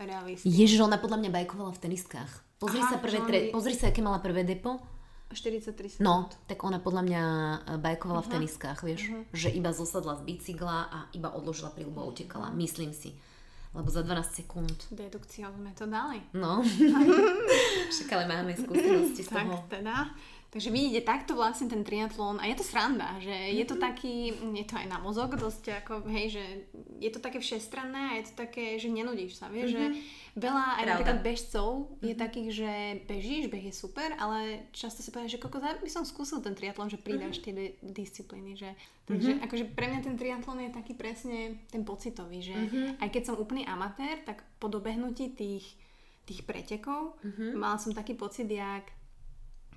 Realisti. 0.00 0.48
Ježiš, 0.48 0.80
ona 0.80 0.96
podľa 0.96 1.20
mňa 1.20 1.30
bajkovala 1.36 1.76
v 1.76 1.82
teniskách. 1.84 2.32
Pozri 2.62 2.78
Aha, 2.78 2.88
sa 2.88 2.96
prvé, 2.96 3.18
tre... 3.20 3.38
oni- 3.40 3.50
pozri 3.50 3.74
sa, 3.74 3.90
aké 3.90 3.98
mala 3.98 4.22
prvé 4.22 4.46
depo. 4.46 4.78
43 5.32 5.96
sekúnd. 5.96 6.04
No, 6.04 6.14
tak 6.44 6.60
ona 6.60 6.76
podľa 6.76 7.02
mňa 7.02 7.22
e, 7.24 7.56
bajkovala 7.80 8.20
v 8.20 8.30
teniskách, 8.30 8.84
vieš. 8.84 9.08
Že 9.32 9.48
iba 9.50 9.72
zosadla 9.72 10.14
z 10.14 10.28
bicykla 10.28 10.78
a 10.86 10.98
iba 11.10 11.32
odložila 11.32 11.72
príľbu 11.72 11.98
a 11.98 12.06
utekala. 12.06 12.46
Myslím 12.52 12.92
si. 12.92 13.16
Lebo 13.72 13.88
za 13.88 14.04
12 14.04 14.12
sekúnd. 14.44 14.76
Dedukciou 14.92 15.48
sme 15.50 15.72
to 15.72 15.88
dali. 15.88 16.20
No. 16.36 16.60
Však 17.90 18.08
ale 18.12 18.24
máme 18.28 18.52
skúsenosti 18.52 19.24
z 19.24 19.32
Tak 19.32 19.48
toho. 19.48 19.56
teda. 19.66 20.12
Takže 20.52 20.68
vidíte, 20.68 21.08
takto 21.08 21.32
vlastne 21.32 21.64
ten 21.64 21.80
triatlón, 21.80 22.36
a 22.36 22.44
je 22.44 22.60
to 22.60 22.64
sranda, 22.68 23.16
že 23.24 23.32
je 23.32 23.64
to 23.64 23.80
taký, 23.80 24.36
je 24.52 24.66
to 24.68 24.76
aj 24.76 24.84
na 24.84 25.00
mozog 25.00 25.32
dosť 25.32 25.80
ako, 25.80 26.04
hej, 26.12 26.36
že 26.36 26.44
je 27.00 27.08
to 27.08 27.24
také 27.24 27.40
všestranné 27.40 28.12
a 28.12 28.16
je 28.20 28.28
to 28.28 28.34
také, 28.36 28.76
že 28.76 28.92
nenudíš 28.92 29.40
sa, 29.40 29.48
vieš, 29.48 29.72
že 29.72 29.84
veľa 30.36 30.64
aj 30.76 30.84
Pravda. 30.84 30.90
napríklad 30.92 31.18
bežcov 31.24 31.68
je 32.04 32.12
takých, 32.12 32.48
že 32.52 32.72
bežíš, 33.08 33.48
beh 33.48 33.64
je 33.64 33.72
super, 33.72 34.12
ale 34.20 34.68
často 34.76 35.00
si 35.00 35.08
povedíš, 35.08 35.40
že 35.40 35.42
koko, 35.42 35.56
by 35.56 35.88
som 35.88 36.04
skúsil 36.04 36.44
ten 36.44 36.52
triatlón, 36.52 36.92
že 36.92 37.00
pridáš 37.00 37.40
tie 37.40 37.56
di- 37.56 37.76
disciplíny, 37.80 38.52
že? 38.52 38.76
Takže 39.08 39.40
akože 39.48 39.72
pre 39.72 39.88
mňa 39.88 40.00
ten 40.04 40.20
triatlón 40.20 40.68
je 40.68 40.76
taký 40.76 40.92
presne 40.92 41.64
ten 41.72 41.80
pocitový, 41.80 42.44
že 42.44 42.52
aj 43.00 43.08
keď 43.08 43.22
som 43.32 43.40
úplný 43.40 43.64
amatér, 43.64 44.20
tak 44.28 44.44
po 44.60 44.68
dobehnutí 44.68 45.32
tých 45.32 45.64
tých 46.22 46.46
pretekov, 46.46 47.18
mala 47.58 47.82
som 47.82 47.90
taký 47.90 48.14
pocit, 48.14 48.46
jak 48.46 48.86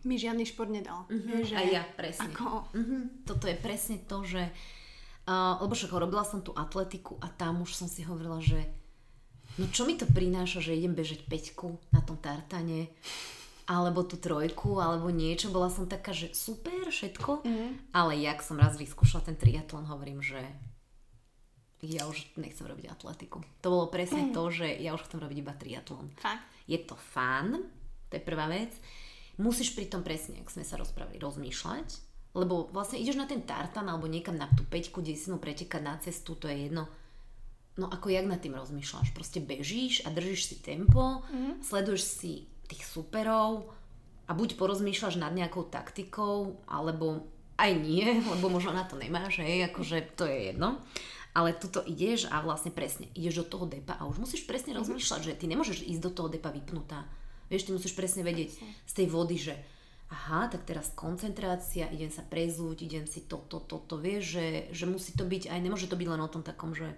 mi 0.06 0.15
žiadny 0.15 0.46
šport 0.46 0.70
nedal. 0.70 1.04
Vieš, 1.10 1.52
že 1.52 1.56
A 1.56 1.62
ja, 1.65 1.84
presne. 1.84 2.30
Ako, 2.30 2.70
Mhm, 2.72 3.26
Toto 3.26 3.46
je 3.46 3.58
presne 3.58 3.98
to, 4.02 4.22
že... 4.22 4.50
Uh, 5.26 5.58
lebo 5.60 5.74
však 5.74 5.89
robila 5.89 6.22
som 6.22 6.39
tú 6.39 6.54
atletiku 6.54 7.18
a 7.18 7.26
tam 7.28 7.65
už 7.65 7.74
som 7.74 7.89
si 7.89 8.06
hovorila, 8.06 8.38
že 8.38 8.62
no 9.58 9.65
čo 9.74 9.82
mi 9.84 9.98
to 9.98 10.06
prináša, 10.06 10.62
že 10.62 10.78
idem 10.78 10.94
bežať 10.94 11.26
peťku 11.26 11.82
na 11.89 12.06
tom 12.06 12.22
tartane 12.22 12.94
alebo 13.65 14.06
tú 14.06 14.22
trojku, 14.22 14.78
alebo 14.78 15.10
niečo. 15.10 15.50
Bola 15.50 15.74
som 15.74 15.89
taká, 15.89 16.13
že 16.13 16.30
super 16.38 16.86
všetko, 16.86 17.41
ale 17.89 18.13
jak 18.22 18.46
som 18.46 18.62
raz 18.62 18.78
vyskúšala 18.78 19.26
ten 19.26 19.34
triatlon, 19.34 19.89
hovorím, 19.89 20.22
že 20.22 20.38
ja 21.82 22.06
už 22.06 22.38
nechcem 22.38 22.65
robiť 22.65 22.94
atletiku. 22.94 23.41
To 23.62 23.68
bolo 23.70 23.89
presne 23.89 24.30
to, 24.30 24.54
že 24.54 24.70
ja 24.78 24.94
už 24.94 25.10
chcem 25.10 25.18
robiť 25.18 25.38
iba 25.41 25.54
triatlon. 25.58 26.13
fakt. 26.18 26.46
Je 26.65 26.78
to 26.78 26.94
fun, 26.94 27.65
to 28.10 28.18
je 28.18 28.22
prvá 28.22 28.46
vec. 28.46 28.70
Musíš 29.36 29.76
pri 29.76 29.91
tom 29.91 30.00
presne, 30.02 30.39
ak 30.39 30.52
sme 30.52 30.63
sa 30.63 30.80
rozprávali, 30.80 31.19
rozmýšľať, 31.19 31.88
lebo 32.36 32.67
vlastne 32.71 33.00
ideš 33.00 33.19
na 33.19 33.28
ten 33.28 33.43
tartan 33.43 33.88
alebo 33.88 34.08
niekam 34.08 34.36
na 34.36 34.48
tú 34.52 34.63
peťku, 34.63 35.00
kde 35.04 35.16
si 35.16 35.28
pretekať 35.32 35.82
na 35.84 35.95
cestu, 35.99 36.36
to 36.36 36.47
je 36.47 36.68
jedno. 36.68 36.88
No 37.76 37.91
ako 37.91 38.07
jak 38.07 38.24
nad 38.24 38.39
tým 38.39 38.55
rozmýšľaš? 38.55 39.12
Proste 39.12 39.43
bežíš 39.43 40.07
a 40.07 40.12
držíš 40.12 40.41
si 40.47 40.55
tempo, 40.64 41.24
sleduješ 41.60 42.03
si 42.07 42.34
tých 42.72 42.88
superov 42.88 43.72
a 44.26 44.32
buď 44.32 44.55
porozmýšľaš 44.55 45.20
nad 45.20 45.36
nejakou 45.36 45.68
taktikou, 45.68 46.64
alebo 46.72 47.28
aj 47.60 47.72
nie, 47.76 48.07
lebo 48.32 48.47
možno 48.47 48.72
na 48.72 48.88
to 48.88 48.95
nemáš, 48.95 49.43
hej, 49.43 49.68
akože 49.68 50.16
to 50.16 50.24
je 50.24 50.55
jedno. 50.55 50.80
Ale 51.36 51.51
tuto 51.51 51.84
ideš 51.84 52.32
a 52.32 52.39
vlastne 52.39 52.72
presne, 52.72 53.12
ideš 53.12 53.43
do 53.43 53.60
toho 53.60 53.66
depa 53.68 53.99
a 53.99 54.07
už 54.07 54.24
musíš 54.24 54.47
presne 54.47 54.72
Mhm. 54.72 54.80
rozmýšľať, 54.80 55.20
že 55.20 55.36
ty 55.36 55.51
nemôžeš 55.51 55.84
ísť 55.84 56.01
do 56.03 56.12
toho 56.16 56.32
depa 56.32 56.55
vypnutá. 56.55 57.03
Vieš, 57.50 57.70
ty 57.70 57.72
musíš 57.72 57.93
presne 57.93 58.26
vedieť 58.26 58.50
z 58.62 58.93
tej 58.93 59.08
vody, 59.10 59.38
že 59.38 59.54
aha, 60.10 60.48
tak 60.50 60.70
teraz 60.70 60.93
koncentrácia, 60.93 61.89
idem 61.89 62.14
sa 62.14 62.22
prezúť, 62.22 62.86
idem 62.86 63.10
si 63.10 63.26
toto, 63.26 63.58
toto, 63.62 63.98
vieš, 63.98 64.38
že, 64.38 64.48
že 64.70 64.86
musí 64.86 65.18
to 65.18 65.26
byť 65.26 65.50
aj, 65.50 65.60
nemôže 65.62 65.89
to 65.89 65.98
byť 65.98 66.08
len 66.10 66.22
o 66.22 66.30
tom 66.30 66.46
takom, 66.46 66.78
že 66.78 66.93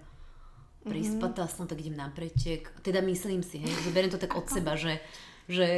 prispatá 0.84 1.48
som, 1.48 1.68
tak 1.68 1.80
idem 1.80 1.96
na 1.96 2.08
pretek. 2.12 2.68
Teda 2.84 3.00
myslím 3.00 3.40
si, 3.44 3.60
hej, 3.60 3.72
že 3.84 3.92
beriem 3.92 4.12
to 4.12 4.20
tak 4.20 4.36
od 4.36 4.48
seba, 4.48 4.76
že, 4.76 5.00
že, 5.48 5.68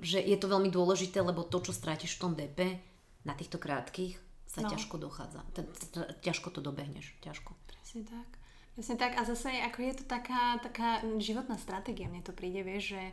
že 0.00 0.18
je 0.20 0.36
to 0.40 0.48
veľmi 0.48 0.72
dôležité, 0.72 1.20
lebo 1.20 1.44
to, 1.44 1.60
čo 1.64 1.72
strátiš 1.72 2.16
v 2.16 2.20
tom 2.20 2.32
DP, 2.36 2.80
na 3.24 3.36
týchto 3.36 3.60
krátkých 3.60 4.16
sa 4.48 4.64
No. 4.64 4.72
ťažko 4.72 4.96
dochádza. 4.96 5.44
Ťažko 6.24 6.48
to 6.48 6.64
dobehneš, 6.64 7.12
ťažko. 7.20 7.52
Presne 7.68 8.08
tak. 8.08 8.37
Presne 8.78 8.94
tak 8.94 9.18
a 9.18 9.26
zase 9.26 9.50
ako 9.66 9.78
je 9.82 9.94
to 9.98 10.04
taká, 10.06 10.54
taká 10.62 11.02
životná 11.18 11.58
stratégia, 11.58 12.06
mne 12.06 12.22
to 12.22 12.30
príde, 12.30 12.62
vieš, 12.62 12.94
že, 12.94 13.04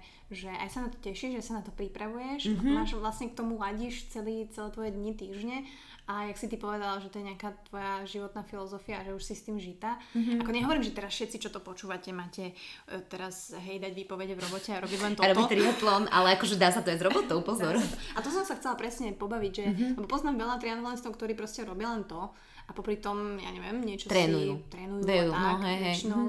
že 0.45 0.49
aj 0.53 0.69
sa 0.69 0.79
na 0.85 0.93
to 0.93 1.01
tešíš, 1.01 1.41
že 1.41 1.41
sa 1.41 1.57
na 1.57 1.65
to 1.65 1.73
pripravuješ, 1.73 2.53
mm-hmm. 2.53 2.69
máš 2.69 2.93
vlastne 2.93 3.33
k 3.33 3.37
tomu 3.41 3.57
ladíš 3.57 4.05
celý, 4.13 4.45
celé 4.53 4.69
tvoje 4.69 4.93
dni, 4.93 5.17
týždne 5.17 5.65
a 6.05 6.29
jak 6.29 6.37
si 6.37 6.45
ty 6.45 6.53
povedala, 6.61 7.01
že 7.01 7.09
to 7.09 7.17
je 7.17 7.33
nejaká 7.33 7.49
tvoja 7.65 8.05
životná 8.05 8.45
filozofia, 8.45 9.01
že 9.01 9.17
už 9.17 9.25
si 9.25 9.33
s 9.33 9.41
tým 9.41 9.57
žita. 9.57 9.97
Mm-hmm. 10.13 10.37
Ako 10.45 10.51
nehovorím, 10.53 10.85
že 10.85 10.93
teraz 10.93 11.17
všetci, 11.17 11.41
čo 11.41 11.49
to 11.49 11.57
počúvate, 11.57 12.13
máte 12.13 12.53
e, 12.53 13.01
teraz 13.09 13.49
hej 13.57 13.81
dať 13.81 13.89
výpovede 13.89 14.37
v 14.37 14.45
robote 14.45 14.69
a 14.69 14.77
robiť 14.85 14.99
len 15.01 15.13
A 15.17 15.33
robiť 15.33 15.45
toto. 15.49 15.53
triatlon, 15.57 16.05
ale 16.13 16.37
akože 16.37 16.61
dá 16.61 16.69
sa 16.69 16.85
to 16.85 16.93
aj 16.93 17.01
s 17.01 17.05
robotou, 17.09 17.41
pozor. 17.41 17.73
A 18.13 18.21
to 18.21 18.29
som 18.29 18.45
sa 18.45 18.53
chcela 18.53 18.77
presne 18.77 19.17
pobaviť, 19.17 19.51
že 19.57 19.65
mm-hmm. 19.65 19.91
lebo 19.97 20.05
poznám 20.05 20.45
veľa 20.45 20.55
triatlonistov, 20.61 21.17
ktorí 21.17 21.33
proste 21.33 21.65
robia 21.65 21.89
len 21.89 22.05
to 22.05 22.29
a 22.65 22.71
popri 22.73 22.97
tom, 22.97 23.37
ja 23.37 23.53
neviem, 23.53 23.77
niečo 23.85 24.09
Trénujú. 24.09 24.57
si 24.57 24.69
trénujú 24.73 25.05
a 25.05 25.37
tak, 25.37 25.41
no, 25.41 25.54
hej, 25.61 25.77
hej. 25.77 25.95
väčšinou. 25.95 26.23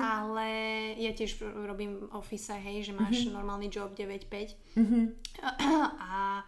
Ale 0.00 0.46
ja 0.98 1.12
tiež 1.12 1.44
robím 1.66 2.08
office, 2.10 2.56
hej, 2.56 2.90
že 2.90 2.92
máš 2.96 3.28
normálny 3.28 3.70
job 3.70 3.94
9-5 3.94 4.56
a 6.10 6.42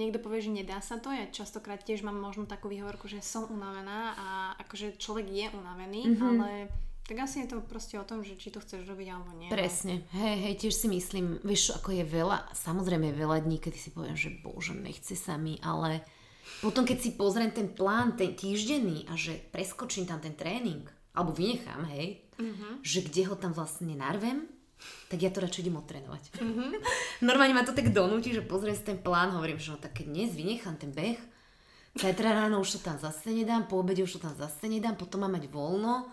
niekto 0.00 0.18
povie, 0.22 0.40
že 0.40 0.50
nedá 0.52 0.80
sa 0.80 0.96
to. 0.96 1.12
Ja 1.12 1.28
častokrát 1.28 1.84
tiež 1.84 2.06
mám 2.06 2.16
možno 2.16 2.48
takú 2.48 2.72
výhovorku, 2.72 3.10
že 3.10 3.20
som 3.20 3.48
unavená 3.50 4.16
a 4.16 4.26
akože 4.64 4.96
človek 4.96 5.26
je 5.28 5.46
unavený, 5.52 6.16
ale 6.20 6.72
tak 7.02 7.28
asi 7.28 7.44
je 7.44 7.50
to 7.50 7.58
proste 7.66 7.98
o 7.98 8.06
tom, 8.06 8.22
že 8.22 8.38
či 8.38 8.54
to 8.54 8.62
chceš 8.62 8.86
robiť 8.86 9.08
alebo 9.10 9.34
nie. 9.34 9.50
Presne, 9.50 10.06
hej, 10.14 10.36
hej, 10.48 10.54
tiež 10.62 10.74
si 10.74 10.86
myslím, 10.86 11.42
vieš, 11.42 11.74
ako 11.74 11.98
je 11.98 12.04
veľa, 12.06 12.54
samozrejme 12.54 13.10
veľa 13.10 13.42
dní, 13.42 13.58
kedy 13.58 13.78
si 13.78 13.90
poviem, 13.90 14.14
že 14.14 14.30
bože, 14.38 14.72
nechce 14.78 15.18
sa 15.18 15.34
mi, 15.34 15.58
ale 15.60 16.06
potom 16.62 16.86
keď 16.86 16.98
si 17.02 17.10
pozriem 17.18 17.50
ten 17.50 17.74
plán, 17.74 18.14
ten 18.14 18.38
týždenný 18.38 19.10
a 19.10 19.18
že 19.18 19.34
preskočím 19.50 20.06
tam 20.06 20.22
ten 20.22 20.38
tréning, 20.38 20.86
alebo 21.12 21.32
vynechám, 21.32 21.84
hej, 21.92 22.24
že 22.80 23.04
kde 23.04 23.28
ho 23.28 23.36
tam 23.36 23.52
vlastne 23.52 23.92
narvem, 23.92 24.48
tak 25.06 25.22
ja 25.22 25.30
to 25.30 25.38
radšej 25.38 25.62
idem 25.68 25.78
odtrénovať. 25.78 26.22
Normálne 27.28 27.54
ma 27.54 27.62
to 27.62 27.76
tak 27.76 27.94
donúti, 27.94 28.34
že 28.34 28.42
pozriem 28.42 28.74
si 28.74 28.82
ten 28.82 28.98
plán, 28.98 29.30
hovorím, 29.30 29.60
že 29.60 29.70
no 29.70 29.78
tak 29.78 29.94
keď 29.94 30.06
dnes 30.10 30.30
vynechám 30.34 30.74
ten 30.74 30.90
beh, 30.90 31.20
zajtra 31.94 32.32
ráno 32.34 32.58
už 32.58 32.78
to 32.78 32.78
tam 32.82 32.96
zase 32.98 33.30
nedám, 33.30 33.68
po 33.68 33.78
obede 33.78 34.02
už 34.02 34.18
to 34.18 34.24
tam 34.24 34.34
zase 34.34 34.66
nedám, 34.66 34.96
potom 34.96 35.22
mám 35.22 35.36
mať 35.36 35.52
voľno, 35.52 36.08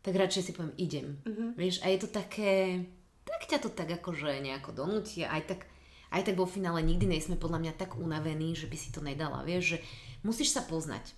tak 0.00 0.14
radšej 0.14 0.42
si 0.42 0.52
poviem, 0.54 0.72
idem. 0.78 1.18
Vieš, 1.58 1.82
a 1.82 1.90
je 1.90 1.98
to 1.98 2.08
také, 2.08 2.86
tak 3.26 3.44
ťa 3.44 3.58
to 3.60 3.68
tak 3.68 3.90
akože 3.90 4.40
nejako 4.40 4.70
donúti, 4.72 5.26
aj 5.26 5.42
tak, 5.44 5.60
aj 6.14 6.22
tak 6.22 6.38
vo 6.38 6.46
finále 6.46 6.80
nikdy 6.80 7.04
nejsme 7.10 7.36
podľa 7.36 7.60
mňa 7.60 7.72
tak 7.76 7.98
unavení, 7.98 8.54
že 8.54 8.70
by 8.70 8.76
si 8.78 8.88
to 8.94 9.02
nedala, 9.02 9.42
vieš, 9.44 9.76
že 9.76 9.78
musíš 10.22 10.54
sa 10.54 10.62
poznať. 10.64 11.12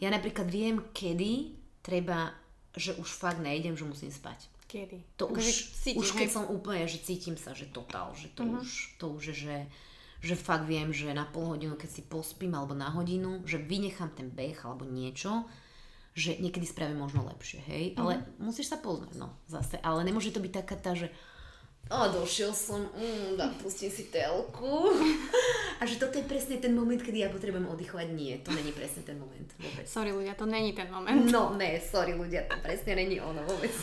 Ja 0.00 0.08
napríklad 0.08 0.48
viem, 0.48 0.80
kedy 0.94 1.58
treba, 1.84 2.32
že 2.74 2.94
už 2.98 3.06
fakt 3.06 3.38
nejdem, 3.38 3.78
že 3.78 3.86
musím 3.86 4.10
spať. 4.10 4.50
Kedy? 4.66 4.98
To 5.22 5.30
Akože 5.30 5.50
už, 5.50 5.58
cítiš, 5.86 6.00
už 6.02 6.08
keď 6.18 6.28
hej? 6.28 6.34
som 6.34 6.44
úplne, 6.50 6.84
že 6.90 6.98
cítim 6.98 7.38
sa, 7.38 7.54
že 7.54 7.70
totál, 7.70 8.10
že 8.18 8.32
to, 8.34 8.42
už, 8.42 8.98
to 8.98 9.06
už 9.14 9.22
je, 9.30 9.36
že, 9.46 9.56
že 10.18 10.34
fakt 10.34 10.66
viem, 10.66 10.90
že 10.90 11.14
na 11.14 11.28
pol 11.28 11.54
hodinu, 11.54 11.78
keď 11.78 11.90
si 11.90 12.02
pospím 12.02 12.58
alebo 12.58 12.74
na 12.74 12.90
hodinu, 12.90 13.44
že 13.46 13.62
vynechám 13.62 14.10
ten 14.18 14.34
beh 14.34 14.58
alebo 14.66 14.82
niečo, 14.82 15.46
že 16.14 16.38
niekedy 16.38 16.66
spravím 16.66 17.02
možno 17.02 17.26
lepšie, 17.26 17.58
hej, 17.66 17.84
ale 17.98 18.22
musíš 18.38 18.70
sa 18.70 18.78
poznať, 18.78 19.18
no, 19.18 19.34
zase, 19.50 19.82
ale 19.82 20.06
nemôže 20.06 20.30
to 20.30 20.38
byť 20.38 20.52
taká 20.62 20.78
tá, 20.78 20.94
že 20.94 21.10
a 21.90 22.08
došiel 22.08 22.56
som, 22.56 22.80
mm, 22.96 23.60
pustím 23.60 23.92
si 23.92 24.08
telku. 24.08 24.88
A 25.80 25.84
že 25.84 26.00
toto 26.00 26.16
je 26.16 26.24
presne 26.24 26.56
ten 26.56 26.72
moment, 26.72 26.96
kedy 26.96 27.20
ja 27.20 27.28
potrebujem 27.28 27.68
oddychovať. 27.68 28.08
Nie, 28.16 28.40
to 28.40 28.56
není 28.56 28.72
presne 28.72 29.04
ten 29.04 29.20
moment 29.20 29.52
vôbec. 29.60 29.84
Sorry 29.84 30.14
ľudia, 30.16 30.32
to 30.32 30.48
není 30.48 30.72
ten 30.72 30.88
moment. 30.88 31.28
No, 31.28 31.52
ne, 31.52 31.76
sorry 31.76 32.16
ľudia, 32.16 32.48
to 32.48 32.56
presne 32.64 32.96
není 32.96 33.20
ono 33.20 33.44
vôbec. 33.44 33.74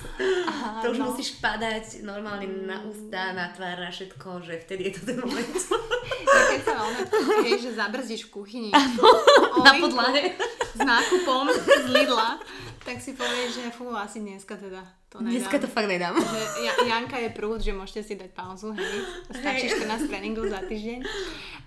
Aha, 0.50 0.82
to 0.82 0.96
už 0.96 0.98
no. 0.98 1.14
musíš 1.14 1.38
padať 1.38 2.02
normálne 2.02 2.50
na 2.66 2.82
ústa, 2.82 3.38
na 3.38 3.54
tvár, 3.54 3.78
na 3.78 3.94
všetko, 3.94 4.50
že 4.50 4.66
vtedy 4.66 4.90
je 4.90 4.94
to 4.98 5.02
ten 5.14 5.18
moment. 5.22 5.52
Ja 6.32 6.48
keď 6.48 6.62
sa 6.64 6.80
ono, 6.80 7.00
hej, 7.44 7.60
že 7.60 7.72
zabrzdíš 7.76 8.32
v 8.32 8.40
kuchyni 8.40 8.72
na 8.72 9.74
podlahe. 9.76 10.32
s 10.72 10.80
nákupom 10.80 11.52
z 11.52 11.86
Lidla, 11.92 12.40
tak 12.88 13.04
si 13.04 13.12
povieš, 13.20 13.60
že 13.60 13.64
fú, 13.76 13.92
asi 13.92 14.24
dneska 14.24 14.56
teda 14.56 15.01
to 15.12 15.20
nedám. 15.20 15.36
Dneska 15.36 15.58
to 15.60 15.68
fakt 15.68 15.92
nedám. 15.92 16.16
Že 16.16 16.42
ja, 16.64 16.74
Janka 16.88 17.20
je 17.20 17.30
prúd, 17.36 17.60
že 17.60 17.76
môžete 17.76 18.02
si 18.08 18.14
dať 18.16 18.32
pauzu, 18.32 18.72
hej. 18.72 18.98
Stačí 19.36 19.68
14 19.68 20.08
tréningov 20.08 20.48
za 20.48 20.64
týždeň. 20.64 21.04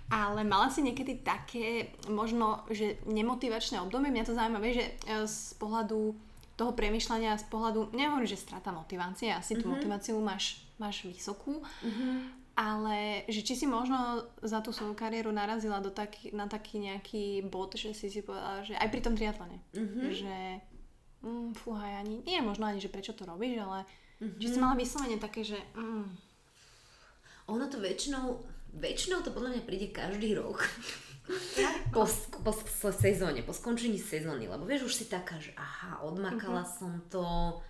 Ale 0.08 0.40
mala 0.48 0.72
si 0.72 0.80
niekedy 0.80 1.20
také, 1.20 1.92
možno, 2.08 2.64
že 2.72 2.96
nemotivačné 3.04 3.84
obdobie? 3.84 4.08
Mňa 4.08 4.24
to 4.24 4.32
zaujíma, 4.32 4.60
vieš, 4.64 4.80
že 4.80 4.86
e, 4.86 4.92
z 5.28 5.38
pohľadu 5.60 6.16
toho 6.56 6.72
premyšľania, 6.72 7.36
z 7.36 7.46
pohľadu, 7.50 7.92
nehovorím, 7.92 8.30
že 8.30 8.38
strata 8.38 8.70
motivácie, 8.70 9.28
asi 9.34 9.58
tú 9.58 9.66
motiváciu 9.66 10.14
máš, 10.22 10.62
máš 10.78 11.02
vysokú, 11.02 11.58
ale 12.54 13.26
že 13.26 13.42
či 13.42 13.58
si 13.58 13.66
možno 13.66 14.22
za 14.38 14.62
tú 14.62 14.70
svoju 14.70 14.94
kariéru 14.94 15.34
narazila 15.34 15.82
do 15.82 15.90
taký, 15.90 16.30
na 16.30 16.46
taký 16.46 16.78
nejaký 16.78 17.42
bod, 17.50 17.74
že 17.74 17.90
si 17.90 18.06
si 18.06 18.22
povedala, 18.22 18.62
že 18.62 18.78
aj 18.78 18.86
pri 18.86 19.00
tom 19.02 19.18
triatlone, 19.18 19.58
že 20.14 20.62
mm, 21.24 21.56
fúhaj, 21.56 22.04
ani, 22.04 22.20
nie 22.22 22.36
je 22.36 22.44
možno 22.44 22.68
ani, 22.68 22.78
že 22.78 22.92
prečo 22.92 23.16
to 23.16 23.24
robíš, 23.24 23.58
ale 23.58 23.88
či 24.20 24.46
si 24.46 24.58
mala 24.60 24.76
vyslovene 24.76 25.16
také, 25.16 25.42
že 25.42 25.56
mm, 25.74 26.06
Ono 27.46 27.68
to 27.68 27.76
väčšinou, 27.76 28.40
väčšinou 28.72 29.20
to 29.20 29.28
podľa 29.28 29.56
mňa 29.56 29.62
príde 29.68 29.92
každý 29.92 30.32
rok. 30.32 30.64
po, 31.92 32.04
po 32.40 32.52
sk- 32.52 32.92
sezóne, 32.92 33.44
po 33.44 33.52
skončení 33.52 33.96
sezóny, 33.96 34.48
lebo 34.48 34.64
vieš, 34.64 34.88
už 34.88 34.94
si 34.94 35.04
taká, 35.08 35.36
že 35.40 35.52
aha, 35.56 36.04
odmakala 36.04 36.64
som 36.64 37.04
to 37.12 37.60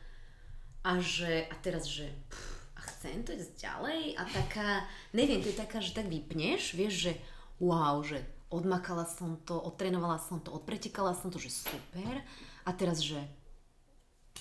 a 0.82 0.98
že, 1.02 1.46
a 1.50 1.54
teraz, 1.58 1.86
že 1.86 2.06
pff, 2.06 2.46
a 2.74 2.80
chcem 2.86 3.22
to 3.26 3.34
ísť 3.34 3.62
ďalej? 3.62 4.00
A 4.18 4.22
taká, 4.30 4.68
neviem, 5.10 5.42
to 5.42 5.50
je 5.50 5.58
taká, 5.58 5.78
že 5.82 5.94
tak 5.94 6.06
vypneš, 6.06 6.74
vieš, 6.74 6.94
že 7.10 7.12
wow, 7.58 7.98
že 8.02 8.22
odmakala 8.50 9.06
som 9.06 9.38
to, 9.42 9.58
odtrénovala 9.58 10.22
som 10.22 10.38
to, 10.38 10.54
odpretekala 10.54 11.14
som 11.18 11.30
to, 11.34 11.42
že 11.42 11.50
super. 11.50 12.22
A 12.62 12.70
teraz, 12.74 13.02
že 13.02 13.18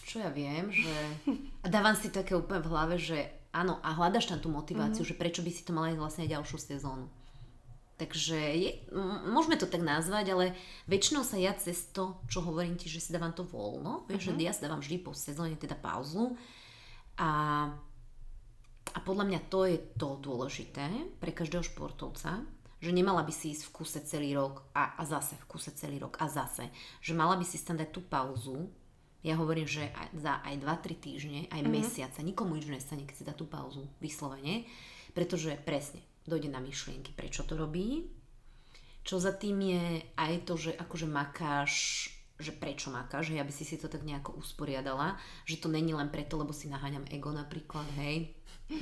čo 0.01 0.21
ja 0.21 0.33
viem, 0.33 0.73
že... 0.73 0.93
A 1.61 1.69
dávam 1.69 1.93
si 1.93 2.09
také 2.09 2.33
úplne 2.33 2.65
v 2.65 2.69
hlave, 2.73 2.95
že 2.97 3.29
áno, 3.53 3.77
a 3.85 3.93
hľadaš 3.93 4.33
tam 4.33 4.41
tú 4.41 4.49
motiváciu, 4.49 5.05
že 5.05 5.13
prečo 5.13 5.45
by 5.45 5.51
si 5.53 5.61
to 5.61 5.71
mala 5.71 5.93
ísť 5.93 6.01
vlastne 6.01 6.23
aj 6.25 6.33
ďalšiu 6.33 6.57
sezónu. 6.57 7.07
Takže 7.93 8.39
je, 8.57 8.69
m- 8.89 9.29
môžeme 9.29 9.53
to 9.53 9.69
tak 9.69 9.85
nazvať, 9.85 10.33
ale 10.33 10.45
väčšinou 10.89 11.21
sa 11.21 11.37
ja 11.37 11.53
cez 11.53 11.93
to, 11.93 12.17
čo 12.25 12.41
hovorím 12.41 12.73
ti, 12.73 12.89
že 12.89 12.99
si 12.99 13.13
dávam 13.13 13.31
to 13.37 13.45
voľno, 13.45 14.09
vieš, 14.09 14.33
že 14.33 14.41
ja 14.41 14.51
si 14.51 14.65
dávam 14.65 14.81
vždy 14.81 14.97
po 15.05 15.13
sezóne 15.13 15.53
teda 15.53 15.77
pauzu. 15.77 16.33
A, 17.21 17.69
a 18.89 18.99
podľa 19.05 19.29
mňa 19.29 19.39
to 19.45 19.69
je 19.69 19.77
to 19.93 20.17
dôležité 20.17 20.89
pre 21.21 21.29
každého 21.29 21.61
športovca, 21.61 22.41
že 22.81 22.91
nemala 22.91 23.21
by 23.23 23.31
si 23.31 23.53
ísť 23.53 23.69
v 23.69 23.73
kuse 23.77 23.99
celý 24.03 24.35
rok 24.35 24.65
a, 24.73 24.97
a 24.97 25.05
zase 25.05 25.37
v 25.39 25.45
kuse 25.45 25.71
celý 25.77 26.01
rok 26.01 26.17
a 26.19 26.27
zase, 26.27 26.67
že 26.99 27.13
mala 27.13 27.37
by 27.37 27.45
si 27.45 27.61
si 27.61 27.63
tam 27.63 27.77
dať 27.77 27.93
tú 27.93 28.01
pauzu, 28.03 28.67
ja 29.23 29.39
hovorím, 29.39 29.65
že 29.65 29.87
aj, 29.87 30.07
za 30.19 30.43
aj 30.43 30.55
2-3 30.59 30.99
týždne, 30.99 31.39
aj 31.47 31.63
mm-hmm. 31.63 31.71
mesiace, 31.71 32.19
nikomu 32.19 32.59
nič 32.59 32.67
nestane, 32.67 33.07
keď 33.07 33.15
si 33.15 33.27
dá 33.27 33.31
tú 33.31 33.47
pauzu 33.47 33.87
vyslovene, 34.03 34.67
pretože 35.15 35.55
presne 35.63 36.03
dojde 36.27 36.51
na 36.51 36.59
myšlienky, 36.59 37.15
prečo 37.15 37.47
to 37.47 37.55
robí, 37.55 38.11
čo 39.03 39.19
za 39.19 39.35
tým 39.35 39.59
je 39.59 39.83
aj 40.15 40.47
to, 40.47 40.55
že 40.55 40.71
akože 40.75 41.07
makáš, 41.07 41.73
že 42.39 42.55
prečo 42.55 42.91
makáš, 42.91 43.31
že 43.31 43.39
ja 43.39 43.43
by 43.43 43.53
si 43.55 43.63
si 43.67 43.75
to 43.79 43.91
tak 43.91 44.03
nejako 44.03 44.35
usporiadala, 44.39 45.19
že 45.43 45.59
to 45.59 45.67
není 45.67 45.91
len 45.91 46.07
preto, 46.11 46.39
lebo 46.39 46.55
si 46.55 46.71
naháňam 46.71 47.07
ego 47.11 47.31
napríklad, 47.31 47.87
hej, 47.99 48.31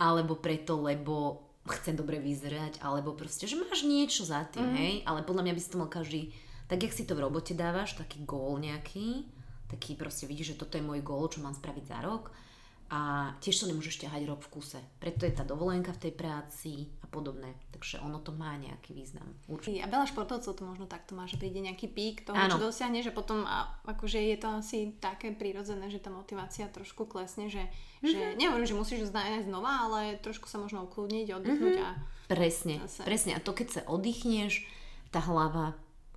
alebo 0.00 0.40
preto, 0.40 0.80
lebo 0.80 1.48
chcem 1.68 1.96
dobre 1.96 2.20
vyzerať, 2.20 2.80
alebo 2.84 3.16
proste, 3.16 3.48
že 3.48 3.60
máš 3.60 3.84
niečo 3.84 4.24
za 4.28 4.44
tým, 4.48 4.66
mm. 4.66 4.76
hej, 4.76 4.94
ale 5.08 5.24
podľa 5.24 5.44
mňa 5.48 5.54
by 5.56 5.60
si 5.60 5.72
to 5.72 5.80
mal 5.80 5.88
každý, 5.88 6.32
tak 6.68 6.84
jak 6.84 6.92
si 6.92 7.04
to 7.04 7.16
v 7.16 7.24
robote 7.28 7.52
dávaš, 7.56 7.96
taký 7.96 8.24
gól 8.24 8.60
nejaký, 8.60 9.28
taký 9.72 9.96
proste 9.96 10.28
vidíš, 10.28 10.54
že 10.54 10.60
toto 10.60 10.76
je 10.76 10.84
môj 10.84 11.00
gól, 11.00 11.24
čo 11.26 11.40
mám 11.40 11.56
spraviť 11.56 11.84
za 11.88 11.98
rok 12.00 12.28
a 12.92 13.32
tiež 13.40 13.56
to 13.56 13.70
nemôžeš 13.72 14.04
ťahať 14.04 14.28
rok 14.28 14.44
v 14.44 14.52
kuse. 14.52 14.76
Preto 15.00 15.24
je 15.24 15.32
tá 15.32 15.48
dovolenka 15.48 15.96
v 15.96 16.02
tej 16.04 16.12
práci 16.12 16.72
a 17.00 17.08
podobné. 17.08 17.48
Takže 17.72 18.04
ono 18.04 18.20
to 18.20 18.36
má 18.36 18.52
nejaký 18.60 18.92
význam. 18.92 19.24
Určite. 19.48 19.80
A 19.80 19.88
veľa 19.88 20.12
športovcov 20.12 20.52
to 20.52 20.62
možno 20.62 20.84
takto 20.84 21.16
má, 21.16 21.24
že 21.24 21.40
príde 21.40 21.64
nejaký 21.64 21.88
pík 21.88 22.28
toho, 22.28 22.36
Áno. 22.36 22.52
čo 22.52 22.68
dosiahne, 22.68 23.00
že 23.00 23.08
potom 23.08 23.48
a, 23.48 23.80
akože 23.88 24.20
je 24.20 24.36
to 24.36 24.48
asi 24.52 24.78
také 25.00 25.32
prirodzené, 25.32 25.88
že 25.88 26.04
tá 26.04 26.12
motivácia 26.12 26.68
trošku 26.68 27.08
klesne, 27.08 27.48
že, 27.48 27.64
Mhm. 28.04 28.08
že 28.12 28.20
nehovorím, 28.36 28.68
že 28.68 28.76
musíš 28.76 29.08
nájsť 29.08 29.48
znova, 29.48 29.88
ale 29.88 30.20
trošku 30.20 30.44
sa 30.44 30.60
možno 30.60 30.84
ukludniť, 30.84 31.32
oddychnúť 31.32 31.76
Mhm. 31.80 31.84
a 31.88 31.90
Presne, 32.28 32.76
Zase. 32.84 33.04
presne. 33.04 33.32
A 33.36 33.40
to 33.40 33.52
keď 33.52 33.68
sa 33.72 33.80
oddychneš, 33.88 34.68
tá 35.08 35.20
hlava 35.20 35.72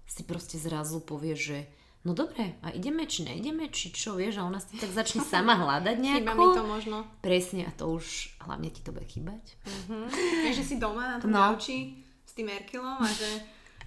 si 0.08 0.24
proste 0.24 0.56
zrazu 0.56 1.00
povie, 1.00 1.40
že 1.40 1.58
no 2.06 2.14
dobre, 2.14 2.62
a 2.62 2.70
ideme 2.70 3.04
či 3.04 3.24
neideme, 3.24 3.68
či 3.68 3.90
čo, 3.90 4.14
vieš, 4.14 4.38
a 4.38 4.46
ona 4.46 4.58
si 4.58 4.78
tak 4.78 4.90
začne 4.90 5.26
sama 5.28 5.58
hľadať 5.58 5.96
nejako. 5.98 6.22
chýba 6.22 6.34
mi 6.36 6.48
to 6.52 6.64
možno. 6.64 6.98
Presne, 7.20 7.66
a 7.66 7.72
to 7.72 7.90
už 7.92 8.06
hlavne 8.40 8.70
ti 8.70 8.80
to 8.80 8.90
bude 8.90 9.04
chýbať. 9.04 9.42
Vieš, 10.46 10.56
že 10.56 10.66
si 10.66 10.76
doma 10.78 11.08
na 11.08 11.18
tom 11.18 11.34
No. 11.34 11.58
s 11.58 12.32
tým 12.32 12.48
Erkilom 12.48 12.98
a 12.98 13.10
že 13.10 13.26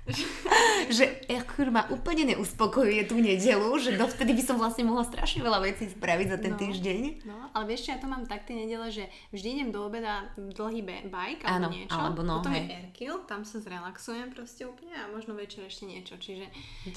že 0.88 1.04
Erkur 1.26 1.68
ma 1.68 1.84
úplne 1.86 2.24
neuspokojuje 2.26 3.04
tú 3.04 3.16
nedelu, 3.16 3.68
že 3.76 3.92
dovtedy 3.94 4.32
by 4.32 4.42
som 4.42 4.56
vlastne 4.56 4.82
mohla 4.82 5.02
strašne 5.02 5.40
veľa 5.40 5.60
vecí 5.62 5.84
spraviť 5.86 6.26
za 6.28 6.38
ten 6.38 6.46
No. 6.48 6.58
týždeň. 6.58 7.02
No, 7.22 7.50
ale 7.50 7.64
vieš 7.66 7.84
čo, 7.84 7.92
ja 7.92 7.98
to 7.98 8.06
mám 8.06 8.24
tak 8.24 8.42
tie 8.42 8.56
nedele, 8.56 8.88
že 8.88 9.04
vždy 9.30 9.48
idem 9.50 9.68
do 9.68 9.82
obeda 9.82 10.26
dlhý 10.34 10.80
bike 10.82 11.42
Áno, 11.42 11.68
alebo 11.68 11.74
niečo. 11.74 11.92
alebo 11.92 12.20
no, 12.22 12.34
Potom 12.38 12.52
hej. 12.52 12.64
je 12.64 12.74
Erkil, 12.80 13.14
tam 13.24 13.42
sa 13.42 13.56
zrelaxujem 13.58 14.28
proste 14.30 14.64
úplne 14.64 14.94
a 14.94 15.08
možno 15.08 15.32
večer 15.32 15.62
ešte 15.62 15.84
niečo. 15.84 16.16
Čiže 16.16 16.46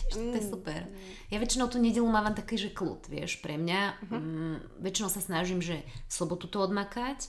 to 0.10 0.18
je 0.32 0.40
Mm. 0.40 0.48
super. 0.48 0.80
Ja 1.28 1.38
väčšinou 1.38 1.68
tú 1.68 1.78
nedelu 1.78 2.06
mávam 2.06 2.32
taký, 2.32 2.56
že 2.58 2.70
kľud, 2.70 3.08
vieš, 3.08 3.38
pre 3.38 3.56
mňa. 3.56 3.82
Mhm. 4.04 4.16
Mm, 4.16 4.56
väčšinou 4.80 5.10
sa 5.10 5.20
snažím, 5.20 5.60
že 5.60 5.80
v 5.82 6.12
sobotu 6.12 6.48
to 6.48 6.60
odmakať, 6.60 7.28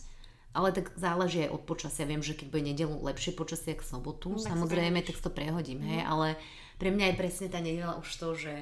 ale 0.53 0.73
tak 0.73 0.93
záleží 0.97 1.49
aj 1.49 1.51
od 1.57 1.63
počasia. 1.65 2.05
Viem, 2.05 2.21
že 2.21 2.37
keď 2.37 2.47
bude 2.53 2.65
nedelu 2.65 2.93
lepšie 2.93 3.33
počasie 3.33 3.73
ako 3.73 3.85
sobotu, 3.85 4.29
No, 4.33 4.37
tak 4.37 4.45
si 4.45 4.49
samozrejme, 4.53 4.99
tak 5.05 5.17
to 5.19 5.31
prehodím, 5.33 5.81
hej, 5.85 6.05
ale 6.05 6.37
pre 6.77 6.93
mňa 6.93 7.13
je 7.13 7.19
presne 7.21 7.47
tá 7.49 7.59
nedela 7.61 7.97
už 7.97 8.09
to, 8.21 8.29
že 8.37 8.55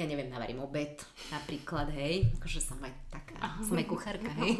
ja 0.00 0.08
neviem, 0.08 0.26
navarím 0.26 0.60
obed 0.60 0.96
napríklad, 1.28 1.92
hej, 1.92 2.32
akože 2.34 2.56
som 2.58 2.80
aj 2.80 2.88
taká, 3.10 3.36
som 3.60 3.76
aj 3.76 3.84
kuchárka, 3.84 4.32
hej. 4.34 4.56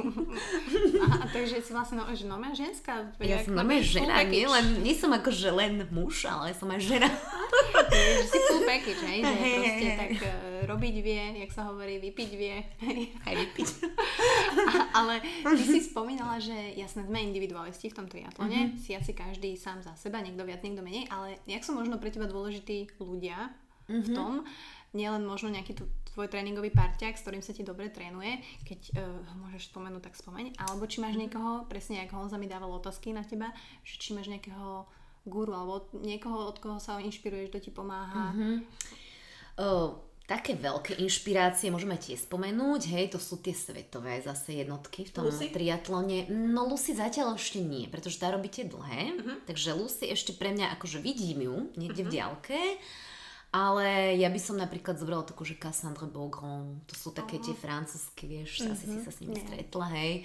a, 1.02 1.06
a 1.16 1.26
takže 1.26 1.58
si 1.58 1.72
vlastne 1.72 1.96
no, 1.96 2.04
že 2.10 2.24
normálna 2.24 2.52
ženská. 2.54 3.08
Ja 3.18 3.40
som 3.40 3.54
normálne 3.54 3.80
žena, 3.80 4.20
nie, 4.22 4.44
len, 4.44 4.66
nie 4.78 4.92
som 4.92 5.08
akože 5.08 5.48
len 5.50 5.88
muž, 5.88 6.24
ale 6.24 6.52
som 6.52 6.68
aj 6.68 6.76
žena. 6.78 7.08
Že 7.90 8.24
si 8.24 8.38
full 8.44 8.62
package, 8.62 9.02
hej, 9.02 9.18
že 9.20 9.34
Hej, 9.34 9.50
proste 9.52 9.74
hej, 9.82 9.98
tak 9.98 10.10
e, 10.20 10.30
robiť 10.64 10.94
vie, 11.00 11.22
jak 11.40 11.50
sa 11.50 11.66
hovorí, 11.66 11.98
vypiť 11.98 12.30
vie. 12.32 12.56
Aj 13.26 13.34
vypiť. 13.34 13.68
A- 14.68 14.88
Ale 14.94 15.14
ty 15.48 15.64
si 15.64 15.80
spomínala, 15.82 16.38
že 16.38 16.54
jasne 16.72 17.02
sme 17.02 17.18
individualisti 17.20 17.90
v 17.90 17.96
tom 17.96 18.06
triatlone, 18.06 18.70
Mhm. 18.70 18.78
si 18.78 18.94
asi 18.94 19.10
každý 19.12 19.56
sám 19.56 19.80
za 19.80 19.96
seba, 19.96 20.20
niekto 20.20 20.44
viac, 20.44 20.62
niekto 20.62 20.80
menej, 20.80 21.08
ale 21.08 21.42
jak 21.44 21.62
sú 21.62 21.72
možno 21.72 21.98
pre 21.98 22.08
teba 22.08 22.26
dôležití 22.26 22.94
ľudia 22.96 23.50
v 23.88 24.06
Mhm. 24.06 24.14
tom, 24.14 24.32
nielen 24.92 25.22
možno 25.22 25.48
nejaký 25.48 25.72
tu, 25.72 25.84
tvoj 26.10 26.26
tréningový 26.26 26.68
parťák, 26.68 27.12
s 27.12 27.22
ktorým 27.22 27.40
sa 27.40 27.50
ti 27.50 27.62
dobre 27.62 27.86
trénuje, 27.86 28.36
keď 28.64 28.80
uh, 28.90 28.98
ho 29.24 29.34
môžeš 29.40 29.70
spomenúť, 29.70 30.02
tak 30.02 30.14
spomeň, 30.14 30.58
alebo 30.58 30.84
či 30.84 30.98
Mhm. 30.98 31.02
máš 31.02 31.14
niekoho, 31.16 31.50
presne 31.64 32.02
ako 32.02 32.14
Honza 32.18 32.36
mi 32.36 32.46
dával 32.46 32.70
otázky 32.72 33.10
na 33.10 33.22
teba, 33.22 33.54
že 33.80 33.94
či 33.96 34.10
máš 34.10 34.26
nejakého 34.26 34.84
guru, 35.22 35.52
alebo 35.52 35.74
niekoho, 35.94 36.44
od 36.44 36.56
koho 36.56 36.76
sa 36.76 36.98
inšpiruješ, 36.98 37.48
kto 37.48 37.58
ti 37.60 37.70
pomáha. 37.70 38.32
Mhm. 38.32 38.66
O, 39.56 39.66
také 40.24 40.54
veľké 40.54 40.96
inšpirácie 40.96 41.68
môžeme 41.68 41.94
tiež 41.94 42.24
spomenúť, 42.24 42.82
hej, 42.88 43.10
to 43.10 43.18
sú 43.18 43.36
tie 43.36 43.52
svetové 43.52 44.18
zase 44.20 44.56
jednotky 44.56 45.04
v 45.04 45.12
tom 45.12 45.26
Lucy? 45.26 45.50
triatlone. 45.50 46.30
No 46.30 46.64
Lucy 46.64 46.90
zatiaľ 46.92 47.34
ešte 47.34 47.58
nie, 47.58 47.84
pretože 47.84 48.16
tá 48.16 48.30
robíte 48.30 48.64
dlhé, 48.64 49.02
Mhm. 49.12 49.34
takže 49.44 49.74
Lucy 49.74 50.08
ešte 50.08 50.32
pre 50.32 50.50
mňa, 50.50 50.74
akože 50.74 50.98
vidím 50.98 51.44
ju 51.44 51.56
niekde 51.76 52.02
v 52.02 52.10
diaľke, 52.10 52.58
ale 53.50 54.14
ja 54.14 54.30
by 54.30 54.40
som 54.40 54.54
napríklad 54.54 54.94
zobrala 54.94 55.26
takú, 55.26 55.42
že 55.42 55.58
Cassandre 55.58 56.06
Beaugrand, 56.06 56.86
to 56.86 56.94
sú 56.94 57.10
také 57.10 57.42
tie 57.42 57.50
francúzsky, 57.54 58.30
vieš, 58.30 58.62
asi 58.62 58.86
si 58.86 58.98
sa 59.02 59.10
s 59.10 59.18
nimi 59.18 59.38
Nie. 59.38 59.42
stretla, 59.42 59.86
hej. 59.98 60.22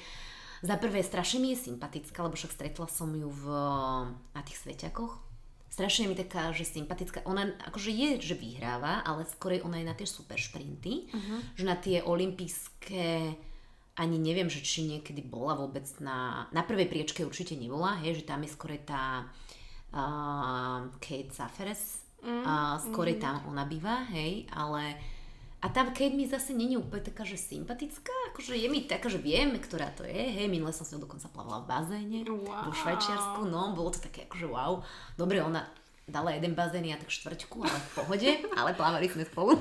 Za 0.61 0.77
prvé, 0.77 1.01
strašne 1.01 1.41
mi 1.41 1.53
je 1.53 1.65
sympatická, 1.69 2.25
lebo 2.25 2.37
však 2.37 2.53
stretla 2.53 2.87
som 2.89 3.09
ju 3.13 3.29
v, 3.29 3.45
na 4.33 4.41
tých 4.45 4.61
sveťakoch. 4.61 5.25
Strašne 5.69 6.07
mi 6.07 6.15
taká, 6.15 6.55
že 6.55 6.63
sympatická. 6.63 7.25
Ona 7.27 7.51
akože 7.67 7.91
je, 7.91 8.09
že 8.23 8.39
vyhráva, 8.39 9.03
ale 9.03 9.27
skorej 9.27 9.65
ona 9.67 9.83
je 9.83 9.89
na 9.89 9.97
tie 9.97 10.07
super 10.07 10.39
šprinty. 10.39 11.11
Že 11.59 11.63
na 11.67 11.75
tie 11.75 11.99
olympijské 11.99 13.35
ani 13.95 14.17
neviem, 14.19 14.51
že 14.51 14.59
či 14.59 14.83
niekedy 14.87 15.23
bola 15.23 15.55
vôbec 15.55 15.87
na... 15.99 16.47
Na 16.51 16.63
prvej 16.63 16.87
priečke 16.87 17.23
určite 17.23 17.55
nebola, 17.55 17.99
hej, 18.03 18.23
že 18.23 18.27
tam 18.27 18.43
je 18.43 18.51
skorej 18.51 18.83
tá 18.83 19.27
uh, 19.95 20.91
Kate 20.99 21.31
Zaferes. 22.25 22.49
A 22.49 22.81
skorej 22.81 23.17
tam 23.21 23.45
ona 23.45 23.63
býva, 23.69 24.09
hej, 24.09 24.49
ale... 24.49 24.97
A 25.65 25.69
tá 25.73 25.81
Kate 25.89 26.13
mi 26.13 26.29
zase 26.29 26.53
není 26.53 26.77
úplne 26.77 27.01
taká, 27.01 27.25
že 27.25 27.41
sympatická, 27.41 28.13
akože 28.29 28.53
je 28.53 28.69
mi 28.69 28.85
taká, 28.85 29.09
že 29.09 29.17
viem, 29.17 29.49
ktorá 29.57 29.89
to 29.97 30.05
je, 30.05 30.13
hej, 30.13 30.45
minule 30.45 30.69
som 30.69 30.85
s 30.85 30.93
ňou 30.93 31.09
dokonca 31.09 31.25
plavala 31.33 31.65
v 31.65 31.69
bazéne, 31.73 32.19
Wow. 32.21 32.69
vo 32.69 32.71
Švajčiarsku, 32.73 33.49
no, 33.49 33.73
bolo 33.73 33.89
to 33.89 33.97
také 33.97 34.29
akože 34.29 34.45
wow. 34.45 34.85
Dobre, 35.17 35.41
ona 35.41 35.65
dala 36.05 36.37
jeden 36.37 36.53
bazén, 36.53 36.85
ja 36.85 37.01
tak 37.01 37.09
štvrťku, 37.09 37.65
ale 37.65 37.77
v 37.81 37.89
pohode, 37.97 38.29
ale 38.61 38.77
plávali 38.77 39.09
sme 39.09 39.25
spolu. 39.25 39.57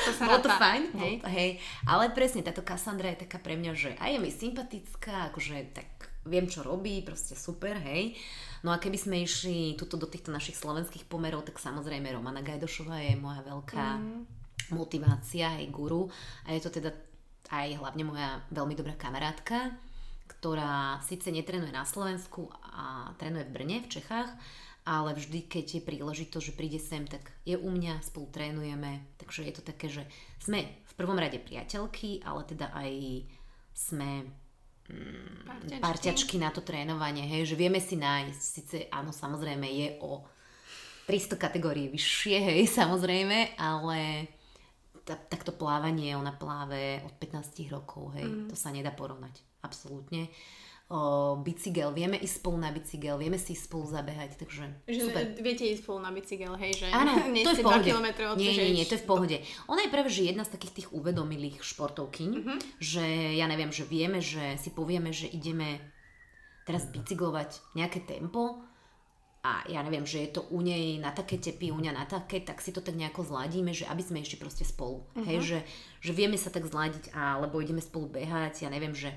To 0.00 0.10
sa 0.16 0.32
Bolo 0.32 0.40
to 0.40 0.48
fajn, 0.48 0.82
hej? 0.96 1.14
hej. 1.20 1.28
hej. 1.28 1.50
Ale 1.84 2.08
presne, 2.16 2.40
táto 2.40 2.64
Cassandra 2.64 3.12
je 3.12 3.28
taká 3.28 3.36
pre 3.36 3.60
mňa, 3.60 3.72
že 3.76 3.90
aj 4.00 4.16
je 4.16 4.18
mi 4.24 4.32
sympatická, 4.32 5.28
akože 5.28 5.76
tak 5.76 5.88
viem, 6.26 6.46
čo 6.48 6.60
robí, 6.60 7.00
proste 7.00 7.32
super, 7.32 7.80
hej. 7.80 8.16
No 8.60 8.72
a 8.72 8.80
keby 8.82 8.98
sme 9.00 9.24
išli 9.24 9.72
tuto 9.80 9.96
do 9.96 10.04
týchto 10.04 10.28
našich 10.28 10.56
slovenských 10.58 11.08
pomerov, 11.08 11.48
tak 11.48 11.56
samozrejme 11.56 12.12
Romana 12.12 12.44
Gajdošová 12.44 13.00
je 13.00 13.16
moja 13.16 13.40
veľká 13.40 13.86
Mm. 13.96 14.22
motivácia, 14.76 15.56
aj 15.56 15.66
guru. 15.72 16.12
A 16.44 16.52
je 16.52 16.60
to 16.60 16.70
teda 16.70 16.92
aj 17.50 17.80
hlavne 17.80 18.04
moja 18.06 18.38
veľmi 18.52 18.76
dobrá 18.78 18.94
kamarátka, 18.94 19.74
ktorá 20.28 21.02
síce 21.02 21.32
netrenuje 21.34 21.74
na 21.74 21.82
Slovensku 21.82 22.46
a 22.62 23.10
trénuje 23.18 23.50
v 23.50 23.54
Brne, 23.56 23.76
v 23.82 23.90
Čechách, 23.90 24.30
ale 24.86 25.12
vždy, 25.18 25.50
keď 25.50 25.66
je 25.80 25.86
príležitosť, 25.88 26.44
že 26.46 26.56
príde 26.56 26.78
sem, 26.78 27.04
tak 27.08 27.32
je 27.42 27.58
u 27.58 27.68
mňa, 27.68 28.00
spolu 28.06 28.30
trénujeme. 28.30 29.02
Takže 29.18 29.44
je 29.44 29.54
to 29.56 29.62
také, 29.66 29.90
že 29.90 30.06
sme 30.38 30.62
v 30.62 30.92
prvom 30.94 31.18
rade 31.18 31.42
priateľky, 31.42 32.22
ale 32.22 32.46
teda 32.46 32.70
aj 32.70 32.92
sme 33.74 34.24
Parťačky. 35.46 35.80
parťačky 35.82 36.36
na 36.40 36.50
to 36.54 36.64
trénovanie, 36.64 37.26
hej, 37.26 37.52
že 37.52 37.58
vieme 37.58 37.82
si 37.82 37.98
nájsť, 37.98 38.40
síce 38.40 38.76
áno, 38.88 39.12
samozrejme 39.12 39.66
je 39.66 39.88
o 40.00 40.24
300 41.10 41.36
kategórií 41.36 41.90
vyššie, 41.90 42.36
hej, 42.38 42.60
samozrejme, 42.78 43.58
ale 43.58 44.30
takto 45.04 45.50
plávanie, 45.50 46.14
ona 46.14 46.30
pláve 46.30 47.02
od 47.02 47.14
15 47.18 47.66
rokov, 47.72 48.14
hej, 48.14 48.26
mm. 48.26 48.46
to 48.48 48.54
sa 48.54 48.70
nedá 48.70 48.94
porovnať, 48.94 49.42
absolútne. 49.66 50.30
O, 50.90 51.38
bicykel, 51.38 51.94
vieme 51.94 52.18
ísť 52.18 52.42
spolu 52.42 52.58
na 52.58 52.74
bicykel, 52.74 53.14
vieme 53.14 53.38
si 53.38 53.54
spolu 53.54 53.86
zabehať, 53.86 54.42
takže 54.42 54.90
Že 54.90 55.00
super. 55.06 55.22
viete 55.38 55.62
ísť 55.62 55.86
spolu 55.86 56.02
na 56.02 56.10
bicykel, 56.10 56.50
hej, 56.58 56.82
že 56.82 56.86
Áno, 56.90 57.14
to 57.46 57.50
je 57.54 57.56
v 57.56 57.62
pohode. 57.62 57.86
2 57.86 57.90
kilometre 57.94 58.24
od 58.26 58.34
nie, 58.34 58.50
nie, 58.50 58.74
nie, 58.74 58.82
to 58.82 58.98
je 58.98 59.02
v 59.02 59.06
pohode. 59.06 59.36
Ona 59.70 59.86
je 59.86 59.94
práve 59.94 60.10
že 60.10 60.26
jedna 60.26 60.42
z 60.42 60.50
takých 60.50 60.82
tých 60.82 60.88
uvedomilých 60.90 61.62
športovkyň, 61.62 62.30
Mhm. 62.42 62.54
že 62.82 63.04
ja 63.38 63.46
neviem, 63.46 63.70
že 63.70 63.86
vieme, 63.86 64.18
že 64.18 64.58
si 64.58 64.74
povieme, 64.74 65.14
že 65.14 65.30
ideme 65.30 65.78
teraz 66.66 66.90
bicyklovať 66.90 67.78
nejaké 67.78 68.02
tempo 68.02 68.58
a 69.40 69.62
ja 69.70 69.80
neviem, 69.80 70.02
že 70.02 70.26
je 70.26 70.30
to 70.36 70.42
u 70.50 70.58
nej 70.58 70.98
na 70.98 71.14
také 71.14 71.38
tepy, 71.38 71.70
u 71.70 71.78
mňa 71.78 71.92
na 71.94 72.04
také, 72.04 72.42
tak 72.42 72.58
si 72.58 72.74
to 72.74 72.82
tak 72.82 72.92
nejako 72.92 73.24
zladíme, 73.24 73.70
že 73.70 73.86
aby 73.86 74.02
sme 74.02 74.20
išli 74.20 74.36
proste 74.36 74.66
spolu. 74.66 75.06
Mhm. 75.14 75.22
Hej, 75.22 75.38
že, 75.40 75.58
že 76.02 76.12
vieme 76.12 76.34
sa 76.34 76.50
tak 76.50 76.66
zladiť, 76.66 77.14
alebo 77.14 77.62
ideme 77.62 77.78
spolu 77.78 78.10
behať, 78.10 78.66
ja 78.66 78.68
neviem, 78.68 78.90
že 78.92 79.14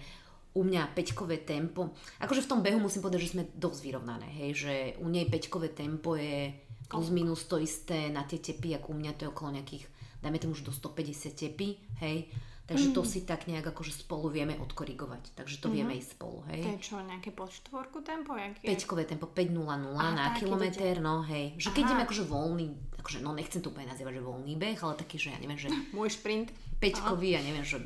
u 0.54 0.62
mňa 0.62 0.94
peťkové 0.94 1.42
tempo, 1.42 1.98
akože 2.22 2.46
v 2.46 2.50
tom 2.50 2.62
behu 2.62 2.78
musím 2.78 3.02
povedať, 3.02 3.26
že 3.26 3.34
sme 3.34 3.50
dosť 3.58 3.80
vyrovnané, 3.82 4.30
hej, 4.30 4.52
že 4.54 4.74
u 5.02 5.10
nej 5.10 5.26
peťkové 5.26 5.74
tempo 5.74 6.14
je 6.14 6.54
plus 6.86 7.10
minus 7.10 7.50
to 7.50 7.58
isté 7.58 8.14
na 8.14 8.22
tie 8.22 8.38
tepy, 8.38 8.78
ako 8.78 8.94
u 8.94 8.98
mňa 9.02 9.18
to 9.18 9.26
je 9.26 9.34
okolo 9.34 9.50
nejakých, 9.58 9.90
dajme 10.22 10.38
tomu 10.38 10.54
už 10.54 10.62
do 10.62 10.70
150 10.70 11.34
tepy, 11.34 11.82
hej, 12.06 12.30
takže 12.70 12.94
to 12.94 13.02
si 13.02 13.26
tak 13.26 13.50
nejak 13.50 13.66
akože 13.66 14.06
spolu 14.06 14.30
vieme 14.30 14.54
odkorigovať, 14.62 15.34
takže 15.34 15.58
to 15.58 15.74
vieme 15.74 15.98
ísť 15.98 16.22
spolu, 16.22 16.46
hej. 16.54 16.62
To 16.62 16.70
je 16.78 16.80
čo, 16.86 16.96
nejaké 17.02 17.34
po 17.34 17.50
štvorku 17.50 18.06
tempo? 18.06 18.38
Jak 18.38 18.62
je? 18.62 18.70
Peťkové 18.70 19.10
tempo 19.10 19.26
5.00 19.26 19.58
Aha, 19.98 20.14
na 20.14 20.38
kilometr, 20.38 21.02
no 21.02 21.26
hej. 21.26 21.58
Že 21.58 21.70
keď 21.74 21.82
Aha. 21.82 21.90
ideme 21.90 22.02
akože 22.06 22.24
voľný, 22.30 22.66
akože 23.02 23.20
no 23.26 23.34
nechcem 23.34 23.60
to 23.66 23.74
úplne 23.74 23.90
nazývať, 23.90 24.22
že 24.22 24.24
voľný 24.24 24.54
beh, 24.54 24.80
ale 24.86 24.94
taký, 25.02 25.18
že 25.18 25.34
ja 25.34 25.42
neviem, 25.42 25.58
že 25.58 25.74
Môj 25.98 26.14
šprint. 26.14 26.54
peťkový, 26.78 27.36
ja 27.36 27.42
neviem, 27.42 27.66
že 27.66 27.82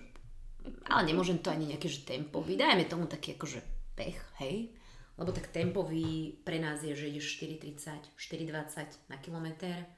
ale 0.87 1.01
nemôžem 1.07 1.39
to 1.39 1.51
ani 1.51 1.75
nejaké, 1.75 1.87
že 1.91 2.07
tempový, 2.07 2.55
dajme 2.55 2.87
tomu 2.87 3.05
taký 3.09 3.35
akože 3.35 3.59
beh, 3.97 4.19
hej. 4.45 4.71
Lebo 5.17 5.33
tak 5.33 5.49
tempový 5.49 6.37
pre 6.45 6.61
nás 6.61 6.85
je, 6.85 6.93
že 6.93 7.09
ideš 7.09 7.41
4.30, 7.41 8.13
4.20 8.13 9.09
na 9.09 9.17
kilometr, 9.17 9.89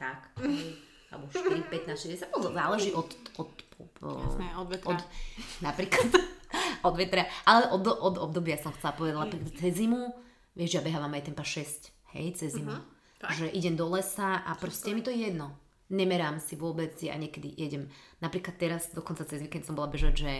tak, 0.00 0.32
hej. 0.40 0.80
alebo 1.12 1.28
4, 1.28 1.68
15, 1.68 2.32
60, 2.32 2.32
no, 2.32 2.48
záleží 2.48 2.90
od, 2.96 3.12
od, 3.36 3.52
od, 3.76 3.92
Jasné, 4.00 4.46
od 4.56 5.00
napríklad 5.60 6.08
od 6.88 6.94
vetra, 6.96 7.28
ale 7.44 7.68
od, 7.68 7.84
od 7.84 8.16
obdobia 8.16 8.56
som 8.56 8.72
chcela 8.72 8.96
povedať, 8.96 9.20
napríklad 9.20 9.54
cez 9.60 9.76
zimu, 9.76 10.08
vieš, 10.56 10.80
ja 10.80 10.82
behávam 10.82 11.12
aj 11.12 11.28
tempa 11.28 11.44
6, 11.44 12.16
hej, 12.16 12.26
cez 12.34 12.56
zimu. 12.56 12.72
tak. 13.20 13.36
Že 13.36 13.52
idem 13.52 13.76
do 13.76 13.86
lesa 13.92 14.40
a 14.40 14.56
proste 14.56 14.96
mi 14.96 15.04
to 15.04 15.12
jedno. 15.12 15.61
Nemerám 15.92 16.40
si 16.40 16.56
vôbec, 16.56 16.96
ja 17.04 17.12
niekedy 17.20 17.52
jedem, 17.52 17.92
napríklad 18.24 18.56
teraz, 18.56 18.88
dokonca 18.96 19.28
cez 19.28 19.44
víkend 19.44 19.68
som 19.68 19.76
bola 19.76 19.92
bežať, 19.92 20.24
že 20.24 20.32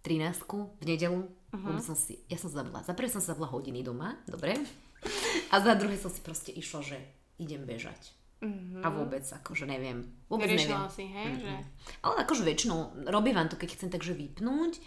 13 0.00 0.80
v 0.80 0.84
nedelu, 0.88 1.20
uh-huh. 1.52 1.82
som 1.84 1.92
si, 1.92 2.24
ja 2.32 2.40
som 2.40 2.48
zabudla, 2.48 2.80
za 2.80 2.96
prvé 2.96 3.12
som 3.12 3.20
sa 3.20 3.36
zabudla 3.36 3.52
hodiny 3.52 3.84
doma, 3.84 4.16
dobre, 4.24 4.56
a 5.52 5.54
za 5.60 5.76
druhé 5.76 6.00
som 6.00 6.08
si 6.08 6.24
proste 6.24 6.50
išla, 6.54 6.80
že 6.80 6.98
idem 7.36 7.68
bežať. 7.68 8.16
Uh-huh. 8.40 8.84
A 8.84 8.92
vôbec, 8.92 9.24
akože 9.24 9.64
neviem. 9.64 10.04
Vôbec 10.28 10.48
Neriešila 10.48 10.88
neviem. 10.88 10.96
si, 10.96 11.04
hej, 11.08 11.30
že... 11.40 11.52
Ale 12.04 12.14
akože 12.24 12.42
väčšinou 12.44 13.08
robím 13.08 13.36
to, 13.48 13.56
keď 13.56 13.68
chcem 13.76 13.88
takže 13.88 14.12
vypnúť. 14.12 14.80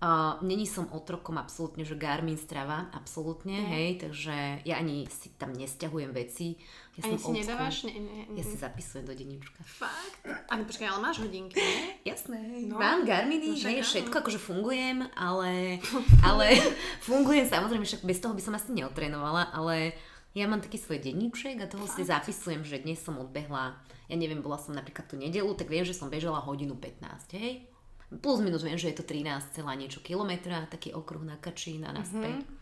Uh, 0.00 0.40
není 0.40 0.64
som 0.64 0.88
otrokom 0.96 1.36
absolútne, 1.36 1.84
že 1.84 1.92
Garmin 1.92 2.40
Strava, 2.40 2.88
absolútne, 2.96 3.68
hej, 3.68 4.00
takže 4.00 4.64
ja 4.64 4.80
ani 4.80 5.04
si 5.12 5.28
tam 5.36 5.52
nesťahujem 5.52 6.16
veci. 6.16 6.56
Ja 7.00 7.06
Ani 7.06 7.16
si 7.16 7.32
nedávaš... 7.32 7.74
school. 7.80 7.90
Ne, 7.90 8.00
ne, 8.00 8.22
Ja 8.36 8.44
si 8.44 8.54
zapisujem 8.54 9.02
do 9.02 9.12
denníčka. 9.12 9.56
Fakt? 9.60 10.20
Ale 10.46 10.62
počkaj, 10.62 10.86
ale 10.86 11.00
máš 11.00 11.18
hodinky, 11.18 11.56
nie? 11.56 12.04
Jasné, 12.04 12.36
No. 12.68 12.76
mám 12.76 13.02
Garminy, 13.02 13.50
No 13.50 13.56
však 13.56 13.80
všetko 13.80 14.16
akože 14.20 14.38
fungujem, 14.38 15.08
ale, 15.14 15.80
ale 16.28 16.60
fungujem 17.00 17.48
samozrejme, 17.48 17.82
však 17.82 18.04
bez 18.04 18.20
toho 18.20 18.36
by 18.36 18.42
som 18.44 18.52
asi 18.52 18.70
neotrénovala, 18.70 19.48
ale 19.50 19.96
ja 20.30 20.44
mám 20.44 20.60
taký 20.60 20.76
svoj 20.76 21.00
denníček 21.00 21.58
a 21.58 21.66
toho 21.66 21.88
si 21.88 22.04
zapisujem, 22.04 22.62
že 22.62 22.78
dnes 22.78 23.00
som 23.00 23.16
odbehla, 23.16 23.74
ja 24.06 24.14
neviem, 24.14 24.38
bola 24.38 24.60
som 24.60 24.76
napríklad 24.76 25.08
tú 25.08 25.16
nedelu, 25.16 25.48
tak 25.56 25.66
viem, 25.66 25.82
že 25.82 25.96
som 25.96 26.06
bežala 26.06 26.38
hodinu 26.38 26.76
15, 26.76 27.34
hej? 27.34 27.64
Plus 28.10 28.38
minus 28.38 28.62
viem, 28.62 28.74
že 28.74 28.90
je 28.90 28.98
to 28.98 29.06
13 29.06 29.54
celá 29.54 29.72
niečo 29.74 30.02
kilometra, 30.02 30.66
taký 30.66 30.90
okruh 30.90 31.22
na 31.22 31.38
Kačín 31.38 31.86
a 31.86 31.94
naspäť. 31.94 32.42
Tak 32.42 32.59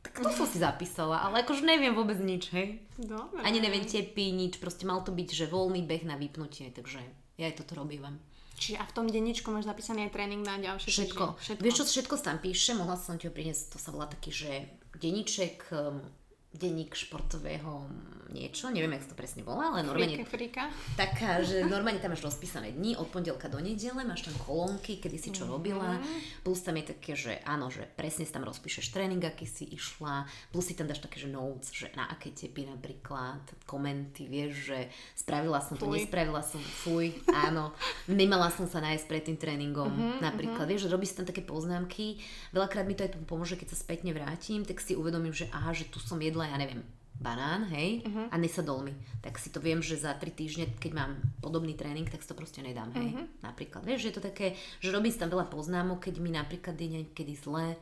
to 0.00 0.30
som 0.32 0.48
si 0.48 0.58
zapísala, 0.60 1.20
ale 1.20 1.44
akože 1.44 1.64
neviem 1.64 1.92
vôbec 1.92 2.16
nič, 2.16 2.48
hej? 2.56 2.80
Dobre. 2.96 3.44
Ani 3.44 3.60
neviem 3.60 3.84
tepy, 3.84 4.32
nič, 4.32 4.56
proste 4.56 4.88
mal 4.88 5.04
to 5.04 5.12
byť, 5.12 5.28
že 5.32 5.44
voľný 5.48 5.84
beh 5.84 6.08
na 6.08 6.16
vypnutie, 6.16 6.72
takže 6.72 7.00
ja 7.36 7.44
aj 7.48 7.60
toto 7.60 7.76
robím. 7.80 8.20
Čiže 8.60 8.76
a 8.76 8.84
v 8.84 8.92
tom 8.92 9.06
denníčku 9.08 9.48
máš 9.48 9.64
zapísaný 9.64 10.08
aj 10.08 10.12
tréning 10.12 10.44
na 10.44 10.60
ďalšie 10.60 10.92
Všetko. 10.92 11.24
Všetko. 11.40 11.62
Vieš 11.64 11.76
čo, 11.80 11.84
všetko 11.88 12.14
tam 12.20 12.36
píše, 12.36 12.76
mohla 12.76 13.00
som 13.00 13.16
ti 13.16 13.24
ho 13.24 13.32
priniesť, 13.32 13.72
to 13.72 13.78
sa 13.80 13.88
volá 13.88 14.04
taký, 14.04 14.28
že 14.28 14.52
denníček, 15.00 15.72
um, 15.72 16.04
denník 16.50 16.98
športového 16.98 17.86
niečo, 18.30 18.70
neviem, 18.70 18.94
jak 18.94 19.10
to 19.10 19.18
presne 19.18 19.42
volá, 19.42 19.74
ale 19.74 19.82
normálne 19.82 20.22
Frika, 20.22 20.30
frika. 20.30 20.64
taká, 20.94 21.42
že 21.42 21.66
normálne 21.66 21.98
tam 21.98 22.14
máš 22.14 22.22
rozpísané 22.22 22.70
dni 22.70 22.94
od 22.94 23.10
pondelka 23.10 23.50
do 23.50 23.58
nedele, 23.58 24.06
máš 24.06 24.30
tam 24.30 24.34
kolónky, 24.46 25.02
kedy 25.02 25.16
si 25.18 25.30
čo 25.34 25.50
robila, 25.50 25.98
plus 26.46 26.62
tam 26.62 26.78
je 26.78 26.94
také, 26.94 27.18
že 27.18 27.42
áno, 27.42 27.68
že 27.74 27.82
presne 27.98 28.22
si 28.22 28.30
tam 28.30 28.46
rozpíšeš 28.46 28.94
tréning, 28.94 29.18
aký 29.18 29.50
si 29.50 29.66
išla, 29.74 30.30
plus 30.54 30.70
si 30.70 30.78
tam 30.78 30.86
dáš 30.86 31.02
také, 31.02 31.18
že 31.18 31.26
notes, 31.26 31.74
že 31.74 31.90
na 31.98 32.06
aké 32.06 32.30
tepy 32.30 32.70
napríklad, 32.70 33.42
komenty, 33.66 34.30
vieš, 34.30 34.70
že 34.70 34.78
spravila 35.18 35.58
som 35.58 35.74
to, 35.74 35.90
Fuj. 35.90 35.98
nespravila 35.98 36.42
som, 36.46 36.62
fuj, 36.62 37.10
áno, 37.34 37.74
nemala 38.06 38.46
som 38.54 38.70
sa 38.70 38.78
nájsť 38.78 39.04
pred 39.10 39.22
tým 39.26 39.38
tréningom, 39.42 39.90
napríklad, 40.22 40.70
vieš, 40.70 40.86
že 40.86 40.92
robí 40.94 41.02
si 41.02 41.18
tam 41.18 41.26
také 41.26 41.42
poznámky, 41.42 42.22
veľakrát 42.54 42.86
mi 42.86 42.94
to 42.94 43.02
aj 43.02 43.18
pomôže, 43.26 43.58
keď 43.58 43.74
sa 43.74 43.82
spätne 43.82 44.14
vrátim, 44.14 44.62
tak 44.62 44.78
si 44.78 44.94
uvedomím, 44.94 45.34
že 45.34 45.50
aha, 45.50 45.74
že 45.74 45.90
tu 45.90 45.98
som 45.98 46.14
jedla, 46.22 46.39
ja 46.46 46.56
neviem, 46.56 46.80
banán, 47.20 47.68
hej, 47.68 48.00
uh-huh. 48.00 48.32
a 48.32 48.36
nesadol 48.40 48.80
mi. 48.80 48.96
Tak 49.20 49.36
si 49.36 49.52
to 49.52 49.60
viem, 49.60 49.84
že 49.84 50.00
za 50.00 50.16
3 50.16 50.32
týždne, 50.32 50.64
keď 50.80 50.92
mám 50.96 51.20
podobný 51.44 51.76
tréning, 51.76 52.08
tak 52.08 52.24
si 52.24 52.28
to 52.32 52.38
proste 52.38 52.64
nedám, 52.64 52.88
hej. 52.96 53.12
Uh-huh. 53.12 53.28
Napríklad, 53.44 53.84
vieš, 53.84 54.08
že 54.08 54.08
je 54.08 54.16
to 54.16 54.24
také, 54.24 54.56
že 54.80 54.88
robím 54.88 55.12
si 55.12 55.20
tam 55.20 55.28
veľa 55.28 55.52
poznámok, 55.52 56.08
keď 56.08 56.16
mi 56.16 56.32
napríklad 56.32 56.80
je 56.80 56.88
niekedy 56.88 57.36
zle, 57.36 57.76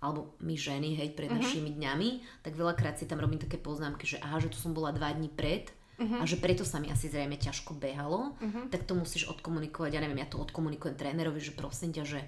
alebo 0.00 0.32
my 0.40 0.56
ženy, 0.56 0.96
hej, 0.96 1.12
pred 1.12 1.28
uh-huh. 1.28 1.44
našimi 1.44 1.76
dňami, 1.76 2.40
tak 2.40 2.56
veľakrát 2.56 2.96
si 2.96 3.04
tam 3.04 3.20
robím 3.20 3.44
také 3.44 3.60
poznámky, 3.60 4.08
že 4.08 4.16
aha, 4.24 4.40
že 4.40 4.48
tu 4.48 4.56
som 4.56 4.72
bola 4.72 4.90
dva 4.90 5.12
dní 5.12 5.28
pred, 5.28 5.68
Uh-huh. 6.02 6.18
A 6.18 6.26
že 6.26 6.40
preto 6.40 6.64
sa 6.64 6.80
mi 6.80 6.88
asi 6.88 7.06
zrejme 7.12 7.36
ťažko 7.36 7.76
behalo, 7.76 8.34
uh-huh. 8.40 8.66
tak 8.72 8.88
to 8.88 8.96
musíš 8.96 9.28
odkomunikovať, 9.28 9.92
ja 9.92 10.00
neviem, 10.00 10.24
ja 10.24 10.26
to 10.26 10.40
odkomunikujem 10.40 10.96
trénerovi, 10.96 11.38
že 11.38 11.52
prosím 11.52 11.92
ťa, 11.94 12.04
že 12.08 12.24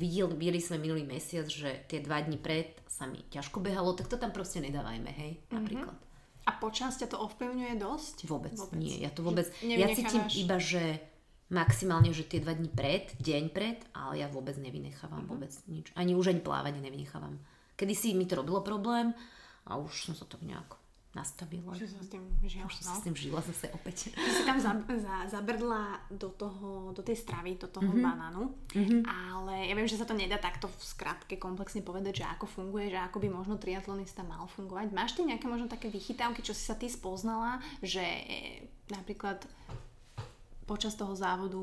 videli 0.00 0.58
sme 0.58 0.78
minulý 0.78 1.04
mesiac, 1.04 1.44
že 1.44 1.84
tie 1.84 2.00
dva 2.00 2.20
dní 2.20 2.36
pred 2.36 2.72
sa 2.86 3.04
mi 3.04 3.20
ťažko 3.28 3.60
behalo, 3.60 3.92
tak 3.92 4.06
to 4.06 4.16
tam 4.16 4.30
proste 4.30 4.58
nedávajme, 4.58 5.10
hej, 5.10 5.32
napríklad. 5.48 5.96
A 6.42 6.56
počas 6.56 6.96
ťa 6.96 7.06
to 7.06 7.20
ovplyvňuje 7.20 7.76
dosť? 7.76 8.16
Vôbec, 8.24 8.56
Vôbec. 8.56 8.74
nie, 8.74 8.96
ja 8.98 9.12
to 9.12 9.20
vôbec, 9.20 9.46
ja 9.60 9.86
cítim 9.92 10.24
iba, 10.34 10.56
že 10.56 10.98
maximálne, 11.48 12.10
že 12.10 12.24
tie 12.24 12.38
dva 12.38 12.54
dní 12.54 12.70
pred, 12.70 13.10
deň 13.18 13.44
pred, 13.50 13.78
ale 13.92 14.22
ja 14.22 14.26
vôbec 14.26 14.54
nevynechávam, 14.56 15.26
Mhm. 15.26 15.28
vôbec 15.28 15.52
nič. 15.66 15.90
Ani 15.94 16.14
už 16.14 16.30
ani 16.30 16.40
plávanie 16.40 16.78
nevynechávam. 16.78 17.42
Kedy 17.74 17.92
si 17.92 18.14
mi 18.14 18.24
to 18.24 18.38
robilo 18.38 18.60
problém 18.60 19.12
a 19.66 19.76
už 19.76 20.10
som 20.10 20.14
sa 20.14 20.24
tak 20.24 20.40
nejak 20.40 20.78
nastavila. 21.10 21.74
Že 21.74 21.90
sa 21.90 22.00
s 22.06 22.08
tým 22.08 22.22
žila, 22.46 22.70
Už 22.70 22.74
som 22.78 22.84
no. 22.86 22.90
sa 22.90 22.94
s 22.94 23.02
tým 23.02 23.16
žila 23.18 23.40
zase 23.42 23.66
opäť. 23.74 24.14
Ty 24.14 24.30
si 24.30 24.42
tam 24.46 24.62
za, 24.62 24.70
za, 24.78 25.16
zabrdla 25.26 26.06
do, 26.06 26.30
toho, 26.30 26.94
do 26.94 27.02
tej 27.02 27.18
stravy, 27.18 27.58
do 27.58 27.66
toho 27.66 27.82
Mhm. 27.82 27.90
mm-hmm. 27.90 28.06
banánu, 28.06 28.42
mm-hmm. 28.70 29.00
ale 29.10 29.54
ja 29.66 29.74
viem, 29.74 29.90
že 29.90 29.98
sa 29.98 30.06
to 30.06 30.14
nedá 30.14 30.38
takto 30.38 30.70
v 30.70 30.78
skratke 30.78 31.34
komplexne 31.34 31.82
povedať, 31.82 32.22
že 32.22 32.30
ako 32.30 32.46
funguje, 32.46 32.94
že 32.94 32.98
ako 33.02 33.18
by 33.18 33.28
možno 33.28 33.58
triatlonista 33.58 34.22
mal 34.22 34.46
fungovať. 34.54 34.94
Máš 34.94 35.18
ty 35.18 35.26
nejaké 35.26 35.50
možno 35.50 35.66
také 35.66 35.90
vychytávky, 35.90 36.46
čo 36.46 36.54
si 36.54 36.62
sa 36.62 36.78
ty 36.78 36.86
spoznala, 36.86 37.58
že 37.82 38.02
e, 38.02 38.70
napríklad 38.94 39.42
počas 40.62 40.94
toho 40.94 41.18
závodu 41.18 41.58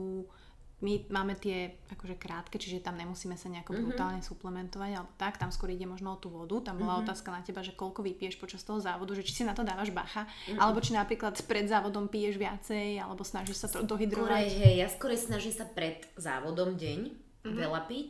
my 0.77 1.09
máme 1.09 1.33
tie 1.33 1.73
akože 1.89 2.15
krátke, 2.15 2.55
čiže 2.55 2.79
tam 2.79 2.93
nemusíme 2.93 3.33
sa 3.33 3.49
nejako 3.49 3.73
Mhm. 3.73 3.81
brutálne 3.81 4.21
suplementovať 4.21 4.91
alebo 4.93 5.09
tak, 5.17 5.35
tam 5.35 5.49
skôr 5.49 5.73
ide 5.73 5.83
možno 5.83 6.13
o 6.13 6.21
tú 6.21 6.29
vodu. 6.29 6.61
Tam 6.61 6.77
bola 6.77 7.01
otázka 7.01 7.33
na 7.33 7.41
teba, 7.41 7.65
že 7.65 7.73
koľko 7.73 8.05
vypiješ 8.05 8.37
počas 8.37 8.61
toho 8.61 8.77
závodu, 8.77 9.09
že 9.11 9.25
či 9.25 9.33
si 9.33 9.43
na 9.43 9.57
to 9.57 9.65
dávaš 9.65 9.89
bacha, 9.89 10.29
Mhm. 10.45 10.61
alebo 10.61 10.77
či 10.77 10.93
napríklad 10.93 11.33
pred 11.43 11.65
závodom 11.65 12.05
piješ 12.05 12.37
viacej, 12.37 13.01
alebo 13.01 13.25
snažíš 13.25 13.57
sa 13.57 13.67
to 13.67 13.81
dohydrovať. 13.83 14.53
hej, 14.53 14.73
ja 14.77 14.87
skôr 14.87 15.17
snažím 15.17 15.51
sa 15.51 15.65
pred 15.65 16.05
závodom 16.13 16.77
deň 16.77 16.99
Mhm. 17.41 17.57
veľa 17.57 17.81
piť 17.87 18.09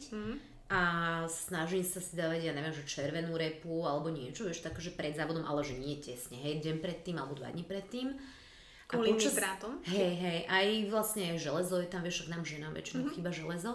a 0.67 0.81
snažím 1.25 1.79
sa 1.81 2.03
si 2.03 2.19
dávať, 2.19 2.43
ja 2.43 2.51
neviem, 2.51 2.75
že 2.75 2.83
červenú 2.83 3.31
repu 3.33 3.87
alebo 3.87 4.11
niečo, 4.11 4.43
vieš, 4.43 4.59
takže 4.59 4.91
pred 4.91 5.15
závodom, 5.15 5.47
ale 5.47 5.63
že 5.63 5.79
nie 5.79 5.95
tesne, 5.95 6.35
hej, 6.35 6.59
deň 6.59 6.83
predtým 6.83 7.15
alebo 7.15 7.31
dva 7.33 7.47
dní 7.47 7.63
predtým. 7.63 8.11
A 8.87 8.95
Kvôli 8.95 9.13
nitrátom? 9.13 9.83
Hej, 9.83 10.11
hej, 10.15 10.39
aj 10.47 10.67
vlastne 10.87 11.23
aj 11.29 11.43
železo 11.43 11.75
je 11.77 11.87
tam, 11.87 12.01
vieš, 12.01 12.23
však 12.23 12.31
nám 12.31 12.43
ženám 12.43 12.71
väčšinou 12.71 12.95
Mhm. 12.97 13.03
mm-hmm. 13.03 13.15
chýba 13.19 13.31
železo. 13.31 13.71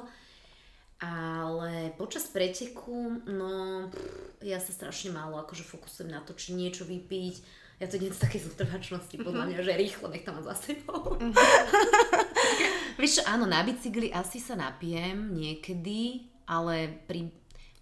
Ale 0.99 1.91
počas 1.99 2.25
preteku, 2.27 2.95
no, 3.27 3.51
pff, 3.91 4.07
ja 4.41 4.57
sa 4.57 4.71
strašne 4.71 5.11
málo 5.11 5.37
akože 5.37 5.63
fokusujem 5.63 6.09
na 6.09 6.23
to, 6.23 6.33
či 6.33 6.55
niečo 6.55 6.87
vypiť. 6.87 7.35
Ja 7.77 7.91
to 7.91 7.99
idem 7.99 8.15
z 8.15 8.23
takej 8.23 8.41
zotrvačnosti, 8.47 9.11
Mhm. 9.13 9.25
podľa 9.27 9.45
mňa, 9.45 9.59
že 9.61 9.73
rýchlo 9.75 10.07
nech 10.09 10.23
tam 10.23 10.39
mám 10.39 10.47
za 10.47 10.55
sebou. 10.55 11.19
Vieš 13.01 13.19
čo, 13.19 13.23
áno, 13.27 13.45
na 13.45 13.61
bicykli 13.61 14.09
asi 14.09 14.39
sa 14.39 14.55
napijem 14.55 15.35
niekedy, 15.35 16.23
ale 16.47 17.03
pri, 17.05 17.29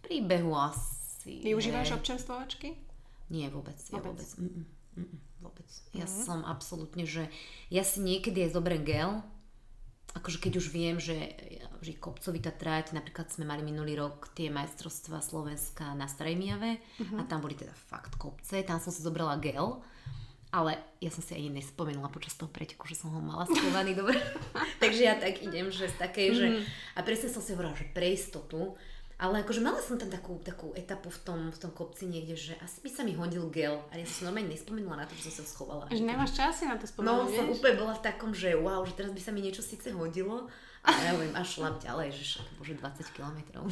pri 0.00 0.24
behu 0.24 0.56
asi... 0.56 1.44
Využívaš 1.44 1.92
občerstvovačky? 1.92 2.72
Nie, 3.28 3.46
vôbec. 3.46 3.76
Ja 3.92 4.00
Vôbec. 4.00 4.16
vôbec. 4.16 4.28
Mm-mm, 4.40 4.64
mm-mm, 4.96 5.18
vôbec. 5.40 5.66
Ja 5.96 6.06
som 6.06 6.44
absolútne, 6.44 7.08
že 7.08 7.26
ja 7.72 7.82
si 7.82 8.04
niekedy 8.04 8.46
aj 8.46 8.54
zoberiem 8.54 8.84
gel, 8.84 9.10
akože 10.14 10.38
keď 10.42 10.52
už 10.58 10.66
viem, 10.74 10.96
že, 10.98 11.34
že 11.82 11.98
kopcovitá 11.98 12.50
trať, 12.50 12.92
napríklad 12.92 13.30
sme 13.30 13.46
mali 13.46 13.62
minulý 13.62 13.98
rok 13.98 14.30
tie 14.34 14.50
majstrovstvá 14.50 15.22
Slovenska 15.22 15.94
na 15.94 16.10
Starej 16.10 16.34
Mijave 16.34 16.82
a 17.14 17.22
tam 17.26 17.42
boli 17.42 17.54
teda 17.54 17.72
fakt 17.88 18.18
kopce, 18.18 18.62
tam 18.66 18.82
som 18.82 18.90
si 18.90 19.02
zobrala 19.02 19.38
gel, 19.38 19.78
ale 20.50 20.82
ja 20.98 21.14
som 21.14 21.22
si 21.22 21.38
ani 21.38 21.62
nespomenula 21.62 22.10
počas 22.10 22.34
toho 22.34 22.50
preteku, 22.50 22.90
že 22.90 22.98
som 22.98 23.14
ho 23.14 23.22
mala 23.22 23.46
schovaný 23.46 23.94
dobre. 23.94 24.18
Takže 24.82 25.02
ja 25.06 25.14
tak 25.14 25.38
idem, 25.46 25.70
že 25.70 25.86
z 25.86 25.96
takej, 25.96 26.28
že... 26.34 26.46
A 26.98 27.06
presne 27.06 27.30
som 27.30 27.38
si 27.38 27.54
hovorila, 27.54 27.78
že 27.78 27.86
pre 27.94 28.10
istotu, 28.10 28.74
ale 29.20 29.34
akože 29.38 29.60
mala 29.60 29.76
som 29.78 29.94
tam 29.94 30.08
takú, 30.08 30.40
takú 30.40 30.72
etapu 30.72 31.06
v 31.06 31.20
tom, 31.20 31.38
v 31.46 31.58
tom 31.58 31.70
kopci 31.70 32.04
niekde, 32.04 32.32
že 32.32 32.56
asi 32.56 32.80
by 32.80 32.88
sa 32.88 33.02
mi 33.02 33.12
hodil 33.12 33.44
gel. 33.48 33.84
A 33.86 33.94
ja 33.94 34.02
som 34.02 34.14
si 34.14 34.22
normálne 34.24 34.48
nespomenula 34.48 34.96
na 34.96 35.04
to, 35.04 35.12
že 35.14 35.28
som 35.28 35.32
sa 35.34 35.40
ho 35.40 35.48
schovala. 35.50 35.84
Že 35.86 36.02
nemáš 36.02 36.32
čas 36.32 36.56
si 36.56 36.64
na 36.64 36.74
to 36.74 36.88
No, 36.98 37.20
spomenúť, 37.20 37.28
som 37.30 37.44
vieš? 37.44 37.54
úplne 37.54 37.74
bola 37.76 37.92
v 37.92 38.02
takom, 38.02 38.30
že 38.32 38.48
wow, 38.54 38.80
že 38.80 38.94
teraz 38.94 39.12
by 39.12 39.20
sa 39.20 39.30
mi 39.30 39.40
niečo 39.40 39.60
síce 39.60 39.88
hodilo, 39.90 40.48
ale 40.80 40.98
ja 40.98 41.12
hovorím, 41.12 41.36
až 41.36 41.46
šlap 41.50 41.76
ďalej, 41.78 42.08
že 42.10 42.22
však 42.24 42.46
bože 42.56 42.74
20 42.74 43.14
kilometrov. 43.14 43.64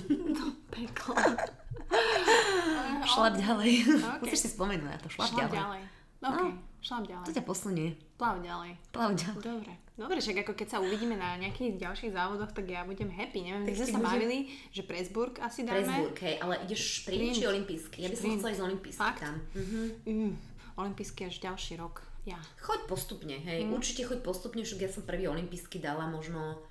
Peklo. 0.68 1.12
šlap 3.08 3.34
ďalej. 3.34 3.72
Ok. 3.96 4.20
Musíš 4.22 4.40
si 4.40 4.48
spomenúť 4.50 4.84
na 4.86 4.98
to, 4.98 5.08
šlap, 5.08 5.28
Šlap 5.28 5.48
ďalej. 5.48 5.56
ďalej. 5.56 5.82
OK, 6.18 6.36
No. 6.36 6.50
šlap 6.78 7.02
To 7.02 7.08
ďalej. 7.08 7.32
ťa 7.32 7.42
posunie. 7.42 7.88
Plav 8.16 8.36
ďalej. 8.38 8.70
Plav 8.90 9.10
ďalej. 9.14 9.40
Dobre. 9.40 9.72
Dobre, 9.98 10.22
však 10.22 10.46
ako 10.46 10.54
keď 10.54 10.68
sa 10.70 10.78
uvidíme 10.78 11.18
na 11.18 11.34
nejakých 11.34 11.74
ďalších 11.74 12.14
závodoch, 12.14 12.54
tak 12.54 12.70
ja 12.70 12.86
budem 12.86 13.10
happy. 13.10 13.42
Neviem, 13.42 13.66
Tak 13.66 13.74
si 13.82 13.90
sa 13.90 13.98
bavili, 13.98 14.38
že 14.70 14.86
Presburg 14.86 15.42
asi 15.42 15.66
dáme. 15.66 15.82
Presburg, 15.82 16.16
hej, 16.22 16.36
ale 16.38 16.54
ideš 16.62 17.02
šprint 17.02 17.34
či 17.34 17.44
olimpijský? 17.50 18.06
Ja 18.06 18.08
by 18.08 18.16
som 18.16 18.38
chcela 18.38 18.54
ísť 18.54 18.62
olimpijský 18.62 19.02
Fakt? 19.02 19.20
tam. 19.26 19.34
Mhm. 19.58 19.80
Mm, 20.06 20.32
Olympijský 20.78 21.26
až 21.26 21.42
ďalší 21.42 21.74
rok. 21.82 22.06
Ja. 22.22 22.38
Choď 22.62 22.86
postupne, 22.86 23.34
hej. 23.42 23.66
Mm. 23.66 23.74
Určite 23.74 24.06
choď 24.06 24.22
postupne, 24.22 24.62
však 24.62 24.86
ja 24.86 24.90
som 24.94 25.02
prvý 25.02 25.26
olimpijský 25.26 25.82
dala 25.82 26.06
možno 26.06 26.62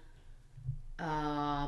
uh, 1.03 1.67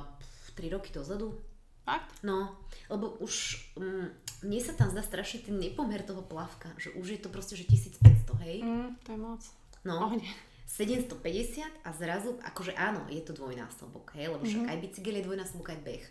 3 0.56 0.72
roky 0.72 0.96
dozadu. 0.96 1.36
Fakt? 1.84 2.24
No, 2.24 2.56
lebo 2.88 3.20
už 3.20 3.60
um, 3.76 4.08
mne 4.46 4.60
sa 4.64 4.72
tam 4.78 4.88
zdá 4.94 5.04
strašne 5.04 5.44
ten 5.44 5.60
nepomer 5.60 6.06
toho 6.08 6.24
plavka, 6.24 6.72
že 6.80 6.96
už 6.96 7.18
je 7.18 7.20
to 7.20 7.28
proste, 7.28 7.60
že 7.60 7.68
1500, 7.68 8.46
hej. 8.48 8.64
Mm, 8.64 8.96
to 9.04 9.10
je 9.12 9.20
moc. 9.20 9.42
No, 9.84 10.08
Pohode. 10.08 10.28
750 10.70 11.66
a 11.82 11.90
zrazu, 11.92 12.38
akože 12.46 12.78
áno, 12.78 13.02
je 13.10 13.20
to 13.20 13.34
dvojnásobok, 13.34 14.14
hej, 14.14 14.30
lebo 14.30 14.46
však 14.46 14.64
Mhm. 14.64 14.70
aj 14.70 14.78
bicykel 14.80 15.16
je 15.18 15.26
dvojnásobok, 15.26 15.68
aj 15.74 15.82
beh. 15.82 16.06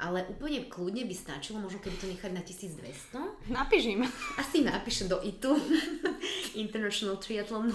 Ale 0.00 0.24
úplne 0.32 0.64
kľudne 0.64 1.04
by 1.04 1.12
stačilo, 1.12 1.60
možno 1.60 1.76
keby 1.76 1.96
to 2.00 2.08
nechať 2.08 2.32
na 2.32 2.40
1200. 2.40 3.20
Napíš 3.52 3.84
im. 3.86 4.00
Asi 4.34 4.64
napíšem 4.64 5.06
do 5.06 5.20
ITU, 5.20 5.52
International 6.56 7.20
Triathlon, 7.20 7.68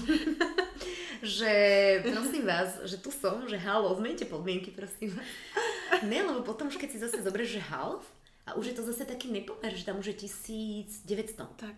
že 1.21 1.53
prosím 2.01 2.49
vás, 2.49 2.81
že 2.83 2.97
tu 2.97 3.13
som, 3.13 3.45
že 3.45 3.61
halo, 3.61 3.93
zmente 3.95 4.25
podmienky, 4.25 4.73
prosím 4.73 5.13
vás. 5.13 5.29
Ne, 6.01 6.25
lebo 6.25 6.41
potom 6.41 6.67
už 6.67 6.81
keď 6.81 6.89
si 6.89 6.97
zase 6.97 7.21
zoberieš, 7.21 7.61
že 7.61 7.69
half, 7.69 8.01
a 8.45 8.53
už 8.53 8.73
je 8.73 8.75
to 8.77 8.83
zase 8.83 9.05
taký 9.05 9.29
nepomer, 9.29 9.73
že 9.73 9.85
tam 9.85 9.97
už 9.97 10.17
je 10.17 10.25
1900. 10.25 11.45
Tak. 11.57 11.77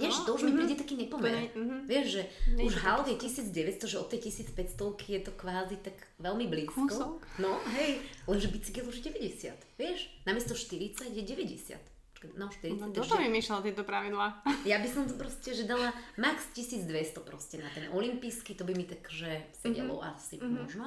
Vieš, 0.00 0.14
No, 0.18 0.24
to 0.24 0.30
už 0.40 0.42
mi 0.48 0.52
mhm. 0.52 0.58
príde 0.58 0.74
taký 0.80 0.94
nepomer. 0.96 1.52
Mhm. 1.52 1.76
Vieš, 1.84 2.06
že 2.08 2.22
Nie 2.56 2.64
už 2.64 2.72
to 2.72 2.80
half 2.80 3.04
je 3.04 3.16
1900, 3.20 3.92
že 3.92 3.96
od 4.00 4.08
tej 4.08 4.20
1500 4.32 5.12
je 5.12 5.20
to 5.20 5.32
kvázi 5.36 5.76
tak 5.84 5.96
veľmi 6.16 6.48
blízko. 6.48 6.88
Kúsok. 6.88 7.20
No, 7.36 7.60
hej, 7.76 8.00
lenže 8.24 8.48
bicykel 8.48 8.88
už 8.88 9.04
je 9.04 9.12
90, 9.12 9.52
vieš? 9.76 10.08
Namiesto 10.24 10.56
40 10.56 11.12
je 11.12 11.22
90. 11.22 11.76
Počkaj, 12.16 12.38
No, 12.38 12.46
40. 12.48 12.78
No, 12.78 12.86
kto 12.94 13.04
to 13.04 13.16
vymýšľal 13.18 13.60
tieto 13.66 13.82
pravidlá? 13.84 14.40
ja 14.70 14.78
by 14.80 14.88
som 14.88 15.04
to 15.04 15.14
proste, 15.18 15.52
že 15.52 15.66
dala 15.68 15.92
max 16.16 16.48
1200 16.54 17.18
proste 17.26 17.58
na 17.60 17.68
ten 17.74 17.90
olimpijský, 17.92 18.54
to 18.54 18.64
by 18.64 18.72
mi 18.72 18.86
tak, 18.86 19.04
že 19.12 19.44
sedelo 19.58 19.98
Mhm. 19.98 20.00
mm-hmm. 20.00 20.16
asi 20.16 20.34
mm-hmm. 20.38 20.56
možno. 20.56 20.86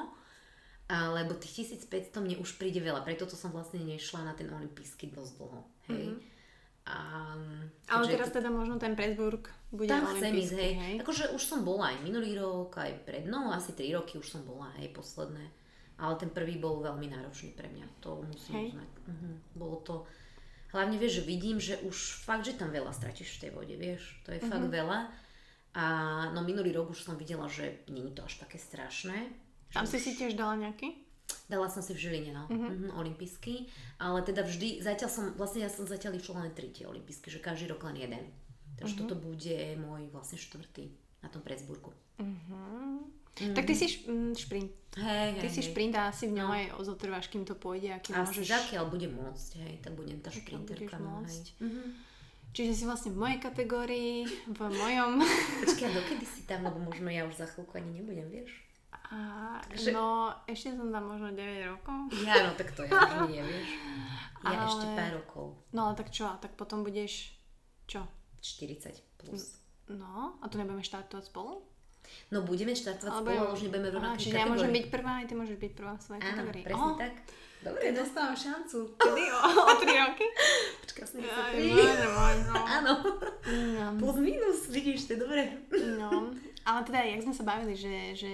Alebo 0.85 1.33
tých 1.33 1.65
1500 1.65 2.21
mne 2.21 2.37
už 2.37 2.61
príde 2.61 2.77
veľa, 2.77 3.01
preto 3.01 3.25
to 3.25 3.33
som 3.33 3.49
vlastne 3.49 3.81
nešla 3.81 4.21
na 4.21 4.33
ten 4.37 4.45
olimpijský 4.53 5.09
dosť 5.09 5.33
dlho. 5.41 5.61
Hej. 5.89 6.05
Mm-hmm. 6.13 6.34
A, 6.85 7.33
Ale 7.89 8.05
teraz 8.05 8.29
teda 8.29 8.53
možno 8.53 8.77
ten 8.77 8.93
Pressburg 8.93 9.49
bude 9.73 9.89
tam 9.89 10.05
chcem 10.05 10.37
ísť, 10.37 10.53
hej. 10.53 10.73
hej? 10.77 10.95
Akože 11.01 11.33
už 11.33 11.41
som 11.41 11.65
bola 11.65 11.89
aj 11.93 11.97
minulý 12.05 12.37
rok, 12.37 12.77
aj 12.77 12.93
pred, 13.05 13.25
no 13.25 13.49
asi 13.49 13.73
3 13.73 13.97
roky 13.97 14.21
už 14.21 14.37
som 14.37 14.45
bola, 14.45 14.69
hej, 14.77 14.93
posledné. 14.93 15.41
Ale 15.97 16.13
ten 16.19 16.29
prvý 16.29 16.59
bol 16.59 16.83
veľmi 16.83 17.07
náročný 17.09 17.55
pre 17.55 17.71
mňa, 17.71 17.87
to 18.03 18.19
musím 18.21 18.53
Hej. 18.53 18.65
uznať. 18.75 18.89
Mhm. 19.07 19.29
Bolo 19.55 19.77
to, 19.81 19.95
hlavne 20.75 20.99
vieš, 20.99 21.21
že 21.21 21.29
vidím, 21.29 21.57
že 21.57 21.79
už 21.81 22.21
fakt, 22.21 22.45
že 22.45 22.53
tam 22.59 22.69
veľa 22.69 22.91
stratíš 22.91 23.39
v 23.39 23.41
tej 23.47 23.51
vode, 23.55 23.75
vieš, 23.79 24.21
to 24.21 24.35
je 24.35 24.43
Mhm. 24.43 24.49
fakt 24.51 24.69
veľa. 24.69 24.99
A 25.75 25.85
no 26.31 26.39
minulý 26.43 26.71
rok 26.71 26.91
už 26.91 27.03
som 27.03 27.15
videla, 27.17 27.47
že 27.51 27.83
nie 27.89 28.07
je 28.07 28.15
to 28.15 28.23
až 28.23 28.39
také 28.39 28.55
strašné. 28.55 29.27
Tam 29.73 29.83
si 29.83 29.99
si 29.99 30.15
tiež 30.15 30.37
dala 30.39 30.55
nejaký? 30.55 31.04
Dala 31.45 31.67
som 31.67 31.79
si 31.79 31.91
v 31.91 31.99
Žiline, 31.99 32.31
no, 32.31 32.45
Mhm. 32.47 32.57
mm-hmm. 32.57 32.91
olimpijský, 32.95 33.69
ale 33.97 34.21
teda 34.21 34.41
vždy, 34.41 34.79
zatiaľ 34.79 35.09
som, 35.09 35.23
vlastne 35.33 35.61
ja 35.61 35.69
som 35.69 35.85
zatiaľ 35.85 36.15
išla 36.15 36.41
len 36.41 36.51
tretí 36.51 36.81
olimpijský, 36.83 37.29
že 37.29 37.37
každý 37.39 37.67
rok 37.67 37.83
len 37.83 37.97
jeden. 37.97 38.23
Takže 38.75 38.93
Mhm. 38.93 38.99
toto 38.99 39.15
bude 39.17 39.55
môj 39.77 40.09
vlastne 40.09 40.35
štvrtý 40.35 40.89
na 41.21 41.29
tom 41.29 41.39
Pressburgu. 41.39 41.93
Tak 43.35 43.63
ty 43.63 43.73
si 43.73 43.85
š- 43.85 44.05
mm, 44.05 44.31
šprint. 44.33 44.71
Hej, 44.95 45.29
Ty 45.33 45.41
hej, 45.41 45.51
si 45.51 45.59
hej. 45.59 45.67
šprint 45.67 45.93
a 45.93 46.07
asi 46.07 46.23
v 46.25 46.33
ňom 46.33 46.49
aj 46.49 46.63
zotrváš, 46.81 47.27
kým 47.27 47.43
to 47.43 47.51
pôjde 47.53 47.91
a 47.91 47.99
kým 47.99 48.15
Asi 48.15 48.39
môžeš... 48.39 48.47
zakiaľ 48.47 48.87
budem 48.87 49.11
môcť, 49.11 49.49
hej, 49.59 49.73
tak 49.81 49.91
budem 49.93 50.17
tá 50.17 50.31
šprinterka. 50.31 50.95
no, 50.97 51.19
môcť. 51.19 51.43
hej. 51.51 51.59
Mhm. 51.61 51.83
Čiže 52.49 52.71
si 52.73 52.83
vlastne 52.85 53.11
v 53.11 53.19
mojej 53.19 53.39
kategórii, 53.41 54.23
v 54.47 54.59
mojom... 54.71 55.19
Počkaj, 55.59 55.89
dokedy 55.93 56.23
si 56.25 56.41
tam, 56.43 56.63
lebo 56.63 56.79
možno 56.79 57.11
ja 57.11 57.23
už 57.23 57.35
za 57.35 57.45
chvíľku 57.45 57.75
ani 57.75 57.99
nebudem, 57.99 58.27
vieš? 58.29 58.55
A, 59.11 59.17
Takže- 59.69 59.91
no, 59.91 60.05
ešte 60.45 60.73
som 60.73 60.89
tam 60.89 61.05
možno 61.05 61.29
9 61.29 61.37
rokov. 61.67 61.97
Ja, 62.21 62.35
no 62.43 62.51
tak 62.53 62.73
to 62.73 62.81
ja 62.83 62.95
už 62.95 63.29
nie, 63.29 63.41
vieš. 63.41 63.69
Ja 64.41 64.57
Ale- 64.57 64.65
ešte 64.65 64.85
pár 64.91 65.11
rokov. 65.15 65.45
No 65.69 65.79
ale 65.85 65.93
tak 65.95 66.09
čo, 66.09 66.25
tak 66.37 66.53
potom 66.53 66.81
budeš... 66.81 67.37
Čo? 67.85 68.01
40 68.41 68.97
plus. 69.17 69.61
No, 69.87 70.37
a 70.37 70.45
tu 70.47 70.57
nebudeme 70.57 70.81
štartovať 70.81 71.29
spolu? 71.29 71.61
No 72.29 72.41
budeme 72.41 72.73
štartovať 72.73 73.13
spolu, 73.15 73.33
ale 73.35 73.49
už 73.51 73.61
nebudeme 73.63 73.89
v 73.89 73.95
rovnakej 73.97 74.21
Čiže 74.21 74.37
ja 74.37 74.45
môžem 74.45 74.69
kategórii. 74.69 74.77
byť 74.77 74.85
prvá, 74.89 75.11
aj 75.17 75.25
ty 75.25 75.33
môžeš 75.33 75.57
byť 75.57 75.71
prvá 75.73 75.93
v 75.93 76.01
svojej 76.01 76.21
Áno, 76.21 76.29
kategórii. 76.31 76.63
presne 76.65 76.85
Ó, 76.85 76.97
tak. 76.97 77.13
Dobre, 77.61 77.85
no. 77.89 77.95
dostávam 77.97 78.35
šancu. 78.35 78.77
Kedy? 78.95 79.23
O, 79.25 79.37
o 79.41 79.73
3 79.81 80.03
roky? 80.03 80.27
Počkaj, 80.79 81.03
som 81.03 81.17
Aj, 81.17 81.49
23. 81.49 81.65
možno, 81.67 82.07
možno. 82.11 82.51
Áno. 82.61 82.93
No. 83.73 83.85
Plus 83.97 84.17
minus, 84.19 84.59
vidíš, 84.67 85.05
to 85.05 85.13
je 85.13 85.19
dobre. 85.19 85.41
No, 85.97 86.29
ale 86.61 86.79
teda, 86.83 86.99
jak 87.03 87.21
sme 87.21 87.33
sa 87.33 87.43
bavili, 87.43 87.73
že, 87.73 87.93
že 88.15 88.31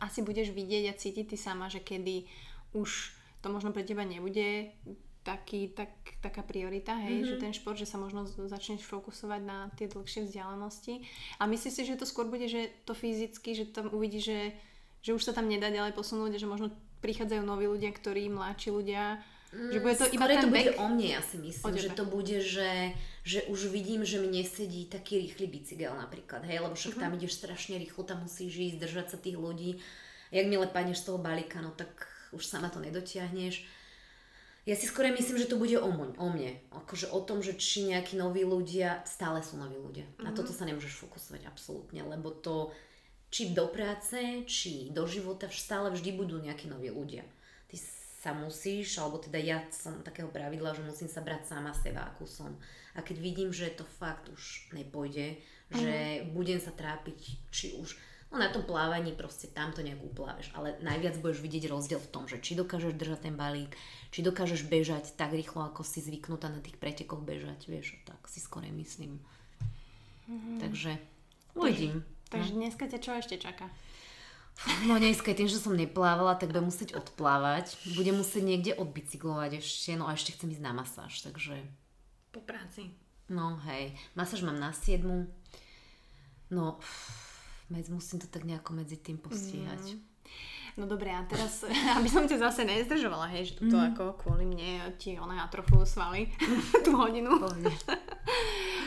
asi 0.00 0.20
budeš 0.22 0.52
vidieť 0.52 0.84
a 0.90 0.98
cítiť 0.98 1.32
ty 1.32 1.36
sama, 1.36 1.72
že 1.72 1.80
kedy 1.80 2.28
už 2.76 3.14
to 3.40 3.48
možno 3.48 3.70
pre 3.70 3.86
teba 3.86 4.02
nebude 4.02 4.74
taký, 5.26 5.74
tak, 5.74 5.90
taká 6.22 6.46
priorita, 6.46 6.94
hej, 7.02 7.26
mm-hmm. 7.26 7.30
že 7.34 7.42
ten 7.42 7.50
šport, 7.50 7.74
že 7.74 7.88
sa 7.88 7.98
možno 7.98 8.30
začneš 8.30 8.86
fokusovať 8.86 9.40
na 9.42 9.58
tie 9.74 9.90
dlhšie 9.90 10.30
vzdialenosti. 10.30 11.02
A 11.42 11.50
myslíš 11.50 11.72
si, 11.74 11.82
že 11.82 11.98
to 11.98 12.06
skôr 12.06 12.30
bude, 12.30 12.46
že 12.46 12.70
to 12.86 12.94
fyzicky, 12.94 13.58
že 13.58 13.74
tam 13.74 13.90
uvidíš, 13.90 14.24
že, 14.30 14.40
že 15.02 15.10
už 15.18 15.26
sa 15.26 15.34
tam 15.34 15.50
nedá 15.50 15.66
ďalej 15.66 15.98
posunúť, 15.98 16.38
že 16.38 16.46
možno 16.46 16.70
prichádzajú 17.02 17.42
noví 17.42 17.66
ľudia, 17.66 17.90
ktorí 17.90 18.30
mladší 18.30 18.70
ľudia, 18.70 19.18
že 19.72 19.78
bude 19.80 19.96
to 19.96 20.06
iba 20.12 20.26
ten 20.28 20.40
to 20.40 20.48
bude 20.52 20.68
bek? 20.68 20.76
o 20.76 20.86
mne, 20.88 21.08
ja 21.16 21.22
si 21.24 21.36
myslím, 21.40 21.74
že 21.76 21.90
to 21.96 22.04
bude, 22.04 22.36
že, 22.44 22.92
že 23.24 23.42
už 23.48 23.72
vidím, 23.72 24.04
že 24.04 24.20
mne 24.20 24.44
sedí 24.44 24.84
taký 24.84 25.24
rýchly 25.24 25.46
bicykel 25.48 25.96
napríklad, 25.96 26.44
hej, 26.44 26.60
lebo 26.60 26.76
však 26.76 26.94
Mhm. 26.96 27.00
tam 27.00 27.10
ideš 27.16 27.32
strašne 27.40 27.74
rýchlo, 27.80 28.04
tam 28.04 28.22
musíš 28.22 28.52
ísť, 28.52 28.78
držať 28.84 29.06
sa 29.12 29.18
tých 29.18 29.40
ľudí. 29.40 29.80
Jak 30.34 30.46
milé 30.46 30.66
padneš 30.68 31.00
z 31.00 31.06
toho 31.10 31.18
balíka, 31.18 31.62
no 31.64 31.70
tak 31.72 31.88
už 32.34 32.42
sama 32.44 32.68
to 32.68 32.82
nedotiahneš. 32.82 33.64
Ja 34.66 34.74
si 34.74 34.90
skôr 34.90 35.06
myslím, 35.14 35.38
že 35.38 35.46
to 35.46 35.62
bude 35.62 35.78
o, 35.78 35.86
moň, 35.86 36.18
o 36.18 36.26
mne. 36.26 36.58
Akože 36.74 37.06
o 37.14 37.22
tom, 37.22 37.38
že 37.38 37.54
či 37.54 37.86
nejakí 37.86 38.18
noví 38.18 38.42
ľudia, 38.42 39.06
stále 39.06 39.38
sú 39.38 39.54
noví 39.54 39.78
ľudia. 39.78 40.02
Na 40.18 40.34
toto 40.34 40.50
sa 40.50 40.66
nemôžeš 40.66 41.06
fokusovať 41.06 41.46
absolútne, 41.46 42.02
lebo 42.02 42.34
to 42.34 42.74
či 43.30 43.54
do 43.54 43.70
práce, 43.70 44.42
či 44.50 44.90
do 44.90 45.06
života 45.06 45.46
stále 45.54 45.94
vždy 45.94 46.10
budú 46.18 46.42
nejakí 46.42 46.66
noví 46.66 46.90
ľudia. 46.90 47.22
Sa 48.26 48.34
musíš, 48.34 48.98
alebo 48.98 49.22
teda 49.22 49.38
ja 49.38 49.62
som 49.70 50.02
takého 50.02 50.26
pravidla, 50.26 50.74
že 50.74 50.82
musím 50.82 51.06
sa 51.06 51.22
brať 51.22 51.46
sama 51.46 51.70
seba, 51.70 52.10
akú 52.10 52.26
som. 52.26 52.58
A 52.98 53.06
keď 53.06 53.22
vidím, 53.22 53.54
že 53.54 53.70
to 53.70 53.86
fakt 53.86 54.26
už 54.26 54.66
nepôjde, 54.74 55.38
že 55.70 56.26
budem 56.34 56.58
sa 56.58 56.74
trápiť, 56.74 57.38
či 57.54 57.78
už 57.78 57.94
no 58.34 58.42
na 58.42 58.50
tom 58.50 58.66
plávaní 58.66 59.14
proste 59.14 59.46
tamto 59.46 59.78
nejak 59.78 60.02
uplávaš, 60.02 60.50
ale 60.58 60.74
najviac 60.82 61.22
budeš 61.22 61.38
vidieť 61.38 61.70
rozdiel 61.70 62.02
v 62.02 62.10
tom, 62.10 62.26
že 62.26 62.42
či 62.42 62.58
dokážeš 62.58 62.98
držať 62.98 63.30
ten 63.30 63.38
balík, 63.38 63.78
či 64.10 64.26
dokážeš 64.26 64.66
bežať 64.66 65.14
tak 65.14 65.30
rýchlo, 65.30 65.62
ako 65.62 65.86
si 65.86 66.02
zvyknutá 66.02 66.50
na 66.50 66.58
tých 66.58 66.82
pretekoch 66.82 67.22
bežať, 67.22 67.70
vieš, 67.70 67.94
tak 68.10 68.18
si 68.26 68.42
skôr 68.42 68.66
myslím. 68.66 69.22
Takže 70.58 70.98
uvidím. 71.54 72.02
Takže 72.26 72.58
dneska 72.58 72.90
ťa 72.90 72.98
čo 72.98 73.14
ešte 73.14 73.38
čaká? 73.38 73.70
No 74.82 74.96
dneska 74.96 75.30
tým, 75.30 75.46
že 75.46 75.56
som 75.56 75.72
neplávala, 75.72 76.34
tak 76.34 76.48
budem 76.48 76.64
musieť 76.64 76.94
odplávať. 76.94 77.76
Budem 77.92 78.16
musieť 78.16 78.42
niekde 78.42 78.72
odbicyklovať 78.74 79.60
ešte, 79.60 79.92
no 79.92 80.04
a 80.04 80.12
ešte 80.12 80.32
chcem 80.32 80.48
ísť 80.48 80.62
na 80.62 80.72
masáž, 80.72 81.20
takže 81.20 81.60
Po 82.30 82.40
práci. 82.40 82.88
no 83.28 83.60
hej. 83.64 83.92
Masáž 84.12 84.40
mám 84.40 84.56
na 84.56 84.72
7. 84.72 85.04
No, 86.48 86.78
medzi, 87.66 87.90
musím 87.90 88.16
to 88.16 88.26
tak 88.26 88.42
nejako 88.42 88.72
medzi 88.74 88.96
tým 88.96 89.18
postíhať. 89.18 89.98
No 90.76 90.84
dobre, 90.84 91.08
a 91.08 91.20
teraz, 91.22 91.60
aby 91.98 92.06
som 92.06 92.24
ťa 92.24 92.38
zase 92.40 92.64
nezdržovala, 92.64 93.28
hej, 93.28 93.52
že 93.52 93.60
toto 93.60 93.76
Mhm. 93.76 93.86
ako 93.92 94.02
kvôli 94.18 94.44
mne 94.44 94.70
ti 94.94 95.14
ona 95.14 95.44
atrofujú 95.44 95.84
svaly 95.84 96.32
tú 96.84 96.96
hodinu. 96.96 97.32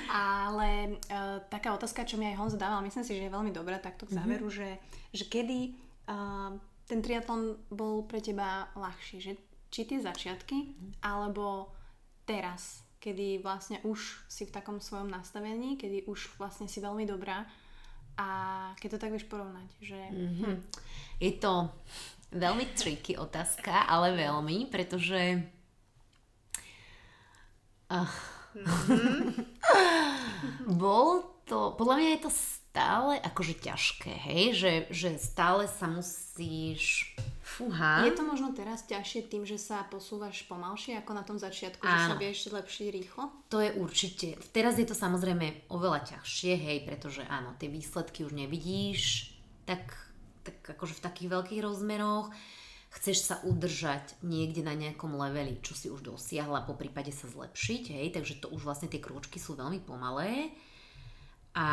Ale 0.10 0.97
uh, 0.97 1.38
taká 1.53 1.78
otázka, 1.78 2.01
čo 2.01 2.18
mi 2.18 2.26
aj 2.34 2.41
Honzo 2.41 2.57
dával, 2.57 2.82
myslím 2.82 3.05
si, 3.05 3.14
že 3.14 3.30
je 3.30 3.36
veľmi 3.36 3.53
dobrá 3.53 3.78
takto 3.78 4.10
k 4.10 4.18
záveru, 4.18 4.49
že, 4.49 4.82
že 5.14 5.30
kedy 5.30 5.78
uh, 6.10 6.57
ten 6.89 6.99
triatlon 7.05 7.62
bol 7.70 8.01
pre 8.10 8.18
teba 8.18 8.74
ľahší, 8.74 9.22
že 9.22 9.38
či 9.70 9.86
tie 9.86 10.01
začiatky, 10.01 10.74
alebo 11.05 11.70
teraz, 12.26 12.82
kedy 12.97 13.45
vlastne 13.45 13.78
už 13.86 14.26
si 14.26 14.49
v 14.49 14.53
takom 14.53 14.82
svojom 14.82 15.14
nastavení, 15.14 15.78
kedy 15.78 16.10
už 16.10 16.41
vlastne 16.41 16.66
si 16.66 16.82
veľmi 16.82 17.05
dobrá 17.05 17.45
a 18.18 18.28
keď 18.82 18.97
to 18.97 19.01
tak 19.05 19.14
vieš 19.14 19.30
porovnať, 19.30 19.70
že 19.80 19.99
Mhm. 20.10 20.51
Je 21.22 21.32
to 21.38 21.70
veľmi 22.34 22.66
triky 22.74 23.16
otázka, 23.16 23.86
ale 23.86 24.18
veľmi, 24.18 24.68
pretože 24.74 25.45
Ach. 28.66 28.86
bol 30.84 31.26
to, 31.50 31.74
podľa 31.78 31.95
mňa 31.97 32.10
je 32.14 32.22
to 32.26 32.32
stále 32.32 33.12
akože 33.18 33.54
ťažké, 33.58 34.14
hej, 34.14 34.43
že, 34.54 34.74
že 34.93 35.10
stále 35.18 35.66
sa 35.66 35.89
musíš 35.89 37.14
Fúha. 37.50 38.06
Je 38.06 38.14
to 38.14 38.22
možno 38.22 38.54
teraz 38.54 38.86
ťažšie 38.86 39.26
tým, 39.26 39.41
že 39.41 39.58
sa 39.58 39.82
posúvaš 39.89 40.45
pomalšie 40.45 41.02
ako 41.02 41.12
na 41.18 41.26
tom 41.26 41.41
začiatku, 41.41 41.82
že 41.82 41.97
sa 42.06 42.14
Áno. 42.14 42.22
vieš 42.22 42.54
lepšie 42.54 42.93
rýchlo? 42.93 43.26
To 43.50 43.58
je 43.58 43.74
určite. 43.74 44.38
Teraz 44.54 44.78
je 44.78 44.86
to 44.86 44.93
samozrejme 44.93 45.68
oveľa 45.74 46.14
ťažšie, 46.14 46.54
hej, 46.54 46.78
pretože 46.86 47.26
áno, 47.26 47.58
tie 47.58 47.66
výsledky 47.66 48.22
už 48.22 48.38
nevidíš 48.38 49.34
tak, 49.66 49.82
tak 50.45 50.62
akože 50.62 51.02
v 51.02 51.06
takých 51.10 51.30
veľkých 51.34 51.62
rozmeroch. 51.66 52.30
Chceš 52.90 53.18
sa 53.22 53.36
udržať 53.46 54.18
niekde 54.26 54.66
na 54.66 54.74
nejakom 54.74 55.14
leveli, 55.14 55.62
čo 55.62 55.78
si 55.78 55.94
už 55.94 56.02
dosiahla, 56.02 56.66
po 56.66 56.74
prípade 56.74 57.14
sa 57.14 57.30
zlepšiť, 57.30 57.84
hej, 57.94 58.08
takže 58.18 58.42
to 58.42 58.50
už 58.50 58.66
vlastne 58.66 58.90
tie 58.90 58.98
krôčky 58.98 59.38
sú 59.38 59.54
veľmi 59.54 59.86
pomalé. 59.86 60.50
A 61.54 61.68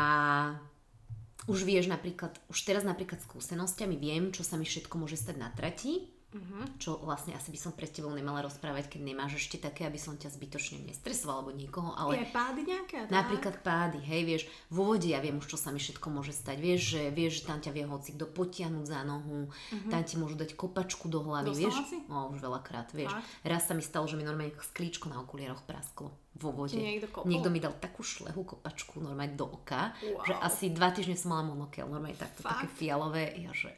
už 1.49 1.65
vieš 1.65 1.89
napríklad, 1.89 2.37
už 2.51 2.59
teraz 2.61 2.85
napríklad 2.85 3.23
skúsenostiami 3.23 3.97
viem, 3.97 4.29
čo 4.29 4.45
sa 4.45 4.59
mi 4.59 4.67
všetko 4.67 4.93
môže 4.99 5.17
stať 5.17 5.35
na 5.41 5.49
trati, 5.49 6.16
Mhm. 6.37 6.77
čo 6.77 7.01
vlastne 7.01 7.33
asi 7.33 7.49
by 7.49 7.57
som 7.57 7.71
pred 7.73 7.89
tebou 7.89 8.13
nemala 8.13 8.45
rozprávať, 8.45 8.93
keď 8.93 9.01
nemáš 9.03 9.41
ešte 9.41 9.57
také, 9.57 9.83
aby 9.83 9.97
som 9.97 10.13
ťa 10.13 10.29
zbytočne 10.29 10.85
nestresovala 10.85 11.41
alebo 11.41 11.51
niekoho, 11.51 11.97
ale... 11.97 12.21
Je 12.21 12.29
pády 12.29 12.61
nejaké? 12.61 12.97
tak? 13.05 13.09
Napríklad 13.09 13.55
pády, 13.65 13.97
hej, 13.97 14.21
vieš, 14.23 14.43
vo 14.69 14.85
vode 14.85 15.09
ja 15.09 15.17
viem 15.17 15.35
už, 15.35 15.49
čo 15.49 15.57
sa 15.57 15.73
mi 15.73 15.81
všetko 15.81 16.07
môže 16.07 16.31
stať. 16.31 16.61
Vieš, 16.61 16.81
že, 16.93 17.01
vieš, 17.09 17.41
že 17.41 17.47
tam 17.49 17.57
ťa 17.57 17.71
vie 17.73 17.83
hoci 17.83 18.13
kto 18.13 18.29
potiahnuť 18.29 18.85
za 18.85 19.01
nohu, 19.01 19.49
tam 19.89 20.01
ti 20.05 20.15
môžu 20.15 20.37
dať 20.37 20.53
kopačku 20.53 21.09
do 21.09 21.25
hlavy, 21.25 21.51
Dostala 21.51 21.73
vieš. 21.73 21.89
si? 21.89 21.97
No, 22.05 22.29
už 22.29 22.37
veľakrát, 22.37 22.93
vieš. 22.93 23.09
Fakt? 23.11 23.25
Raz 23.41 23.61
sa 23.65 23.73
mi 23.73 23.81
stalo, 23.81 24.05
že 24.05 24.13
mi 24.13 24.21
normálne 24.21 24.53
sklíčko 24.53 25.09
na 25.09 25.17
okulieroch 25.19 25.65
prasklo 25.65 26.13
vo 26.37 26.53
vode. 26.53 26.77
Niekto 26.77 27.09
kopol? 27.09 27.33
niekto 27.33 27.49
mi 27.49 27.57
dal 27.57 27.73
takú 27.81 28.05
šlehu 28.05 28.45
kopačku 28.45 29.01
normálne 29.01 29.33
do 29.33 29.49
oka, 29.49 29.97
Wow. 29.97 30.21
že 30.21 30.33
asi 30.37 30.65
dva 30.69 30.93
týždne 30.93 31.17
som 31.17 31.33
mala 31.33 31.49
monokel, 31.49 31.89
normálne 31.89 32.13
takto, 32.13 32.45
také 32.45 32.69
Fakt? 32.69 32.77
fialové, 32.77 33.33
ja 33.41 33.49
že... 33.57 33.73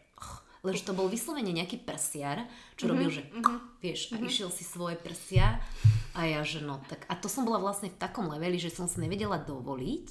Lenže 0.60 0.84
to 0.84 0.97
bol 0.97 1.07
vyslovene 1.07 1.55
nejaký 1.55 1.80
prsiar, 1.80 2.43
čo 2.76 2.88
Mhm, 2.88 2.91
robil, 2.91 3.10
že 3.10 3.24
vieš, 3.80 4.12
a 4.12 4.20
išiel 4.20 4.51
si 4.51 4.68
svoje 4.68 4.99
prsia 4.99 5.64
a 6.12 6.28
ja, 6.28 6.43
že 6.43 6.60
no 6.60 6.84
tak. 6.91 7.07
A 7.07 7.16
to 7.16 7.32
som 7.32 7.47
bola 7.47 7.64
vlastne 7.64 7.88
v 7.88 7.95
takom 7.95 8.28
leveli, 8.28 8.60
že 8.60 8.74
som 8.74 8.84
si 8.84 8.99
nevedela 8.99 9.39
dovoliť, 9.39 10.07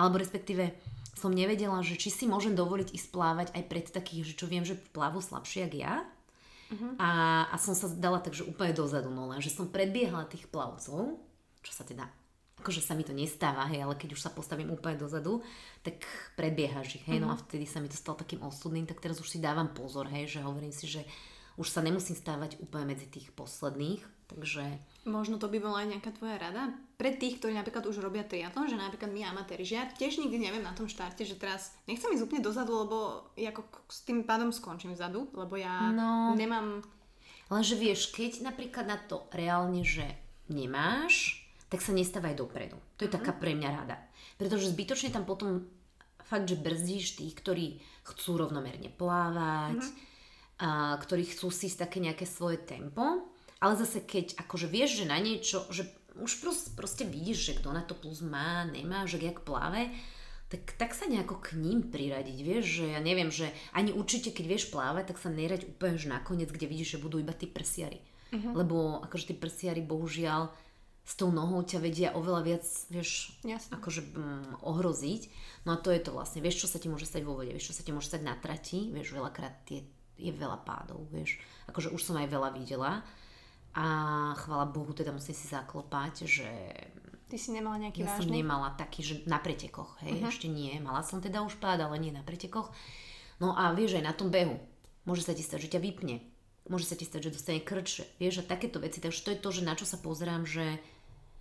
alebo 0.00 0.16
respektíve 0.16 0.72
som 1.12 1.34
nevedela, 1.34 1.82
že 1.82 1.98
či 1.98 2.08
si 2.08 2.24
môžem 2.24 2.54
dovoliť 2.54 2.94
ísť 2.94 3.08
plávať 3.10 3.48
aj 3.52 3.62
pred 3.66 3.86
takých, 3.90 4.32
že 4.32 4.34
čo 4.38 4.46
viem, 4.48 4.62
že 4.64 4.78
plávu 4.94 5.18
slabšie, 5.20 5.66
jak 5.68 5.74
ja. 5.74 5.94
A, 7.00 7.08
a 7.48 7.56
som 7.56 7.72
sa 7.72 7.88
dala 7.88 8.20
takže 8.20 8.44
úplne 8.44 8.76
dozadu, 8.76 9.08
no 9.08 9.24
len, 9.28 9.40
že 9.40 9.48
som 9.48 9.72
predbiehala 9.72 10.28
tých 10.28 10.46
plavcov, 10.48 11.16
čo 11.64 11.72
sa 11.72 11.82
teda, 11.82 12.04
akože 12.60 12.82
sa 12.82 12.94
mi 12.94 13.02
to 13.02 13.14
nestáva, 13.14 13.66
hej, 13.70 13.82
ale 13.82 13.94
keď 13.94 14.14
už 14.14 14.22
sa 14.22 14.30
postavím 14.30 14.74
úplne 14.74 14.98
dozadu, 14.98 15.40
tak 15.82 16.02
predbiehaš 16.34 16.98
ich, 16.98 17.04
hej, 17.06 17.22
no 17.22 17.30
a 17.30 17.38
vtedy 17.38 17.64
sa 17.64 17.78
mi 17.78 17.86
to 17.86 17.96
stalo 17.96 18.18
takým 18.18 18.42
osudným, 18.42 18.86
tak 18.86 18.98
teraz 18.98 19.18
už 19.22 19.28
si 19.30 19.38
dávam 19.38 19.70
pozor, 19.70 20.10
hej, 20.10 20.38
že 20.38 20.44
hovorím 20.44 20.74
si, 20.74 20.90
že 20.90 21.02
už 21.58 21.74
sa 21.74 21.82
nemusím 21.82 22.14
stávať 22.14 22.62
úplne 22.62 22.94
medzi 22.94 23.10
tých 23.10 23.34
posledných, 23.34 23.98
takže 24.30 24.62
Možno 25.08 25.40
to 25.40 25.48
by 25.48 25.58
bola 25.58 25.82
aj 25.82 25.88
nejaká 25.90 26.10
tvoja 26.14 26.36
rada? 26.36 26.70
Pre 27.00 27.10
tých, 27.16 27.40
ktorí 27.40 27.56
napríklad 27.56 27.82
už 27.88 27.98
robia 27.98 28.22
triatlon, 28.22 28.68
že 28.68 28.76
napríklad 28.76 29.08
my 29.08 29.24
amatéri, 29.24 29.64
že 29.64 29.80
ja 29.80 29.88
tiež 29.88 30.20
nikdy 30.20 30.36
neviem 30.38 30.62
na 30.62 30.76
tom 30.76 30.84
štarte, 30.84 31.24
že 31.24 31.34
teraz 31.34 31.72
nechcem 31.88 32.12
ísť 32.12 32.28
úplne 32.28 32.44
dozadu, 32.44 32.76
lebo 32.84 33.26
ako 33.34 33.64
s 33.88 34.04
tým 34.04 34.22
pádom 34.28 34.52
skončím 34.52 34.92
vzadu, 34.92 35.32
lebo 35.32 35.56
ja 35.56 35.90
No. 35.90 36.36
nemám... 36.36 36.84
Lenže 37.48 37.80
vieš, 37.80 38.12
keď 38.12 38.52
napríklad 38.52 38.84
na 38.84 39.00
to 39.00 39.24
reálne, 39.32 39.80
že 39.80 40.04
nemáš, 40.52 41.47
tak 41.68 41.84
sa 41.84 41.92
nestávaj 41.92 42.34
dopredu. 42.36 42.80
To 42.96 43.04
je 43.04 43.12
taká 43.12 43.36
pre 43.36 43.52
mňa 43.52 43.70
rada. 43.70 43.96
Pretože 44.40 44.72
zbytočne 44.72 45.12
tam 45.12 45.28
potom 45.28 45.68
fakt, 46.24 46.48
že 46.48 46.60
brzdíš 46.60 47.20
tých, 47.20 47.34
ktorí 47.36 47.80
chcú 48.04 48.40
rovnomerne 48.40 48.92
plávať, 48.92 49.80
a 50.58 50.98
ktorí 50.98 51.22
chcú 51.30 51.54
si 51.54 51.70
také 51.70 52.02
nejaké 52.02 52.26
svoje 52.26 52.58
tempo, 52.58 53.30
ale 53.62 53.78
zase 53.78 54.02
keď 54.02 54.42
akože 54.42 54.66
vieš, 54.66 55.02
že 55.02 55.04
na 55.06 55.18
niečo, 55.22 55.62
že 55.70 55.86
už 56.18 56.42
proste, 56.42 56.74
proste 56.74 57.04
vidíš, 57.06 57.38
že 57.46 57.56
kto 57.62 57.70
na 57.70 57.86
to 57.86 57.94
plus 57.94 58.18
má, 58.26 58.66
nemá, 58.66 59.06
že 59.06 59.22
jak 59.22 59.46
pláve, 59.46 59.86
tak, 60.50 60.74
tak 60.74 60.90
sa 60.98 61.06
nejako 61.06 61.38
k 61.38 61.60
ním 61.60 61.86
priradiť, 61.86 62.38
vieš, 62.42 62.64
že 62.82 62.84
ja 62.96 63.00
neviem, 63.04 63.30
že 63.30 63.52
ani 63.70 63.94
určite, 63.94 64.34
keď 64.34 64.44
vieš 64.48 64.64
plávať, 64.74 65.14
tak 65.14 65.18
sa 65.22 65.30
nerať 65.30 65.68
úplne 65.70 66.00
že 66.00 66.10
nakoniec, 66.10 66.50
kde 66.50 66.66
vidíš, 66.66 66.98
že 66.98 67.02
budú 67.04 67.22
iba 67.22 67.36
tí 67.36 67.46
prsiari. 67.46 68.02
Lebo 68.32 69.00
akože 69.04 69.32
tí 69.32 69.34
prsiari, 69.36 69.80
bohužiaľ, 69.80 70.52
s 71.08 71.16
tou 71.16 71.32
nohou 71.32 71.64
ťa 71.64 71.80
vedia 71.80 72.08
oveľa 72.12 72.42
viac, 72.44 72.64
vieš, 72.92 73.32
Jasne. 73.40 73.80
akože 73.80 74.12
mm, 74.12 74.60
ohroziť. 74.60 75.22
No 75.64 75.72
a 75.72 75.80
to 75.80 75.88
je 75.88 76.04
to 76.04 76.12
vlastne, 76.12 76.44
vieš, 76.44 76.60
čo 76.60 76.68
sa 76.68 76.76
ti 76.76 76.92
môže 76.92 77.08
stať 77.08 77.24
vo 77.24 77.32
vode, 77.32 77.56
vieš, 77.56 77.72
čo 77.72 77.76
sa 77.80 77.82
ti 77.82 77.96
môže 77.96 78.12
stať 78.12 78.28
na 78.28 78.36
trati, 78.36 78.92
vieš, 78.92 79.16
veľakrát 79.16 79.56
je, 79.72 79.80
je 80.20 80.28
veľa 80.28 80.68
pádov, 80.68 81.08
vieš. 81.08 81.40
Akože 81.64 81.96
už 81.96 82.04
som 82.04 82.20
aj 82.20 82.28
veľa 82.28 82.52
videla 82.52 83.00
a 83.72 83.86
chvala 84.36 84.68
Bohu, 84.68 84.92
teda 84.92 85.16
musím 85.16 85.32
si 85.32 85.48
zaklopať, 85.48 86.28
že 86.28 86.48
Ty 87.28 87.36
si 87.36 87.52
nemala 87.52 87.76
nejaký 87.76 88.04
ja 88.04 88.16
som 88.16 88.24
vážny? 88.24 88.40
nemala 88.40 88.72
taký, 88.72 89.04
že 89.04 89.14
na 89.28 89.36
pretekoch, 89.36 90.00
hej, 90.00 90.16
uh-huh. 90.16 90.32
ešte 90.32 90.48
nie. 90.48 90.72
Mala 90.80 91.04
som 91.04 91.20
teda 91.20 91.44
už 91.44 91.60
pád, 91.60 91.84
ale 91.84 92.00
nie 92.00 92.08
na 92.08 92.24
pretekoch. 92.24 92.72
No 93.36 93.52
a 93.52 93.72
vieš, 93.76 94.00
aj 94.00 94.04
na 94.08 94.16
tom 94.16 94.32
behu. 94.32 94.56
Môže 95.04 95.28
sa 95.28 95.36
ti 95.36 95.44
stať, 95.44 95.68
že 95.68 95.72
ťa 95.76 95.80
vypne. 95.84 96.24
Môže 96.72 96.88
sa 96.88 96.96
ti 96.96 97.04
stať, 97.04 97.28
že 97.28 97.36
dostane 97.36 97.60
krč. 97.60 98.00
Vieš, 98.16 98.40
a 98.40 98.48
takéto 98.48 98.80
veci. 98.80 99.04
Takže 99.04 99.24
to 99.24 99.30
je 99.36 99.40
to, 99.44 99.48
že 99.52 99.62
na 99.64 99.76
čo 99.76 99.84
sa 99.84 100.00
pozerám, 100.00 100.48
že 100.48 100.80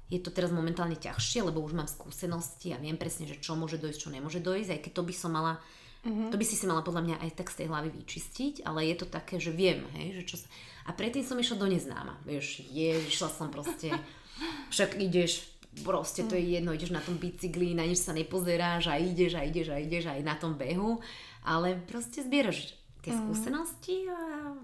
je 0.08 0.20
to 0.24 0.32
teraz 0.32 0.56
momentálne 0.56 0.96
ťažšie, 0.96 1.44
lebo 1.44 1.60
už 1.60 1.76
mám 1.76 1.88
skúsenosti 1.92 2.72
a 2.72 2.80
viem 2.80 2.96
presne, 2.96 3.28
že 3.28 3.40
čo 3.44 3.60
môže 3.60 3.76
dojsť, 3.76 4.00
čo 4.00 4.10
nemôže 4.10 4.40
dojsť, 4.40 4.70
aj 4.72 4.82
keď 4.88 4.92
to 4.96 5.04
by 5.04 5.14
som 5.14 5.32
mala, 5.36 5.60
uh-huh. 6.08 6.32
to 6.32 6.36
by 6.40 6.46
si 6.48 6.56
si 6.56 6.64
mala 6.64 6.80
podľa 6.80 7.04
mňa 7.04 7.16
aj 7.28 7.32
tak 7.36 7.52
z 7.52 7.64
tej 7.64 7.68
hlavy 7.68 7.90
vyčistiť, 7.92 8.56
ale 8.64 8.88
je 8.88 8.96
to 8.96 9.06
také, 9.12 9.36
že 9.44 9.52
viem, 9.52 9.84
hej, 10.00 10.24
že 10.24 10.24
čo 10.24 10.36
sa... 10.40 10.48
A 10.88 10.96
predtým 10.96 11.28
som 11.28 11.36
išla 11.36 11.60
do 11.60 11.68
neznáma, 11.68 12.16
vieš, 12.24 12.64
je, 12.72 13.04
išla 13.04 13.28
som 13.28 13.52
proste, 13.52 13.92
však 14.74 14.96
ideš, 14.96 15.44
proste 15.84 16.24
to 16.24 16.40
je 16.40 16.56
jedno, 16.56 16.72
ideš 16.72 16.96
na 16.96 17.04
tom 17.04 17.20
bicykli, 17.20 17.76
na 17.76 17.84
nič 17.84 18.00
sa 18.00 18.16
nepozeráš 18.16 18.88
a 18.88 18.96
ideš 18.96 19.36
a 19.36 19.44
ideš 19.44 19.76
a 19.76 19.78
ideš 19.78 20.08
aj 20.08 20.24
na 20.24 20.40
tom 20.40 20.56
behu, 20.56 21.04
ale 21.44 21.76
proste 21.84 22.24
zbieraš 22.24 22.80
tie 23.04 23.12
skúsenosti 23.12 24.08
a 24.08 24.20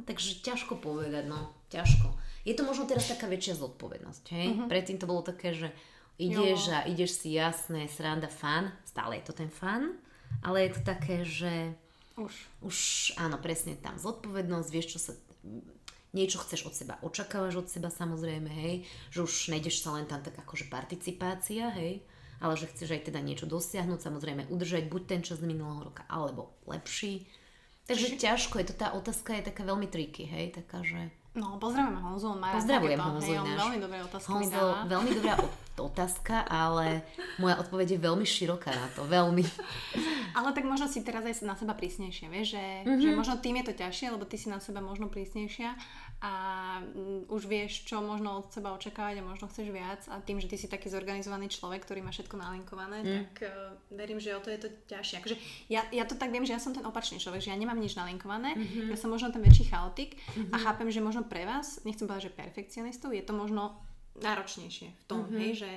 takže 0.08 0.40
ťažko 0.44 0.80
povedať, 0.80 1.28
no, 1.28 1.52
ťažko. 1.68 2.23
Je 2.44 2.54
to 2.54 2.68
možno 2.68 2.84
teraz 2.84 3.08
taká 3.08 3.32
väčšia 3.32 3.56
zodpovednosť, 3.56 4.26
hej? 4.36 4.48
Predtým 4.68 5.00
to 5.00 5.08
bolo 5.08 5.24
také, 5.24 5.56
že 5.56 5.72
ideš 6.20 6.70
Jo. 6.70 6.76
a 6.76 6.80
ideš 6.86 7.24
si 7.24 7.34
jasné, 7.34 7.88
sranda, 7.88 8.28
fan, 8.28 8.70
stále 8.86 9.18
je 9.20 9.24
to 9.26 9.34
ten 9.34 9.50
fan, 9.50 9.96
ale 10.44 10.68
je 10.68 10.78
to 10.78 10.82
také, 10.86 11.26
že 11.26 11.74
Už. 12.20 12.34
už 12.62 12.78
áno, 13.18 13.42
presne 13.42 13.80
tam 13.80 13.98
zodpovednosť, 13.98 14.70
vieš, 14.70 14.88
čo 14.94 15.00
sa 15.00 15.12
niečo 16.14 16.38
chceš 16.46 16.70
od 16.70 16.78
seba, 16.78 17.02
očakávaš 17.02 17.66
od 17.66 17.68
seba 17.72 17.90
samozrejme, 17.90 18.46
hej, 18.46 18.86
že 19.10 19.26
už 19.26 19.50
nejdeš 19.50 19.82
sa 19.82 19.98
len 19.98 20.06
tam 20.06 20.22
tak 20.22 20.38
akože 20.38 20.70
participácia, 20.70 21.74
hej, 21.74 22.06
ale 22.38 22.54
že 22.54 22.70
chceš 22.70 22.94
aj 22.94 23.10
teda 23.10 23.24
niečo 23.24 23.50
dosiahnuť, 23.50 24.04
samozrejme 24.04 24.52
udržať 24.54 24.86
buď 24.92 25.02
ten 25.10 25.22
čas 25.26 25.42
z 25.42 25.50
minulého 25.50 25.90
roka, 25.90 26.06
alebo 26.06 26.54
lepší. 26.70 27.26
Takže 27.90 28.22
ťažko 28.22 28.62
je 28.62 28.68
to, 28.70 28.76
tá 28.78 28.94
otázka 28.94 29.34
je 29.42 29.50
taká 29.50 29.66
veľmi 29.66 29.90
triky, 29.90 30.30
hej, 30.30 30.54
taká, 30.54 30.86
že... 30.86 31.10
No, 31.34 31.58
pozdravujeme 31.58 31.98
Honzu, 32.00 32.28
on 32.28 32.38
má 32.38 32.54
Pozdravujem 32.54 32.94
takéto, 32.94 33.10
Honzu 33.10 33.26
hej, 33.28 33.38
on 33.40 33.50
veľmi 33.58 33.78
dobré 33.80 34.00
otázky 34.02 34.30
Honzo, 34.32 34.54
dáva. 34.54 34.86
veľmi 34.86 35.12
dobrá 35.14 35.34
otázka, 35.76 36.36
ale 36.46 37.02
moja 37.36 37.58
odpoveď 37.58 37.88
je 37.90 38.00
veľmi 38.00 38.22
široká 38.24 38.70
na 38.70 38.88
to, 38.90 39.02
veľmi. 39.04 39.42
Ale 40.34 40.50
tak 40.50 40.64
možno 40.64 40.86
si 40.86 41.02
teraz 41.02 41.22
aj 41.24 41.42
na 41.42 41.54
seba 41.54 41.74
prísnejšia, 41.74 42.26
vieš, 42.28 42.54
že, 42.54 42.66
Mhm. 42.86 42.98
že 43.00 43.10
možno 43.12 43.34
tým 43.38 43.58
je 43.58 43.66
to 43.66 43.74
ťažšie, 43.76 44.08
lebo 44.10 44.22
ty 44.24 44.36
si 44.36 44.46
na 44.48 44.58
seba 44.58 44.80
možno 44.80 45.06
prísnejšia 45.08 45.74
a 46.24 46.34
mm, 46.80 47.28
už 47.28 47.44
vieš, 47.44 47.84
čo 47.84 48.00
možno 48.00 48.40
od 48.40 48.48
seba 48.48 48.72
očakávať 48.72 49.20
a 49.20 49.28
možno 49.28 49.46
chceš 49.46 49.68
viac 49.70 50.00
a 50.08 50.18
tým, 50.18 50.40
že 50.40 50.48
ty 50.48 50.56
si 50.56 50.66
taký 50.66 50.88
zorganizovaný 50.88 51.52
človek, 51.52 51.84
ktorý 51.84 52.00
má 52.00 52.10
všetko 52.10 52.34
nalinkované, 52.34 52.98
Mhm. 53.00 53.12
tak 53.30 53.36
uh, 53.44 53.52
verím, 53.92 54.18
že 54.18 54.32
o 54.32 54.40
to 54.40 54.48
je 54.48 54.58
to 54.58 54.70
ťažšie. 54.88 55.20
Akože 55.20 55.36
ja, 55.68 55.84
ja 55.92 56.04
to 56.04 56.16
tak 56.16 56.32
viem, 56.32 56.42
že 56.42 56.52
ja 56.52 56.60
som 56.60 56.72
ten 56.72 56.82
opačný 56.82 57.20
človek, 57.20 57.44
že 57.44 57.52
ja 57.52 57.60
nemám 57.60 57.76
nič 57.76 57.94
nalinkované, 57.94 58.56
Mhm. 58.56 58.90
ja 58.90 58.98
som 58.98 59.12
možno 59.12 59.30
ten 59.30 59.44
väčší 59.44 59.68
chaotik 59.68 60.16
a 60.50 60.58
chápem, 60.58 60.88
že 60.88 61.00
možno 61.00 61.22
pre 61.22 61.44
vás, 61.44 61.84
nechcem 61.84 62.04
povedať, 62.04 62.32
že 62.32 62.38
perfekcionistov, 62.38 63.12
je 63.12 63.22
to 63.22 63.34
možno 63.34 63.76
náročnejšie 64.16 64.88
v 64.90 65.04
tom, 65.04 65.28
Mhm. 65.28 65.38
hej, 65.38 65.52
že, 65.58 65.72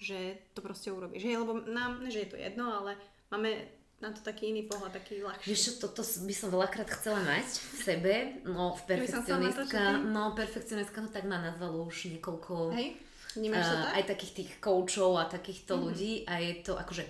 že 0.00 0.18
to 0.50 0.60
proste 0.60 0.88
urobíš. 0.88 1.20
Hej, 1.22 1.36
lebo 1.38 1.60
nám, 1.66 2.08
že 2.08 2.24
je 2.24 2.30
to 2.30 2.38
jedno, 2.38 2.72
ale 2.72 2.96
máme 3.28 3.52
na 4.00 4.16
to 4.16 4.20
taký 4.24 4.48
iný 4.48 4.64
pohľad, 4.64 4.96
taký 4.96 5.20
ľahší. 5.20 5.44
Vieš 5.44 5.60
čo, 5.60 5.72
toto 5.84 6.00
by 6.00 6.34
som 6.34 6.48
veľakrát 6.48 6.88
chcela 6.88 7.20
mať 7.20 7.48
v 7.52 7.78
sebe, 7.84 8.14
no 8.48 8.72
v 8.72 8.82
perfekcionistka, 8.88 10.00
no 10.00 10.32
perfekcionistka 10.32 11.04
to 11.04 11.10
tak 11.12 11.28
ma 11.28 11.36
nazvalo 11.36 11.84
už 11.84 12.16
niekoľko, 12.16 12.72
Hej? 12.72 12.96
Vnímaš 13.36 13.68
a, 13.68 13.74
tak? 13.76 13.92
aj 14.00 14.04
takých 14.16 14.32
tých 14.42 14.50
koučov 14.58 15.20
a 15.20 15.28
takýchto 15.28 15.78
ľudí 15.78 16.24
a 16.26 16.40
je 16.40 16.64
to 16.64 16.74
akože 16.80 17.04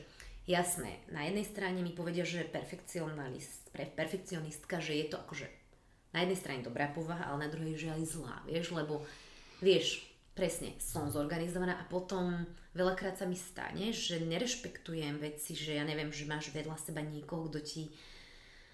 jasné, 0.50 1.00
na 1.14 1.24
jednej 1.30 1.46
strane 1.46 1.78
mi 1.80 1.94
povedia, 1.94 2.26
že 2.26 2.42
perfekcionalist, 2.42 3.70
pre, 3.70 3.86
perfekcionistka, 3.86 4.82
že 4.82 4.98
je 4.98 5.06
to 5.08 5.16
akože 5.22 5.46
na 6.10 6.26
jednej 6.26 6.38
strane 6.42 6.66
dobrá 6.66 6.90
povaha, 6.90 7.30
ale 7.30 7.46
na 7.46 7.52
druhej 7.54 7.78
že 7.78 7.94
aj 7.94 8.02
zlá, 8.02 8.36
vieš, 8.50 8.74
lebo 8.74 9.06
vieš, 9.62 10.02
presne, 10.34 10.74
som 10.82 11.06
zorganizovaná 11.06 11.78
a 11.78 11.86
potom 11.86 12.44
veľakrát 12.76 13.18
sa 13.18 13.26
mi 13.26 13.34
stane, 13.34 13.90
že 13.90 14.22
nerešpektujem 14.22 15.18
veci, 15.18 15.58
že 15.58 15.78
ja 15.78 15.84
neviem, 15.86 16.14
že 16.14 16.28
máš 16.28 16.54
vedľa 16.54 16.76
seba 16.78 17.02
niekoho, 17.02 17.50
kto 17.50 17.60
ti 17.62 17.82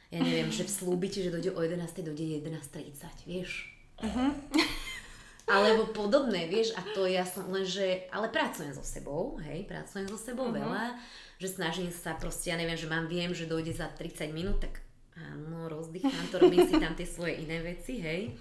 ja 0.07 0.23
neviem, 0.23 0.55
že 0.55 0.63
vslúbite, 0.63 1.19
že 1.19 1.35
dojde 1.35 1.51
o 1.51 1.61
11. 1.61 1.83
dojde 2.07 2.39
11.30, 2.47 3.27
vieš? 3.27 3.67
Alebo 5.51 5.91
podobné, 5.91 6.47
vieš, 6.51 6.75
a 6.75 6.83
to 6.95 7.07
ja 7.07 7.23
som 7.23 7.47
len, 7.51 7.63
že, 7.63 8.07
ale 8.11 8.31
pracujem 8.31 8.75
so 8.75 8.83
sebou, 8.83 9.39
hej, 9.47 9.63
pracujem 9.67 10.11
so 10.11 10.19
sebou 10.19 10.51
uh-huh. 10.51 10.59
veľa, 10.59 10.99
že 11.39 11.55
snažím 11.55 11.91
sa 11.95 12.19
proste, 12.19 12.51
ja 12.51 12.59
neviem, 12.59 12.75
že 12.75 12.91
mám, 12.91 13.07
viem, 13.07 13.31
že 13.31 13.47
dojde 13.47 13.71
za 13.71 13.87
30 13.95 14.35
minút, 14.35 14.59
tak 14.59 14.83
áno, 15.15 15.71
rozdýcham 15.71 16.27
to, 16.35 16.43
robím 16.43 16.67
si 16.67 16.75
tam 16.83 16.99
tie 16.99 17.07
svoje 17.07 17.39
iné 17.47 17.63
veci, 17.63 18.03
hej. 18.03 18.35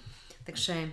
Takže, 0.50 0.90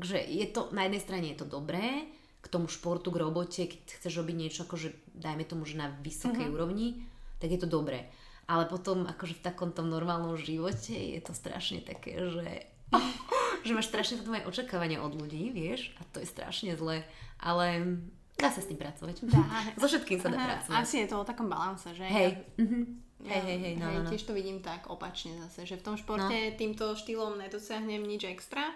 takže 0.00 0.24
je 0.24 0.46
to, 0.56 0.72
na 0.72 0.88
jednej 0.88 1.02
strane 1.04 1.26
je 1.32 1.38
to 1.40 1.48
dobré, 1.48 2.15
k 2.46 2.52
tomu 2.54 2.70
športu, 2.70 3.10
k 3.10 3.18
robote, 3.18 3.66
keď 3.66 3.98
chceš 3.98 4.22
robiť 4.22 4.36
niečo, 4.38 4.62
akože 4.62 5.18
dajme 5.18 5.42
tomu, 5.42 5.66
že 5.66 5.74
na 5.74 5.90
vysokej 5.90 6.46
uh-huh. 6.46 6.54
úrovni, 6.54 7.02
tak 7.42 7.50
je 7.50 7.58
to 7.58 7.66
dobré. 7.66 8.06
Ale 8.46 8.70
potom, 8.70 9.02
akože 9.10 9.42
v 9.42 9.44
takomto 9.50 9.82
normálnom 9.82 10.38
živote 10.38 10.94
je 10.94 11.18
to 11.18 11.34
strašne 11.34 11.82
také, 11.82 12.22
že 12.22 12.70
že 13.66 13.74
máš 13.74 13.90
strašne 13.90 14.22
potom 14.22 14.38
aj 14.38 14.46
očakávania 14.46 15.02
od 15.02 15.18
ľudí, 15.18 15.50
vieš, 15.50 15.90
a 15.98 16.06
to 16.14 16.22
je 16.22 16.28
strašne 16.30 16.78
zlé, 16.78 17.02
ale 17.42 17.98
dá 18.38 18.48
sa 18.54 18.62
s 18.62 18.70
tým 18.70 18.78
pracovať. 18.78 19.26
Dá. 19.26 19.42
So 19.82 19.90
všetkým 19.90 20.22
sa 20.22 20.30
dá 20.30 20.38
Aha, 20.38 20.48
pracovať. 20.54 20.76
Asi 20.78 20.96
je 21.02 21.08
to 21.10 21.16
o 21.18 21.26
takom 21.26 21.50
balanse, 21.50 21.90
že? 21.92 22.06
Hej. 22.06 22.46
Mhm. 22.62 23.02
Hej, 23.26 23.42
hej, 23.42 23.58
hej, 23.58 23.74
no, 23.80 23.88
hej, 23.88 23.96
no, 23.96 24.02
no. 24.04 24.10
tiež 24.12 24.28
to 24.28 24.36
vidím 24.36 24.60
tak 24.60 24.92
opačne 24.92 25.34
zase, 25.40 25.64
že 25.64 25.80
v 25.80 25.82
tom 25.82 25.96
športe 25.96 26.36
no. 26.36 26.54
týmto 26.54 26.94
štýlom 26.94 27.40
nedosiahnem 27.40 28.04
nič 28.04 28.28
extra. 28.28 28.70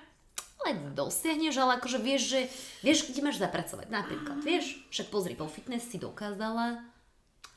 Ale 0.61 0.93
dosiahneš, 0.93 1.57
ale 1.57 1.81
akože 1.81 1.99
vieš, 2.01 2.23
že 2.37 2.41
vieš, 2.85 3.09
kde 3.09 3.25
máš 3.25 3.41
zapracovať. 3.41 3.89
Napríklad, 3.89 4.45
vieš, 4.45 4.77
však 4.93 5.09
pozri, 5.09 5.33
vo 5.33 5.49
fitness 5.49 5.89
si 5.89 5.97
dokázala, 5.97 6.85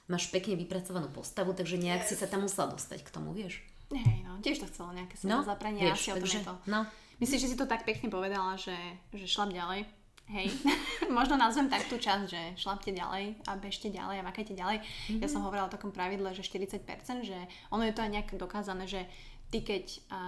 máš 0.08 0.32
pekne 0.32 0.56
vypracovanú 0.56 1.12
postavu, 1.12 1.52
takže 1.52 1.76
nejak 1.76 2.08
si 2.08 2.16
sa 2.16 2.32
tam 2.32 2.48
musela 2.48 2.72
dostať 2.72 3.04
k 3.04 3.14
tomu, 3.14 3.36
vieš. 3.36 3.60
Hej, 3.92 4.24
no, 4.24 4.40
tiež 4.40 4.64
to 4.64 4.68
chcelo 4.72 4.96
nejaké 4.96 5.20
no, 5.28 5.44
zapranie, 5.44 5.84
vieš, 5.84 6.08
asi 6.08 6.10
o 6.12 6.18
tom 6.18 6.32
je 6.32 6.42
to. 6.42 6.56
No, 6.66 6.82
Myslím, 7.24 7.40
že 7.40 7.52
si 7.54 7.60
to 7.60 7.70
tak 7.70 7.86
pekne 7.86 8.12
povedala, 8.12 8.58
že, 8.58 8.76
že 9.14 9.24
šlap 9.30 9.54
ďalej. 9.54 9.86
Hej, 10.24 10.56
možno 11.12 11.36
nazvem 11.36 11.68
tak 11.68 11.88
tú 11.92 12.00
časť, 12.00 12.26
že 12.28 12.42
šlapte 12.56 12.96
ďalej 12.96 13.44
a 13.44 13.60
bežte 13.60 13.92
ďalej 13.92 14.24
a 14.24 14.28
makajte 14.28 14.56
ďalej. 14.56 14.84
Mm-hmm. 14.84 15.20
Ja 15.20 15.28
som 15.32 15.44
hovorila 15.44 15.68
o 15.68 15.74
takom 15.74 15.92
pravidle, 15.92 16.32
že 16.32 16.48
40%, 16.48 17.28
že 17.28 17.36
ono 17.72 17.84
je 17.84 17.96
to 17.96 18.04
aj 18.04 18.12
nejak 18.12 18.30
dokázané, 18.40 18.88
že 18.88 19.08
ty 19.54 19.62
keď 19.62 19.86
a, 20.10 20.22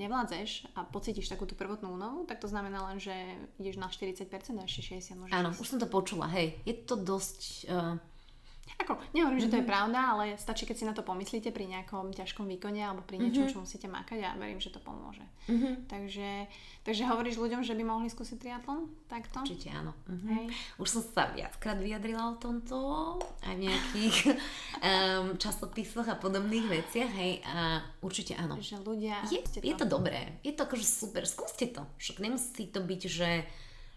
nevládzeš 0.00 0.72
a 0.72 0.88
pocítiš 0.88 1.28
takú 1.28 1.44
tú 1.44 1.52
prvotnú 1.52 1.92
únovu, 1.92 2.24
tak 2.24 2.40
to 2.40 2.48
znamená 2.48 2.88
len, 2.88 2.96
že 2.96 3.12
ideš 3.60 3.76
na 3.76 3.92
40% 3.92 4.24
a 4.56 4.64
ešte 4.64 4.96
60 4.96 5.20
môžeš. 5.20 5.36
Áno, 5.36 5.52
už 5.52 5.66
som 5.68 5.76
to 5.76 5.84
počula, 5.84 6.24
hej. 6.32 6.56
Je 6.64 6.72
to 6.72 6.96
dosť... 6.96 7.68
Uh 7.68 8.00
ako, 8.80 8.98
nehovorím, 9.12 9.38
mm-hmm. 9.38 9.46
že 9.46 9.52
to 9.52 9.58
je 9.60 9.66
mhm. 9.66 9.70
pravda, 9.70 10.00
ale 10.16 10.24
stačí, 10.40 10.64
keď 10.64 10.76
si 10.76 10.88
na 10.88 10.94
to 10.96 11.04
pomyslíte 11.04 11.52
pri 11.52 11.68
nejakom 11.68 12.10
ťažkom 12.10 12.48
výkone 12.48 12.80
alebo 12.80 13.04
pri 13.04 13.20
niečom, 13.20 13.46
mm-hmm. 13.46 13.54
čo 13.54 13.64
musíte 13.64 13.86
makať 13.86 14.18
a 14.24 14.34
verím, 14.40 14.58
že 14.58 14.72
to 14.72 14.80
pomôže. 14.80 15.22
Mm-hmm. 15.46 15.74
Takže, 15.90 16.30
takže 16.86 17.02
hovoríš 17.10 17.36
ľuďom, 17.38 17.62
že 17.66 17.74
by 17.74 17.82
mohli 17.82 18.08
skúsiť 18.08 18.38
triatlon? 18.38 18.90
Takto? 19.10 19.42
Určite 19.42 19.74
áno. 19.74 19.92
Mm-hmm. 20.06 20.30
Hej. 20.34 20.46
Už 20.78 20.88
som 20.88 21.02
sa 21.02 21.30
viackrát 21.34 21.78
vyjadrila 21.78 22.32
o 22.32 22.40
tomto, 22.40 22.76
aj 23.42 23.54
v 23.54 23.62
nejakých 23.66 24.16
um, 24.32 25.34
časopisoch 25.36 26.06
a 26.08 26.16
podobných 26.16 26.66
veciach, 26.66 27.10
hej, 27.12 27.42
a 27.46 27.82
určite 28.02 28.38
áno. 28.38 28.58
Že 28.58 28.82
ľudia... 28.82 29.22
Je, 29.28 29.42
to. 29.42 29.58
je 29.60 29.74
to 29.74 29.86
dobré, 29.86 30.40
je 30.46 30.52
to 30.54 30.64
akože 30.64 30.86
super, 30.86 31.22
skúste 31.26 31.70
to. 31.70 31.82
Však 31.98 32.22
nemusí 32.22 32.70
to 32.70 32.80
byť, 32.82 33.02
že, 33.06 33.30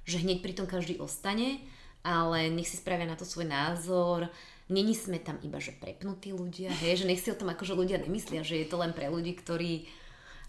že 0.05 0.17
hneď 0.21 0.41
pri 0.41 0.53
tom 0.57 0.67
každý 0.69 0.97
ostane, 1.01 1.61
ale 2.05 2.53
nech 2.53 2.69
si 2.69 2.78
spravia 2.78 3.09
na 3.09 3.17
to 3.17 3.26
svoj 3.26 3.49
názor, 3.49 4.30
Není 4.66 4.97
sme 4.97 5.22
tam 5.22 5.38
iba, 5.45 5.61
že 5.61 5.78
prepnutí 5.78 6.34
ľudia, 6.34 6.74
hej, 6.82 7.05
že 7.05 7.05
nech 7.05 7.22
si 7.22 7.30
o 7.30 7.38
tom 7.38 7.53
akože 7.53 7.78
ľudia 7.78 8.01
nemyslia, 8.01 8.41
že 8.41 8.57
je 8.57 8.66
to 8.66 8.82
len 8.82 8.97
pre 8.97 9.13
ľudí, 9.13 9.38
ktorí 9.38 9.86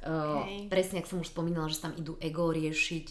uh, 0.09 0.41
presne, 0.73 1.05
ak 1.05 1.11
som 1.11 1.21
už 1.21 1.29
spomínala, 1.29 1.69
že 1.69 1.85
tam 1.85 1.93
idú 1.93 2.17
ego 2.17 2.49
riešiť. 2.49 3.07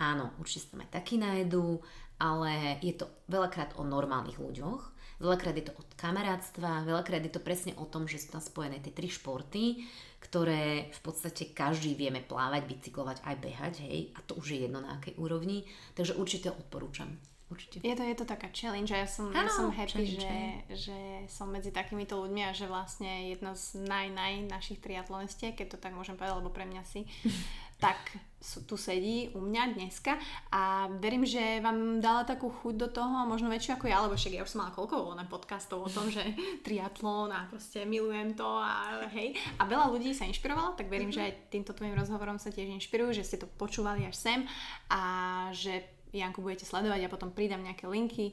Áno, 0.00 0.32
určite 0.40 0.64
sa 0.64 0.70
tam 0.72 0.88
aj 0.88 0.96
takí 0.96 1.20
nájdú, 1.20 1.84
ale 2.16 2.80
je 2.80 2.96
to 2.96 3.12
veľakrát 3.28 3.76
o 3.76 3.84
normálnych 3.84 4.40
ľuďoch, 4.40 4.80
veľakrát 5.20 5.52
je 5.58 5.68
to 5.68 5.76
od 5.76 5.88
kamarátstva, 6.00 6.88
veľakrát 6.88 7.22
je 7.28 7.32
to 7.34 7.44
presne 7.44 7.76
o 7.76 7.84
tom, 7.84 8.08
že 8.08 8.16
sú 8.16 8.32
tam 8.32 8.40
spojené 8.40 8.80
tie 8.80 8.94
tri 8.94 9.12
športy, 9.12 9.84
ktoré 10.22 10.88
v 10.88 11.00
podstate 11.04 11.52
každý 11.52 11.92
vieme 11.92 12.24
plávať, 12.24 12.64
bicyklovať, 12.66 13.20
aj 13.20 13.36
behať, 13.36 13.74
hej, 13.84 14.16
a 14.16 14.24
to 14.24 14.32
už 14.38 14.56
je 14.56 14.58
jedno 14.64 14.80
na 14.80 14.96
akej 14.96 15.12
úrovni, 15.20 15.68
takže 15.92 16.16
určite 16.16 16.50
odporúčam. 16.50 17.20
Určite. 17.48 17.80
Je 17.80 17.96
to, 17.96 18.04
je 18.04 18.12
to 18.12 18.28
taká 18.28 18.52
challenge 18.52 18.92
a 18.92 19.00
ja 19.00 19.08
som, 19.08 19.32
ano, 19.32 19.48
ja 19.48 19.48
som 19.48 19.72
happy, 19.72 20.04
že, 20.04 20.36
že 20.68 20.98
som 21.32 21.48
medzi 21.48 21.72
takýmito 21.72 22.20
ľuďmi 22.20 22.44
a 22.44 22.52
že 22.52 22.68
vlastne 22.68 23.32
jedna 23.32 23.56
z 23.56 23.80
naj, 23.88 24.12
naj 24.12 24.32
našich 24.52 24.84
triatlonistiek, 24.84 25.56
keď 25.56 25.76
to 25.76 25.78
tak 25.80 25.96
môžem 25.96 26.12
povedať, 26.20 26.44
lebo 26.44 26.52
pre 26.52 26.68
mňa 26.68 26.82
si, 26.84 27.08
tak 27.84 27.96
tu 28.68 28.76
sedí 28.76 29.32
u 29.34 29.40
mňa 29.40 29.74
dneska 29.74 30.20
a 30.52 30.92
verím, 31.00 31.24
že 31.24 31.64
vám 31.64 32.04
dala 32.04 32.22
takú 32.28 32.52
chuť 32.52 32.74
do 32.76 32.88
toho, 32.92 33.24
možno 33.24 33.48
väčšiu 33.48 33.80
ako 33.80 33.86
ja, 33.88 33.98
lebo 34.04 34.14
však 34.14 34.34
ja 34.36 34.44
už 34.44 34.50
som 34.52 34.62
mala 34.62 34.76
koľko 34.76 35.16
na 35.16 35.24
podcastov 35.24 35.86
o 35.86 35.90
tom, 35.90 36.12
že 36.12 36.22
triatlon 36.66 37.32
a 37.32 37.48
proste 37.48 37.88
milujem 37.88 38.36
to 38.36 38.46
a 38.46 39.08
hej. 39.08 39.32
A 39.56 39.64
veľa 39.64 39.88
ľudí 39.88 40.12
sa 40.12 40.28
inšpirovalo, 40.28 40.76
tak 40.76 40.92
verím, 40.92 41.08
mm-hmm. 41.08 41.32
že 41.32 41.32
aj 41.32 41.48
týmto 41.48 41.72
tvojim 41.72 41.96
rozhovorom 41.96 42.36
sa 42.36 42.52
tiež 42.52 42.68
inšpirujú, 42.76 43.16
že 43.16 43.24
ste 43.24 43.40
to 43.40 43.48
počúvali 43.56 44.04
až 44.04 44.20
sem 44.20 44.40
a 44.92 45.00
že 45.56 45.97
Janku 46.12 46.40
budete 46.40 46.64
sledovať, 46.64 47.04
ja 47.04 47.10
potom 47.12 47.30
pridám 47.32 47.60
nejaké 47.60 47.84
linky, 47.84 48.32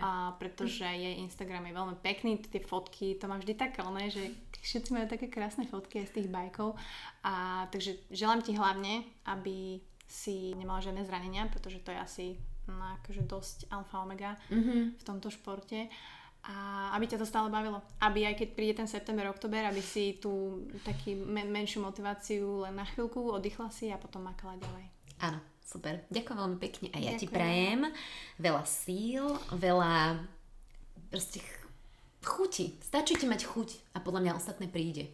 A, 0.00 0.36
pretože 0.36 0.84
jej 0.84 1.20
Instagram 1.24 1.64
je 1.68 1.78
veľmi 1.78 1.96
pekný, 2.04 2.44
tie 2.44 2.60
fotky, 2.60 3.16
to 3.16 3.24
má 3.30 3.40
vždy 3.40 3.56
také, 3.56 3.80
ne, 3.80 4.12
že 4.12 4.32
všetci 4.60 4.90
majú 4.92 5.06
také 5.08 5.32
krásne 5.32 5.64
fotky 5.64 6.04
z 6.04 6.20
tých 6.20 6.28
bajkov. 6.28 6.76
A, 7.24 7.64
takže 7.72 7.96
želám 8.12 8.44
ti 8.44 8.52
hlavne, 8.52 9.04
aby 9.24 9.80
si 10.04 10.52
nemala 10.54 10.84
žiadne 10.84 11.02
zranenia, 11.04 11.48
pretože 11.48 11.80
to 11.80 11.90
je 11.90 11.98
asi 11.98 12.26
no, 12.68 12.84
akože 13.00 13.22
dosť 13.24 13.58
alfa 13.72 14.04
omega 14.04 14.36
mm-hmm. 14.52 15.00
v 15.00 15.02
tomto 15.02 15.32
športe 15.32 15.88
a 16.44 16.92
aby 16.92 17.08
ťa 17.08 17.24
to 17.24 17.26
stále 17.28 17.48
bavilo. 17.48 17.80
Aby 18.04 18.28
aj 18.28 18.36
keď 18.36 18.48
príde 18.52 18.74
ten 18.76 18.88
september, 18.88 19.24
oktober, 19.32 19.64
aby 19.64 19.80
si 19.80 20.20
tú 20.20 20.64
taký 20.84 21.16
men- 21.16 21.48
menšiu 21.48 21.80
motiváciu 21.80 22.68
len 22.68 22.76
na 22.76 22.84
chvíľku 22.84 23.32
oddychla 23.32 23.72
si 23.72 23.88
a 23.88 23.96
potom 23.96 24.20
makala 24.28 24.60
ďalej. 24.60 24.84
Áno, 25.24 25.40
Super, 25.74 26.06
ďakujem 26.06 26.38
veľmi 26.38 26.58
pekne 26.62 26.86
a 26.94 27.02
ja 27.02 27.18
ďakujem. 27.18 27.18
ti 27.18 27.26
prajem 27.26 27.80
veľa 28.38 28.62
síl, 28.62 29.26
veľa 29.58 30.22
proste 31.10 31.42
chuti. 32.22 32.78
Stačí 32.78 33.18
ti 33.18 33.26
mať 33.26 33.42
chuť 33.42 33.90
a 33.90 33.98
podľa 33.98 34.22
mňa 34.22 34.38
ostatné 34.38 34.70
príde. 34.70 35.10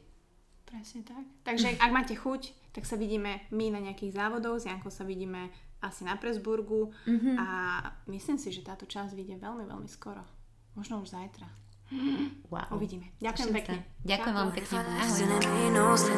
Presne 0.68 1.00
tak. 1.00 1.24
Takže 1.48 1.80
ak 1.80 1.90
máte 1.96 2.12
chuť, 2.12 2.76
tak 2.76 2.84
sa 2.84 3.00
vidíme 3.00 3.40
my 3.48 3.72
na 3.72 3.80
nejakých 3.80 4.20
závodov, 4.20 4.60
s 4.60 4.68
Jankou 4.68 4.92
sa 4.92 5.08
vidíme 5.08 5.48
asi 5.80 6.04
na 6.04 6.20
Presburgu 6.20 6.92
mm-hmm. 7.08 7.36
a 7.40 7.46
myslím 8.12 8.36
si, 8.36 8.52
že 8.52 8.60
táto 8.60 8.84
časť 8.84 9.16
vyjde 9.16 9.40
veľmi, 9.40 9.64
veľmi 9.64 9.88
skoro. 9.88 10.20
Možno 10.76 11.00
už 11.00 11.16
zajtra. 11.16 11.48
Wow. 12.50 12.70
Uvidíme. 12.78 13.10
Ďakujem 13.18 13.50
pekne. 13.50 13.82
Ďakujem 14.06 14.34
vám 14.34 14.50
pekne. 14.54 14.78
Ahoj. 14.78 16.10